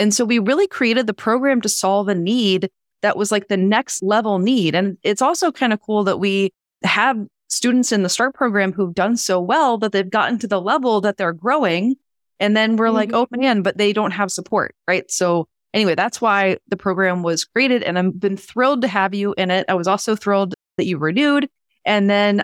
And 0.00 0.14
so 0.14 0.24
we 0.24 0.38
really 0.38 0.66
created 0.66 1.06
the 1.06 1.14
program 1.14 1.60
to 1.60 1.68
solve 1.68 2.08
a 2.08 2.14
need 2.14 2.70
that 3.02 3.16
was 3.16 3.30
like 3.30 3.48
the 3.48 3.56
next 3.56 4.02
level 4.02 4.38
need. 4.38 4.74
And 4.74 4.96
it's 5.02 5.22
also 5.22 5.52
kind 5.52 5.72
of 5.72 5.80
cool 5.82 6.04
that 6.04 6.18
we 6.18 6.52
have 6.82 7.18
students 7.48 7.92
in 7.92 8.02
the 8.02 8.08
START 8.08 8.34
program 8.34 8.72
who've 8.72 8.94
done 8.94 9.16
so 9.16 9.40
well 9.40 9.76
that 9.78 9.92
they've 9.92 10.08
gotten 10.08 10.38
to 10.38 10.48
the 10.48 10.60
level 10.60 11.02
that 11.02 11.18
they're 11.18 11.32
growing 11.34 11.96
and 12.38 12.56
then 12.56 12.76
we're 12.76 12.86
mm-hmm. 12.86 12.94
like, 12.94 13.12
oh 13.12 13.28
man, 13.30 13.60
but 13.60 13.76
they 13.76 13.92
don't 13.92 14.12
have 14.12 14.32
support. 14.32 14.74
Right. 14.88 15.08
So 15.10 15.46
anyway, 15.74 15.94
that's 15.94 16.20
why 16.20 16.56
the 16.68 16.76
program 16.76 17.22
was 17.22 17.44
created. 17.44 17.82
And 17.82 17.98
I've 17.98 18.18
been 18.18 18.38
thrilled 18.38 18.80
to 18.82 18.88
have 18.88 19.14
you 19.14 19.34
in 19.36 19.50
it. 19.50 19.66
I 19.68 19.74
was 19.74 19.86
also 19.86 20.16
thrilled 20.16 20.54
that 20.78 20.86
you 20.86 20.96
renewed 20.96 21.48
and 21.84 22.08
then 22.08 22.42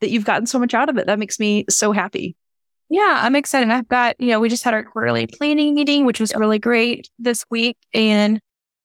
that 0.00 0.10
you've 0.10 0.24
gotten 0.24 0.46
so 0.46 0.58
much 0.58 0.74
out 0.74 0.88
of 0.88 0.98
it. 0.98 1.06
That 1.06 1.20
makes 1.20 1.38
me 1.38 1.64
so 1.70 1.92
happy. 1.92 2.36
Yeah, 2.88 3.20
I'm 3.22 3.34
excited. 3.34 3.70
I've 3.70 3.88
got, 3.88 4.20
you 4.20 4.28
know, 4.28 4.38
we 4.38 4.48
just 4.48 4.62
had 4.62 4.74
our 4.74 4.84
quarterly 4.84 5.26
planning 5.26 5.74
meeting, 5.74 6.06
which 6.06 6.20
was 6.20 6.34
really 6.34 6.58
great 6.58 7.10
this 7.18 7.44
week. 7.50 7.76
And 7.92 8.40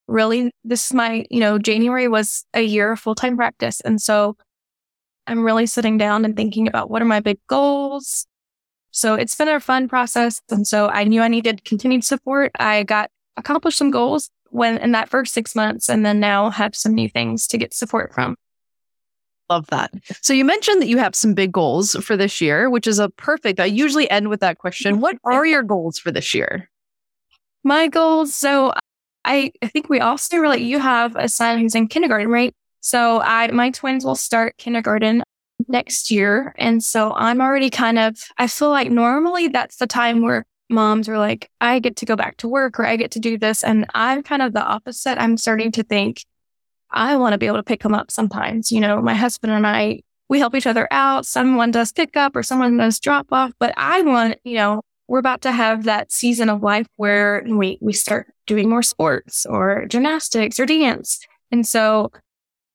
really, 0.08 0.50
this 0.64 0.86
is 0.86 0.92
my, 0.92 1.24
you 1.30 1.38
know, 1.38 1.58
January 1.58 2.08
was 2.08 2.44
a 2.52 2.62
year 2.62 2.92
of 2.92 3.00
full 3.00 3.14
time 3.14 3.36
practice. 3.36 3.80
And 3.80 4.02
so 4.02 4.36
I'm 5.26 5.44
really 5.44 5.66
sitting 5.66 5.98
down 5.98 6.24
and 6.24 6.36
thinking 6.36 6.66
about 6.66 6.90
what 6.90 7.00
are 7.00 7.06
my 7.06 7.20
big 7.20 7.38
goals? 7.46 8.26
So 8.90 9.14
it's 9.14 9.34
been 9.36 9.48
a 9.48 9.60
fun 9.60 9.88
process. 9.88 10.40
And 10.50 10.66
so 10.66 10.88
I 10.88 11.04
knew 11.04 11.22
I 11.22 11.28
needed 11.28 11.64
continued 11.64 12.04
support. 12.04 12.50
I 12.58 12.82
got 12.82 13.10
accomplished 13.36 13.78
some 13.78 13.90
goals 13.90 14.30
when 14.50 14.78
in 14.78 14.92
that 14.92 15.08
first 15.08 15.32
six 15.32 15.54
months 15.54 15.88
and 15.88 16.04
then 16.04 16.20
now 16.20 16.50
have 16.50 16.74
some 16.76 16.94
new 16.94 17.08
things 17.08 17.46
to 17.48 17.58
get 17.58 17.72
support 17.72 18.12
from. 18.12 18.36
Love 19.52 19.66
that. 19.66 19.92
So 20.22 20.32
you 20.32 20.46
mentioned 20.46 20.80
that 20.80 20.88
you 20.88 20.96
have 20.96 21.14
some 21.14 21.34
big 21.34 21.52
goals 21.52 21.94
for 21.96 22.16
this 22.16 22.40
year, 22.40 22.70
which 22.70 22.86
is 22.86 22.98
a 22.98 23.10
perfect. 23.10 23.60
I 23.60 23.66
usually 23.66 24.10
end 24.10 24.30
with 24.30 24.40
that 24.40 24.56
question. 24.56 24.98
What 24.98 25.18
are 25.24 25.44
your 25.44 25.62
goals 25.62 25.98
for 25.98 26.10
this 26.10 26.32
year? 26.32 26.70
My 27.62 27.86
goals. 27.86 28.34
So 28.34 28.72
I, 29.26 29.52
I 29.60 29.66
think 29.66 29.90
we 29.90 30.00
also 30.00 30.38
relate. 30.38 30.62
You 30.62 30.78
have 30.78 31.16
a 31.16 31.28
son 31.28 31.58
who's 31.58 31.74
in 31.74 31.88
kindergarten, 31.88 32.28
right? 32.28 32.54
So 32.80 33.20
I, 33.20 33.50
my 33.50 33.70
twins 33.70 34.06
will 34.06 34.14
start 34.14 34.56
kindergarten 34.56 35.22
next 35.68 36.10
year. 36.10 36.54
And 36.56 36.82
so 36.82 37.12
I'm 37.12 37.42
already 37.42 37.68
kind 37.68 37.98
of, 37.98 38.16
I 38.38 38.46
feel 38.46 38.70
like 38.70 38.90
normally 38.90 39.48
that's 39.48 39.76
the 39.76 39.86
time 39.86 40.22
where 40.22 40.46
moms 40.70 41.10
are 41.10 41.18
like, 41.18 41.50
I 41.60 41.78
get 41.78 41.96
to 41.96 42.06
go 42.06 42.16
back 42.16 42.38
to 42.38 42.48
work 42.48 42.80
or 42.80 42.86
I 42.86 42.96
get 42.96 43.10
to 43.10 43.20
do 43.20 43.36
this. 43.36 43.62
And 43.62 43.84
I'm 43.92 44.22
kind 44.22 44.40
of 44.40 44.54
the 44.54 44.64
opposite. 44.64 45.20
I'm 45.20 45.36
starting 45.36 45.72
to 45.72 45.82
think 45.82 46.24
I 46.92 47.16
want 47.16 47.32
to 47.32 47.38
be 47.38 47.46
able 47.46 47.56
to 47.56 47.62
pick 47.62 47.82
them 47.82 47.94
up 47.94 48.10
sometimes. 48.10 48.70
You 48.70 48.80
know, 48.80 49.00
my 49.00 49.14
husband 49.14 49.52
and 49.52 49.66
I, 49.66 50.02
we 50.28 50.38
help 50.38 50.54
each 50.54 50.66
other 50.66 50.88
out. 50.90 51.26
Someone 51.26 51.70
does 51.70 51.92
pick 51.92 52.16
up 52.16 52.36
or 52.36 52.42
someone 52.42 52.76
does 52.76 53.00
drop 53.00 53.26
off, 53.32 53.52
but 53.58 53.74
I 53.76 54.02
want, 54.02 54.38
you 54.44 54.54
know, 54.54 54.82
we're 55.08 55.18
about 55.18 55.42
to 55.42 55.52
have 55.52 55.84
that 55.84 56.12
season 56.12 56.48
of 56.48 56.62
life 56.62 56.86
where 56.96 57.44
we, 57.46 57.78
we 57.80 57.92
start 57.92 58.32
doing 58.46 58.68
more 58.68 58.82
sports 58.82 59.44
or 59.44 59.86
gymnastics 59.86 60.58
or 60.58 60.66
dance. 60.66 61.20
And 61.50 61.66
so 61.66 62.12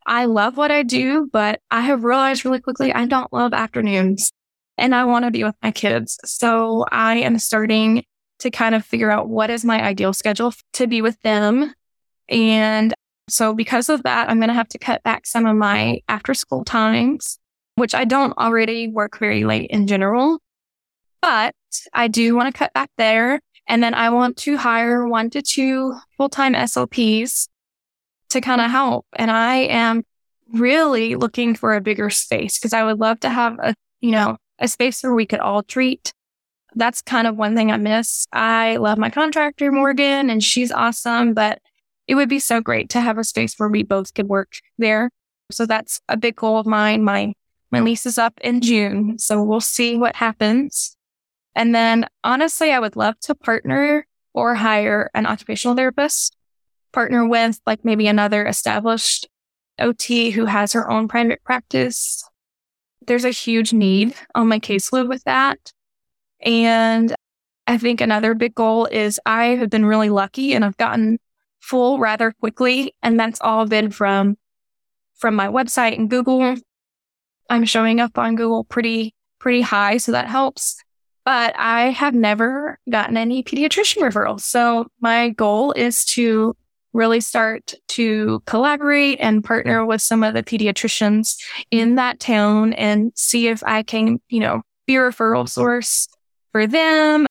I 0.05 0.25
love 0.25 0.55
what 0.55 0.71
I 0.71 0.83
do, 0.83 1.29
but 1.31 1.61
I 1.71 1.81
have 1.81 2.03
realized 2.03 2.45
really 2.45 2.61
quickly 2.61 2.93
I 2.93 3.05
don't 3.05 3.31
love 3.33 3.53
afternoons 3.53 4.31
and 4.77 4.93
I 4.93 5.05
want 5.05 5.25
to 5.25 5.31
be 5.31 5.43
with 5.43 5.55
my 5.61 5.71
kids. 5.71 6.19
So 6.25 6.85
I 6.91 7.17
am 7.17 7.39
starting 7.39 8.03
to 8.39 8.51
kind 8.51 8.75
of 8.75 8.85
figure 8.85 9.11
out 9.11 9.29
what 9.29 9.49
is 9.49 9.65
my 9.65 9.81
ideal 9.81 10.13
schedule 10.13 10.53
to 10.73 10.87
be 10.87 11.01
with 11.01 11.19
them. 11.21 11.73
And 12.29 12.93
so 13.29 13.53
because 13.53 13.89
of 13.89 14.03
that, 14.03 14.29
I'm 14.29 14.37
going 14.37 14.49
to 14.49 14.53
have 14.53 14.69
to 14.69 14.77
cut 14.77 15.03
back 15.03 15.25
some 15.25 15.45
of 15.45 15.55
my 15.55 15.99
after 16.07 16.33
school 16.33 16.63
times, 16.63 17.39
which 17.75 17.93
I 17.93 18.05
don't 18.05 18.37
already 18.37 18.87
work 18.87 19.19
very 19.19 19.43
late 19.43 19.69
in 19.69 19.87
general, 19.87 20.39
but 21.21 21.53
I 21.93 22.07
do 22.07 22.35
want 22.35 22.53
to 22.53 22.57
cut 22.57 22.73
back 22.73 22.89
there. 22.97 23.41
And 23.67 23.83
then 23.83 23.93
I 23.93 24.09
want 24.11 24.37
to 24.37 24.55
hire 24.55 25.05
one 25.05 25.29
to 25.31 25.41
two 25.41 25.93
full 26.15 26.29
time 26.29 26.53
SLPs 26.53 27.49
to 28.29 28.39
kind 28.39 28.61
of 28.61 28.71
help. 28.71 29.05
And 29.13 29.29
I 29.29 29.55
am 29.55 30.03
really 30.53 31.15
looking 31.15 31.53
for 31.53 31.75
a 31.75 31.81
bigger 31.81 32.09
space 32.09 32.57
because 32.57 32.73
I 32.73 32.85
would 32.85 32.99
love 32.99 33.19
to 33.21 33.29
have 33.29 33.57
a, 33.59 33.75
you 33.99 34.11
know, 34.11 34.37
a 34.59 34.69
space 34.69 35.03
where 35.03 35.13
we 35.13 35.25
could 35.25 35.39
all 35.39 35.63
treat. 35.63 36.13
That's 36.75 37.01
kind 37.01 37.27
of 37.27 37.35
one 37.35 37.55
thing 37.55 37.71
I 37.71 37.77
miss. 37.77 38.25
I 38.31 38.77
love 38.77 38.97
my 38.97 39.09
contractor, 39.09 39.71
Morgan, 39.71 40.29
and 40.29 40.41
she's 40.41 40.71
awesome, 40.71 41.33
but 41.33 41.59
it 42.07 42.15
would 42.15 42.29
be 42.29 42.39
so 42.39 42.61
great 42.61 42.89
to 42.89 43.01
have 43.01 43.17
a 43.17 43.23
space 43.23 43.55
where 43.57 43.69
we 43.69 43.83
both 43.83 44.13
could 44.13 44.27
work 44.27 44.53
there. 44.77 45.11
So 45.51 45.65
that's 45.65 46.01
a 46.07 46.17
big 46.17 46.35
goal 46.35 46.57
of 46.57 46.65
mine. 46.65 47.03
My, 47.03 47.33
my 47.71 47.81
lease 47.81 48.05
is 48.05 48.17
up 48.17 48.39
in 48.41 48.61
June. 48.61 49.19
So 49.19 49.43
we'll 49.43 49.61
see 49.61 49.97
what 49.97 50.15
happens. 50.15 50.95
And 51.55 51.73
then 51.73 52.07
honestly, 52.23 52.71
I 52.71 52.79
would 52.79 52.95
love 52.95 53.19
to 53.21 53.35
partner 53.35 54.05
or 54.33 54.55
hire 54.55 55.09
an 55.13 55.25
occupational 55.25 55.75
therapist 55.75 56.35
partner 56.93 57.27
with 57.27 57.59
like 57.65 57.83
maybe 57.83 58.07
another 58.07 58.45
established 58.45 59.27
OT 59.79 60.31
who 60.31 60.45
has 60.45 60.73
her 60.73 60.89
own 60.89 61.07
private 61.07 61.43
practice. 61.43 62.23
There's 63.05 63.25
a 63.25 63.31
huge 63.31 63.73
need 63.73 64.15
on 64.35 64.47
my 64.47 64.59
caseload 64.59 65.07
with 65.07 65.23
that. 65.23 65.71
And 66.41 67.13
I 67.65 67.77
think 67.77 67.99
another 67.99 68.33
big 68.33 68.55
goal 68.55 68.85
is 68.85 69.19
I 69.25 69.47
have 69.55 69.69
been 69.69 69.85
really 69.85 70.09
lucky 70.09 70.53
and 70.53 70.63
I've 70.63 70.77
gotten 70.77 71.19
full 71.67 71.99
rather 71.99 72.31
quickly. 72.31 72.95
And 73.03 73.19
that's 73.19 73.41
all 73.41 73.65
been 73.65 73.91
from, 73.91 74.37
from 75.15 75.35
my 75.35 75.47
website 75.47 75.97
and 75.97 76.09
Google. 76.09 76.55
I'm 77.49 77.65
showing 77.65 77.99
up 77.99 78.17
on 78.17 78.35
Google 78.35 78.63
pretty, 78.63 79.13
pretty 79.39 79.61
high. 79.61 79.97
So 79.97 80.13
that 80.13 80.27
helps. 80.27 80.81
But 81.25 81.53
I 81.57 81.89
have 81.89 82.13
never 82.13 82.79
gotten 82.89 83.17
any 83.17 83.43
pediatrician 83.43 83.97
referrals. 83.97 84.41
So 84.41 84.87
my 85.01 85.29
goal 85.29 85.73
is 85.73 86.05
to 86.05 86.55
really 86.93 87.19
start 87.19 87.73
to 87.89 88.41
collaborate 88.45 89.19
and 89.19 89.43
partner 89.43 89.85
with 89.85 90.01
some 90.01 90.23
of 90.23 90.33
the 90.33 90.41
pediatricians 90.41 91.35
in 91.69 91.95
that 91.95 92.19
town 92.19 92.73
and 92.73 93.11
see 93.15 93.49
if 93.49 93.61
I 93.65 93.83
can, 93.83 94.19
you 94.29 94.39
know, 94.39 94.61
be 94.87 94.95
a 94.95 94.99
referral 94.99 95.49
source 95.49 96.07
for 96.53 96.65
them 96.65 97.27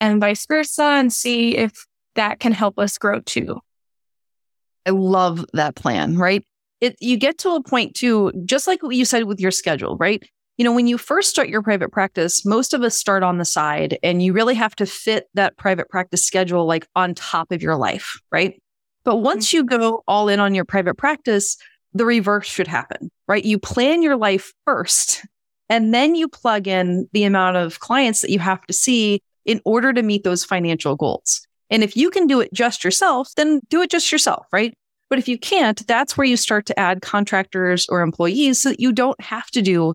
and 0.00 0.20
vice 0.20 0.46
versa 0.46 0.84
and 0.84 1.12
see 1.12 1.56
if 1.56 1.86
that 2.14 2.38
can 2.38 2.52
help 2.52 2.78
us 2.78 2.98
grow 2.98 3.20
too. 3.20 3.60
I 4.86 4.90
love 4.90 5.44
that 5.52 5.76
plan, 5.76 6.16
right? 6.16 6.44
It 6.80 6.96
you 7.00 7.16
get 7.16 7.38
to 7.38 7.50
a 7.50 7.62
point 7.62 7.94
too, 7.94 8.32
just 8.44 8.66
like 8.66 8.82
what 8.82 8.96
you 8.96 9.04
said 9.04 9.24
with 9.24 9.40
your 9.40 9.50
schedule, 9.50 9.96
right? 9.98 10.22
You 10.56 10.64
know, 10.64 10.72
when 10.72 10.86
you 10.86 10.98
first 10.98 11.30
start 11.30 11.48
your 11.48 11.62
private 11.62 11.90
practice, 11.90 12.44
most 12.44 12.74
of 12.74 12.82
us 12.82 12.96
start 12.96 13.22
on 13.22 13.38
the 13.38 13.44
side 13.44 13.98
and 14.02 14.22
you 14.22 14.32
really 14.32 14.54
have 14.54 14.74
to 14.76 14.86
fit 14.86 15.26
that 15.34 15.56
private 15.56 15.88
practice 15.88 16.24
schedule 16.24 16.66
like 16.66 16.86
on 16.94 17.14
top 17.14 17.50
of 17.50 17.62
your 17.62 17.76
life, 17.76 18.20
right? 18.30 18.60
But 19.04 19.16
once 19.16 19.48
mm-hmm. 19.48 19.56
you 19.56 19.64
go 19.64 20.02
all 20.06 20.28
in 20.28 20.40
on 20.40 20.54
your 20.54 20.66
private 20.66 20.96
practice, 20.96 21.56
the 21.94 22.04
reverse 22.04 22.46
should 22.46 22.68
happen, 22.68 23.10
right? 23.26 23.44
You 23.44 23.58
plan 23.58 24.02
your 24.02 24.16
life 24.16 24.52
first 24.66 25.24
and 25.68 25.94
then 25.94 26.14
you 26.14 26.28
plug 26.28 26.68
in 26.68 27.08
the 27.12 27.24
amount 27.24 27.56
of 27.56 27.80
clients 27.80 28.20
that 28.20 28.30
you 28.30 28.38
have 28.38 28.66
to 28.66 28.72
see 28.72 29.22
in 29.44 29.60
order 29.64 29.92
to 29.92 30.02
meet 30.02 30.24
those 30.24 30.44
financial 30.44 30.96
goals. 30.96 31.46
And 31.70 31.82
if 31.84 31.96
you 31.96 32.10
can 32.10 32.26
do 32.26 32.40
it 32.40 32.52
just 32.52 32.84
yourself, 32.84 33.28
then 33.36 33.60
do 33.68 33.82
it 33.82 33.90
just 33.90 34.10
yourself, 34.10 34.46
right? 34.52 34.74
But 35.08 35.18
if 35.18 35.28
you 35.28 35.38
can't, 35.38 35.84
that's 35.86 36.16
where 36.16 36.26
you 36.26 36.36
start 36.36 36.66
to 36.66 36.78
add 36.78 37.02
contractors 37.02 37.86
or 37.88 38.00
employees 38.00 38.60
so 38.60 38.70
that 38.70 38.80
you 38.80 38.92
don't 38.92 39.20
have 39.20 39.50
to 39.52 39.62
do 39.62 39.94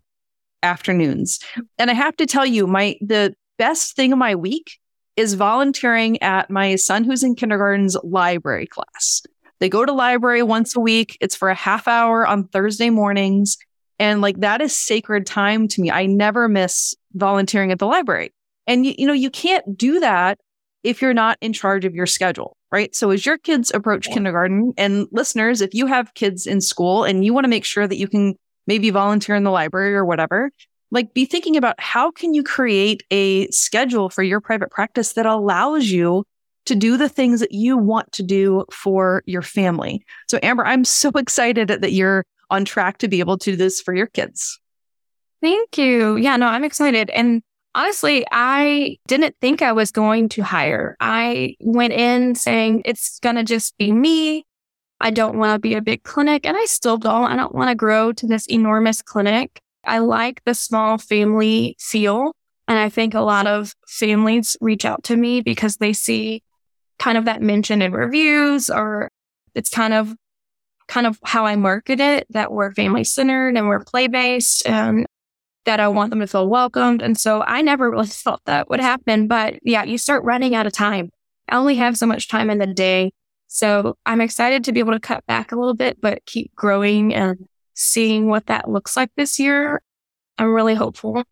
afternoons. 0.63 1.39
And 1.77 1.89
I 1.89 1.93
have 1.93 2.15
to 2.17 2.25
tell 2.25 2.45
you, 2.45 2.67
my 2.67 2.97
the 3.01 3.33
best 3.57 3.95
thing 3.95 4.11
of 4.11 4.17
my 4.17 4.35
week 4.35 4.77
is 5.15 5.35
volunteering 5.35 6.21
at 6.21 6.49
my 6.49 6.75
son 6.75 7.05
who's 7.05 7.23
in 7.23 7.35
kindergarten's 7.35 7.95
library 8.03 8.67
class. 8.67 9.21
They 9.59 9.69
go 9.69 9.85
to 9.85 9.93
library 9.93 10.43
once 10.43 10.75
a 10.75 10.81
week. 10.81 11.17
It's 11.21 11.35
for 11.35 11.49
a 11.49 11.55
half 11.55 11.87
hour 11.87 12.27
on 12.27 12.47
Thursday 12.49 12.89
mornings. 12.89 13.57
And 13.99 14.19
like 14.19 14.41
that 14.41 14.59
is 14.59 14.75
sacred 14.75 15.25
time 15.25 15.69
to 15.69 15.81
me. 15.81 15.89
I 15.89 16.05
never 16.05 16.49
miss 16.49 16.93
volunteering 17.13 17.71
at 17.71 17.79
the 17.79 17.87
library. 17.87 18.33
And 18.67 18.85
you, 18.85 18.93
you 18.97 19.07
know, 19.07 19.13
you 19.13 19.29
can't 19.29 19.77
do 19.77 20.01
that 20.01 20.39
if 20.85 21.01
you're 21.01 21.13
not 21.13 21.37
in 21.41 21.51
charge 21.51 21.83
of 21.83 21.95
your 21.95 22.05
schedule, 22.05 22.55
right? 22.71 22.95
So 22.95 23.09
as 23.09 23.25
your 23.25 23.37
kids 23.37 23.71
approach 23.73 24.07
kindergarten 24.07 24.73
and 24.77 25.07
listeners, 25.11 25.61
if 25.61 25.73
you 25.73 25.87
have 25.87 26.13
kids 26.13 26.45
in 26.45 26.61
school 26.61 27.03
and 27.03 27.25
you 27.25 27.33
want 27.33 27.45
to 27.45 27.49
make 27.49 27.65
sure 27.65 27.87
that 27.87 27.97
you 27.97 28.07
can 28.07 28.35
maybe 28.67 28.91
volunteer 28.91 29.35
in 29.35 29.43
the 29.43 29.51
library 29.51 29.95
or 29.95 30.05
whatever, 30.05 30.51
like 30.91 31.13
be 31.13 31.25
thinking 31.25 31.57
about 31.57 31.75
how 31.79 32.11
can 32.11 32.33
you 32.33 32.43
create 32.43 33.03
a 33.11 33.47
schedule 33.47 34.09
for 34.09 34.23
your 34.23 34.39
private 34.39 34.69
practice 34.69 35.13
that 35.13 35.25
allows 35.25 35.87
you 35.87 36.23
to 36.65 36.75
do 36.75 36.97
the 36.97 37.09
things 37.09 37.39
that 37.39 37.51
you 37.51 37.77
want 37.77 38.11
to 38.11 38.23
do 38.23 38.65
for 38.71 39.23
your 39.25 39.41
family. 39.41 40.03
So 40.27 40.39
Amber, 40.41 40.65
I'm 40.65 40.85
so 40.85 41.09
excited 41.09 41.69
that 41.69 41.91
you're 41.91 42.25
on 42.51 42.63
track 42.63 42.99
to 42.99 43.07
be 43.07 43.19
able 43.19 43.37
to 43.39 43.51
do 43.51 43.57
this 43.57 43.81
for 43.81 43.95
your 43.95 44.07
kids. 44.07 44.59
Thank 45.41 45.77
you. 45.77 46.15
Yeah, 46.15 46.37
no, 46.37 46.47
I'm 46.47 46.63
excited. 46.63 47.09
And 47.09 47.41
honestly, 47.75 48.25
I 48.31 48.97
didn't 49.07 49.35
think 49.41 49.61
I 49.61 49.73
was 49.73 49.91
going 49.91 50.29
to 50.29 50.41
hire. 50.41 50.95
I 50.99 51.55
went 51.59 51.93
in 51.93 52.33
saying 52.33 52.83
it's 52.85 53.19
going 53.19 53.35
to 53.35 53.43
just 53.43 53.77
be 53.77 53.91
me. 53.91 54.45
I 55.01 55.11
don't 55.11 55.37
want 55.37 55.53
to 55.53 55.59
be 55.59 55.75
a 55.75 55.81
big 55.81 56.03
clinic 56.03 56.45
and 56.45 56.55
I 56.55 56.65
still 56.65 56.97
don't. 56.97 57.29
I 57.31 57.35
don't 57.35 57.53
want 57.53 57.69
to 57.69 57.75
grow 57.75 58.13
to 58.13 58.25
this 58.25 58.47
enormous 58.47 59.01
clinic. 59.01 59.59
I 59.83 59.99
like 59.99 60.41
the 60.45 60.55
small 60.55 60.97
family 60.97 61.75
feel. 61.79 62.33
And 62.67 62.79
I 62.79 62.89
think 62.89 63.13
a 63.13 63.19
lot 63.19 63.45
of 63.45 63.75
families 63.87 64.57
reach 64.61 64.85
out 64.85 65.03
to 65.03 65.17
me 65.17 65.41
because 65.41 65.77
they 65.77 65.93
see 65.93 66.41
kind 66.97 67.17
of 67.17 67.25
that 67.25 67.41
mentioned 67.41 67.83
in 67.83 67.91
reviews 67.91 68.69
or 68.69 69.09
it's 69.53 69.69
kind 69.69 69.93
of 69.93 70.15
kind 70.87 71.07
of 71.07 71.19
how 71.23 71.45
I 71.45 71.55
market 71.55 71.99
it, 71.99 72.25
that 72.29 72.51
we're 72.51 72.71
family 72.73 73.03
centered 73.03 73.57
and 73.57 73.67
we're 73.67 73.83
play 73.83 74.07
based 74.07 74.65
and 74.65 75.04
that 75.65 75.79
I 75.79 75.87
want 75.87 76.11
them 76.11 76.19
to 76.19 76.27
feel 76.27 76.47
welcomed. 76.47 77.01
And 77.01 77.17
so 77.17 77.41
I 77.41 77.61
never 77.61 77.91
really 77.91 78.07
thought 78.07 78.41
that 78.45 78.69
would 78.69 78.79
happen. 78.79 79.27
But 79.27 79.55
yeah, 79.63 79.83
you 79.83 79.97
start 79.97 80.23
running 80.23 80.55
out 80.55 80.67
of 80.67 80.73
time. 80.73 81.09
I 81.49 81.57
only 81.57 81.75
have 81.75 81.97
so 81.97 82.05
much 82.05 82.27
time 82.27 82.49
in 82.49 82.57
the 82.57 82.67
day. 82.67 83.11
So 83.47 83.97
I'm 84.05 84.21
excited 84.21 84.63
to 84.65 84.71
be 84.71 84.79
able 84.79 84.93
to 84.93 84.99
cut 84.99 85.25
back 85.27 85.51
a 85.51 85.55
little 85.55 85.75
bit, 85.75 86.01
but 86.01 86.25
keep 86.25 86.53
growing 86.55 87.13
and 87.13 87.47
seeing 87.73 88.27
what 88.27 88.47
that 88.47 88.69
looks 88.69 88.97
like 88.97 89.11
this 89.15 89.39
year. 89.39 89.81
I'm 90.37 90.53
really 90.53 90.75
hopeful. 90.75 91.23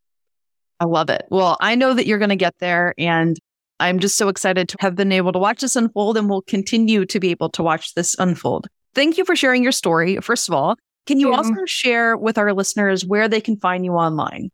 I 0.80 0.86
love 0.86 1.10
it. 1.10 1.26
Well, 1.30 1.58
I 1.60 1.76
know 1.76 1.94
that 1.94 2.06
you're 2.06 2.20
going 2.20 2.30
to 2.30 2.36
get 2.36 2.56
there. 2.60 2.94
And 2.98 3.38
I'm 3.80 4.00
just 4.00 4.18
so 4.18 4.30
excited 4.30 4.70
to 4.70 4.78
have 4.80 4.96
been 4.96 5.12
able 5.12 5.32
to 5.32 5.40
watch 5.40 5.62
this 5.62 5.76
unfold 5.76 6.18
and 6.18 6.30
will 6.30 6.44
continue 6.44 7.06
to 7.06 7.20
be 7.20 7.32
able 7.32 7.50
to 7.50 7.64
watch 7.64 7.96
this 7.96 8.16
unfold. 8.20 8.68
Thank 8.94 9.18
you 9.18 9.26
for 9.26 9.36
sharing 9.36 9.64
your 9.64 9.72
story. 9.72 10.18
First 10.18 10.48
of 10.48 10.54
all, 10.54 10.78
can 11.06 11.20
you 11.20 11.32
yeah. 11.32 11.38
also 11.38 11.66
share 11.66 12.16
with 12.16 12.38
our 12.38 12.54
listeners 12.54 13.06
where 13.06 13.28
they 13.28 13.41
can 13.41 13.58
find 13.58 13.84
you 13.84 13.93
online? 13.93 14.51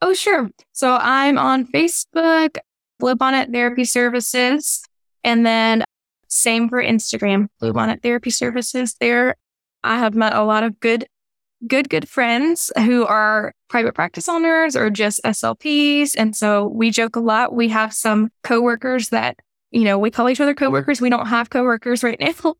Oh, 0.00 0.14
sure. 0.14 0.50
So 0.72 0.98
I'm 1.00 1.38
on 1.38 1.66
Facebook, 1.66 2.58
Bluebonnet 3.00 3.52
Therapy 3.52 3.84
Services, 3.84 4.82
and 5.24 5.46
then 5.46 5.84
same 6.28 6.68
for 6.68 6.82
Instagram, 6.82 7.48
Bluebonnet 7.60 8.02
Therapy 8.02 8.30
Services. 8.30 8.96
There, 9.00 9.36
I 9.84 9.98
have 9.98 10.14
met 10.14 10.34
a 10.34 10.42
lot 10.42 10.64
of 10.64 10.80
good, 10.80 11.06
good, 11.66 11.88
good 11.88 12.08
friends 12.08 12.72
who 12.76 13.06
are 13.06 13.54
private 13.68 13.94
practice 13.94 14.28
owners 14.28 14.74
or 14.74 14.90
just 14.90 15.22
SLPs. 15.24 16.14
And 16.18 16.34
so 16.34 16.66
we 16.66 16.90
joke 16.90 17.16
a 17.16 17.20
lot. 17.20 17.54
We 17.54 17.68
have 17.68 17.92
some 17.92 18.30
coworkers 18.42 19.10
that, 19.10 19.38
you 19.70 19.84
know, 19.84 19.98
we 19.98 20.10
call 20.10 20.28
each 20.28 20.40
other 20.40 20.54
coworkers. 20.54 21.00
We 21.00 21.10
don't 21.10 21.26
have 21.26 21.48
coworkers 21.50 22.02
right 22.02 22.18
now, 22.42 22.54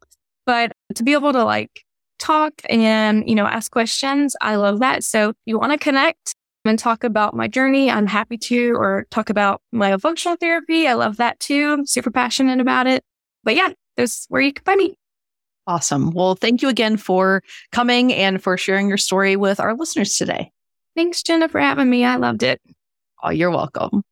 but 0.46 0.72
to 0.94 1.02
be 1.02 1.12
able 1.12 1.32
to 1.32 1.44
like 1.44 1.84
talk 2.22 2.54
and, 2.68 3.28
you 3.28 3.34
know, 3.34 3.46
ask 3.46 3.70
questions, 3.70 4.34
I 4.40 4.56
love 4.56 4.78
that. 4.78 5.04
So 5.04 5.30
if 5.30 5.36
you 5.44 5.58
want 5.58 5.72
to 5.72 5.78
connect 5.78 6.34
and 6.64 6.78
talk 6.78 7.02
about 7.04 7.34
my 7.34 7.48
journey, 7.48 7.90
I'm 7.90 8.06
happy 8.06 8.38
to, 8.38 8.74
or 8.74 9.06
talk 9.10 9.30
about 9.30 9.60
my 9.72 9.96
functional 9.98 10.36
therapy. 10.36 10.86
I 10.86 10.94
love 10.94 11.16
that 11.16 11.40
too. 11.40 11.72
I'm 11.72 11.86
super 11.86 12.10
passionate 12.10 12.60
about 12.60 12.86
it. 12.86 13.02
But 13.42 13.56
yeah, 13.56 13.70
that's 13.96 14.26
where 14.28 14.40
you 14.40 14.52
can 14.52 14.64
find 14.64 14.78
me. 14.78 14.96
Awesome. 15.66 16.10
Well, 16.10 16.34
thank 16.34 16.62
you 16.62 16.68
again 16.68 16.96
for 16.96 17.42
coming 17.72 18.12
and 18.12 18.42
for 18.42 18.56
sharing 18.56 18.88
your 18.88 18.98
story 18.98 19.36
with 19.36 19.60
our 19.60 19.74
listeners 19.74 20.16
today. 20.16 20.50
Thanks, 20.96 21.22
Jena, 21.22 21.48
for 21.48 21.60
having 21.60 21.90
me. 21.90 22.04
I 22.04 22.16
loved 22.16 22.42
it. 22.42 22.60
Oh, 23.22 23.30
you're 23.30 23.50
welcome. 23.50 24.02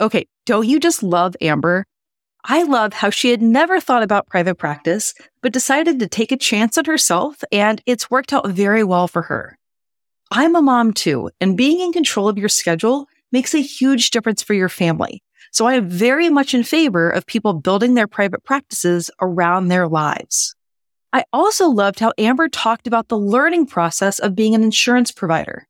Okay. 0.00 0.26
Don't 0.46 0.66
you 0.66 0.78
just 0.78 1.02
love 1.02 1.36
Amber? 1.40 1.84
I 2.50 2.62
love 2.62 2.94
how 2.94 3.10
she 3.10 3.30
had 3.30 3.42
never 3.42 3.78
thought 3.78 4.02
about 4.02 4.26
private 4.26 4.54
practice, 4.54 5.12
but 5.42 5.52
decided 5.52 5.98
to 6.00 6.08
take 6.08 6.32
a 6.32 6.36
chance 6.38 6.78
on 6.78 6.86
herself, 6.86 7.44
and 7.52 7.82
it's 7.84 8.10
worked 8.10 8.32
out 8.32 8.48
very 8.48 8.82
well 8.82 9.06
for 9.06 9.20
her. 9.20 9.58
I'm 10.30 10.56
a 10.56 10.62
mom 10.62 10.94
too, 10.94 11.28
and 11.42 11.58
being 11.58 11.78
in 11.80 11.92
control 11.92 12.26
of 12.26 12.38
your 12.38 12.48
schedule 12.48 13.06
makes 13.32 13.52
a 13.52 13.60
huge 13.60 14.12
difference 14.12 14.42
for 14.42 14.54
your 14.54 14.70
family. 14.70 15.22
So 15.52 15.66
I 15.66 15.74
am 15.74 15.90
very 15.90 16.30
much 16.30 16.54
in 16.54 16.62
favor 16.62 17.10
of 17.10 17.26
people 17.26 17.52
building 17.52 17.92
their 17.92 18.06
private 18.06 18.44
practices 18.44 19.10
around 19.20 19.68
their 19.68 19.86
lives. 19.86 20.54
I 21.12 21.24
also 21.34 21.68
loved 21.68 22.00
how 22.00 22.14
Amber 22.16 22.48
talked 22.48 22.86
about 22.86 23.08
the 23.08 23.18
learning 23.18 23.66
process 23.66 24.18
of 24.18 24.34
being 24.34 24.54
an 24.54 24.62
insurance 24.62 25.12
provider. 25.12 25.68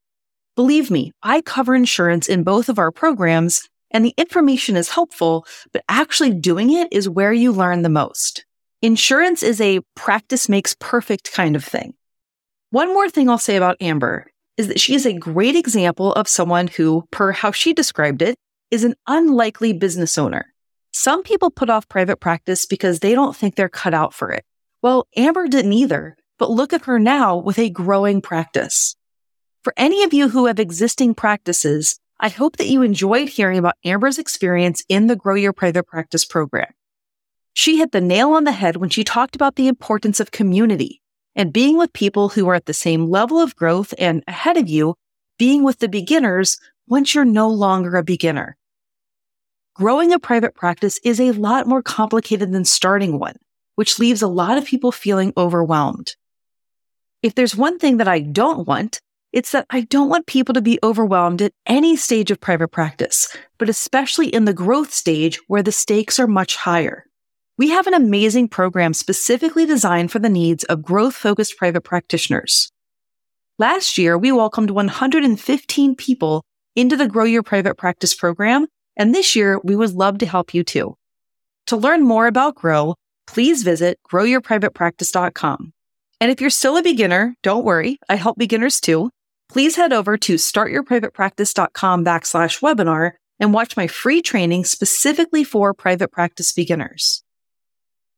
Believe 0.54 0.92
me, 0.92 1.10
I 1.24 1.40
cover 1.40 1.74
insurance 1.74 2.28
in 2.28 2.44
both 2.44 2.68
of 2.68 2.78
our 2.78 2.92
programs 2.92 3.68
and 3.90 4.04
the 4.04 4.14
information 4.16 4.76
is 4.76 4.90
helpful, 4.90 5.46
but 5.72 5.84
actually 5.88 6.32
doing 6.32 6.72
it 6.72 6.88
is 6.92 7.08
where 7.08 7.32
you 7.32 7.52
learn 7.52 7.82
the 7.82 7.88
most. 7.88 8.44
Insurance 8.82 9.42
is 9.42 9.60
a 9.60 9.80
practice 9.96 10.48
makes 10.48 10.76
perfect 10.78 11.32
kind 11.32 11.56
of 11.56 11.64
thing. 11.64 11.94
One 12.70 12.88
more 12.88 13.08
thing 13.08 13.28
I'll 13.28 13.38
say 13.38 13.56
about 13.56 13.76
Amber 13.80 14.30
is 14.56 14.68
that 14.68 14.80
she 14.80 14.94
is 14.94 15.06
a 15.06 15.12
great 15.12 15.56
example 15.56 16.12
of 16.12 16.28
someone 16.28 16.66
who, 16.66 17.04
per 17.10 17.32
how 17.32 17.50
she 17.50 17.72
described 17.72 18.22
it, 18.22 18.36
is 18.70 18.84
an 18.84 18.94
unlikely 19.06 19.72
business 19.72 20.18
owner. 20.18 20.52
Some 20.92 21.22
people 21.22 21.50
put 21.50 21.70
off 21.70 21.88
private 21.88 22.20
practice 22.20 22.66
because 22.66 23.00
they 23.00 23.14
don't 23.14 23.34
think 23.34 23.54
they're 23.54 23.68
cut 23.68 23.94
out 23.94 24.12
for 24.12 24.30
it. 24.32 24.44
Well, 24.82 25.06
Amber 25.16 25.48
didn't 25.48 25.72
either, 25.72 26.16
but 26.38 26.50
look 26.50 26.72
at 26.72 26.84
her 26.84 26.98
now 26.98 27.36
with 27.36 27.58
a 27.58 27.70
growing 27.70 28.20
practice. 28.20 28.96
For 29.62 29.72
any 29.76 30.02
of 30.02 30.12
you 30.12 30.28
who 30.28 30.46
have 30.46 30.60
existing 30.60 31.14
practices, 31.14 31.98
I 32.20 32.30
hope 32.30 32.56
that 32.56 32.66
you 32.66 32.82
enjoyed 32.82 33.28
hearing 33.28 33.58
about 33.58 33.76
Amber's 33.84 34.18
experience 34.18 34.84
in 34.88 35.06
the 35.06 35.14
Grow 35.14 35.36
Your 35.36 35.52
Private 35.52 35.86
Practice 35.86 36.24
program. 36.24 36.72
She 37.52 37.78
hit 37.78 37.92
the 37.92 38.00
nail 38.00 38.32
on 38.32 38.42
the 38.42 38.52
head 38.52 38.76
when 38.76 38.90
she 38.90 39.04
talked 39.04 39.36
about 39.36 39.54
the 39.54 39.68
importance 39.68 40.18
of 40.18 40.32
community 40.32 41.00
and 41.36 41.52
being 41.52 41.78
with 41.78 41.92
people 41.92 42.30
who 42.30 42.48
are 42.48 42.56
at 42.56 42.66
the 42.66 42.74
same 42.74 43.08
level 43.08 43.38
of 43.38 43.54
growth 43.54 43.94
and 43.98 44.24
ahead 44.26 44.56
of 44.56 44.68
you, 44.68 44.96
being 45.38 45.62
with 45.62 45.78
the 45.78 45.88
beginners 45.88 46.58
once 46.88 47.14
you're 47.14 47.24
no 47.24 47.48
longer 47.48 47.94
a 47.96 48.02
beginner. 48.02 48.56
Growing 49.74 50.12
a 50.12 50.18
private 50.18 50.56
practice 50.56 50.98
is 51.04 51.20
a 51.20 51.30
lot 51.30 51.68
more 51.68 51.82
complicated 51.82 52.50
than 52.50 52.64
starting 52.64 53.20
one, 53.20 53.36
which 53.76 54.00
leaves 54.00 54.22
a 54.22 54.26
lot 54.26 54.58
of 54.58 54.64
people 54.64 54.90
feeling 54.90 55.32
overwhelmed. 55.36 56.16
If 57.22 57.36
there's 57.36 57.54
one 57.54 57.78
thing 57.78 57.98
that 57.98 58.08
I 58.08 58.18
don't 58.18 58.66
want, 58.66 59.00
it's 59.32 59.52
that 59.52 59.66
I 59.68 59.82
don't 59.82 60.08
want 60.08 60.26
people 60.26 60.54
to 60.54 60.62
be 60.62 60.78
overwhelmed 60.82 61.42
at 61.42 61.52
any 61.66 61.96
stage 61.96 62.30
of 62.30 62.40
private 62.40 62.68
practice, 62.68 63.36
but 63.58 63.68
especially 63.68 64.28
in 64.28 64.46
the 64.46 64.54
growth 64.54 64.92
stage 64.92 65.38
where 65.48 65.62
the 65.62 65.72
stakes 65.72 66.18
are 66.18 66.26
much 66.26 66.56
higher. 66.56 67.04
We 67.58 67.70
have 67.70 67.86
an 67.86 67.94
amazing 67.94 68.48
program 68.48 68.94
specifically 68.94 69.66
designed 69.66 70.10
for 70.10 70.18
the 70.18 70.30
needs 70.30 70.64
of 70.64 70.82
growth 70.82 71.14
focused 71.14 71.58
private 71.58 71.82
practitioners. 71.82 72.70
Last 73.58 73.98
year, 73.98 74.16
we 74.16 74.32
welcomed 74.32 74.70
115 74.70 75.96
people 75.96 76.44
into 76.76 76.96
the 76.96 77.08
Grow 77.08 77.24
Your 77.24 77.42
Private 77.42 77.76
Practice 77.76 78.14
program, 78.14 78.66
and 78.96 79.14
this 79.14 79.36
year 79.36 79.60
we 79.62 79.76
would 79.76 79.92
love 79.92 80.18
to 80.18 80.26
help 80.26 80.54
you 80.54 80.62
too. 80.62 80.96
To 81.66 81.76
learn 81.76 82.02
more 82.02 82.28
about 82.28 82.54
Grow, 82.54 82.94
please 83.26 83.62
visit 83.62 83.98
growyourprivatepractice.com. 84.10 85.72
And 86.20 86.30
if 86.30 86.40
you're 86.40 86.50
still 86.50 86.76
a 86.76 86.82
beginner, 86.82 87.34
don't 87.42 87.64
worry, 87.64 87.98
I 88.08 88.14
help 88.14 88.38
beginners 88.38 88.80
too 88.80 89.10
please 89.48 89.76
head 89.76 89.92
over 89.92 90.16
to 90.18 90.34
startyourprivatepractice.com 90.34 92.04
backslash 92.04 92.60
webinar 92.60 93.12
and 93.40 93.54
watch 93.54 93.76
my 93.76 93.86
free 93.86 94.20
training 94.22 94.64
specifically 94.64 95.44
for 95.44 95.72
private 95.74 96.10
practice 96.10 96.52
beginners. 96.52 97.22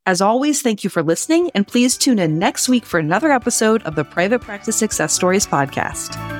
As 0.07 0.21
always, 0.21 0.63
thank 0.63 0.83
you 0.83 0.91
for 0.91 1.03
listening, 1.03 1.51
and 1.55 1.69
please 1.69 1.97
tune 1.99 2.19
in 2.19 2.39
next 2.39 2.69
week 2.69 2.87
for 2.87 2.99
another 2.99 3.31
episode 3.31 3.83
of 3.83 3.95
the 3.97 4.05
Private 4.05 4.41
Practice 4.41 4.77
Success 4.77 5.13
Stories 5.13 5.47
podcast. 5.47 6.40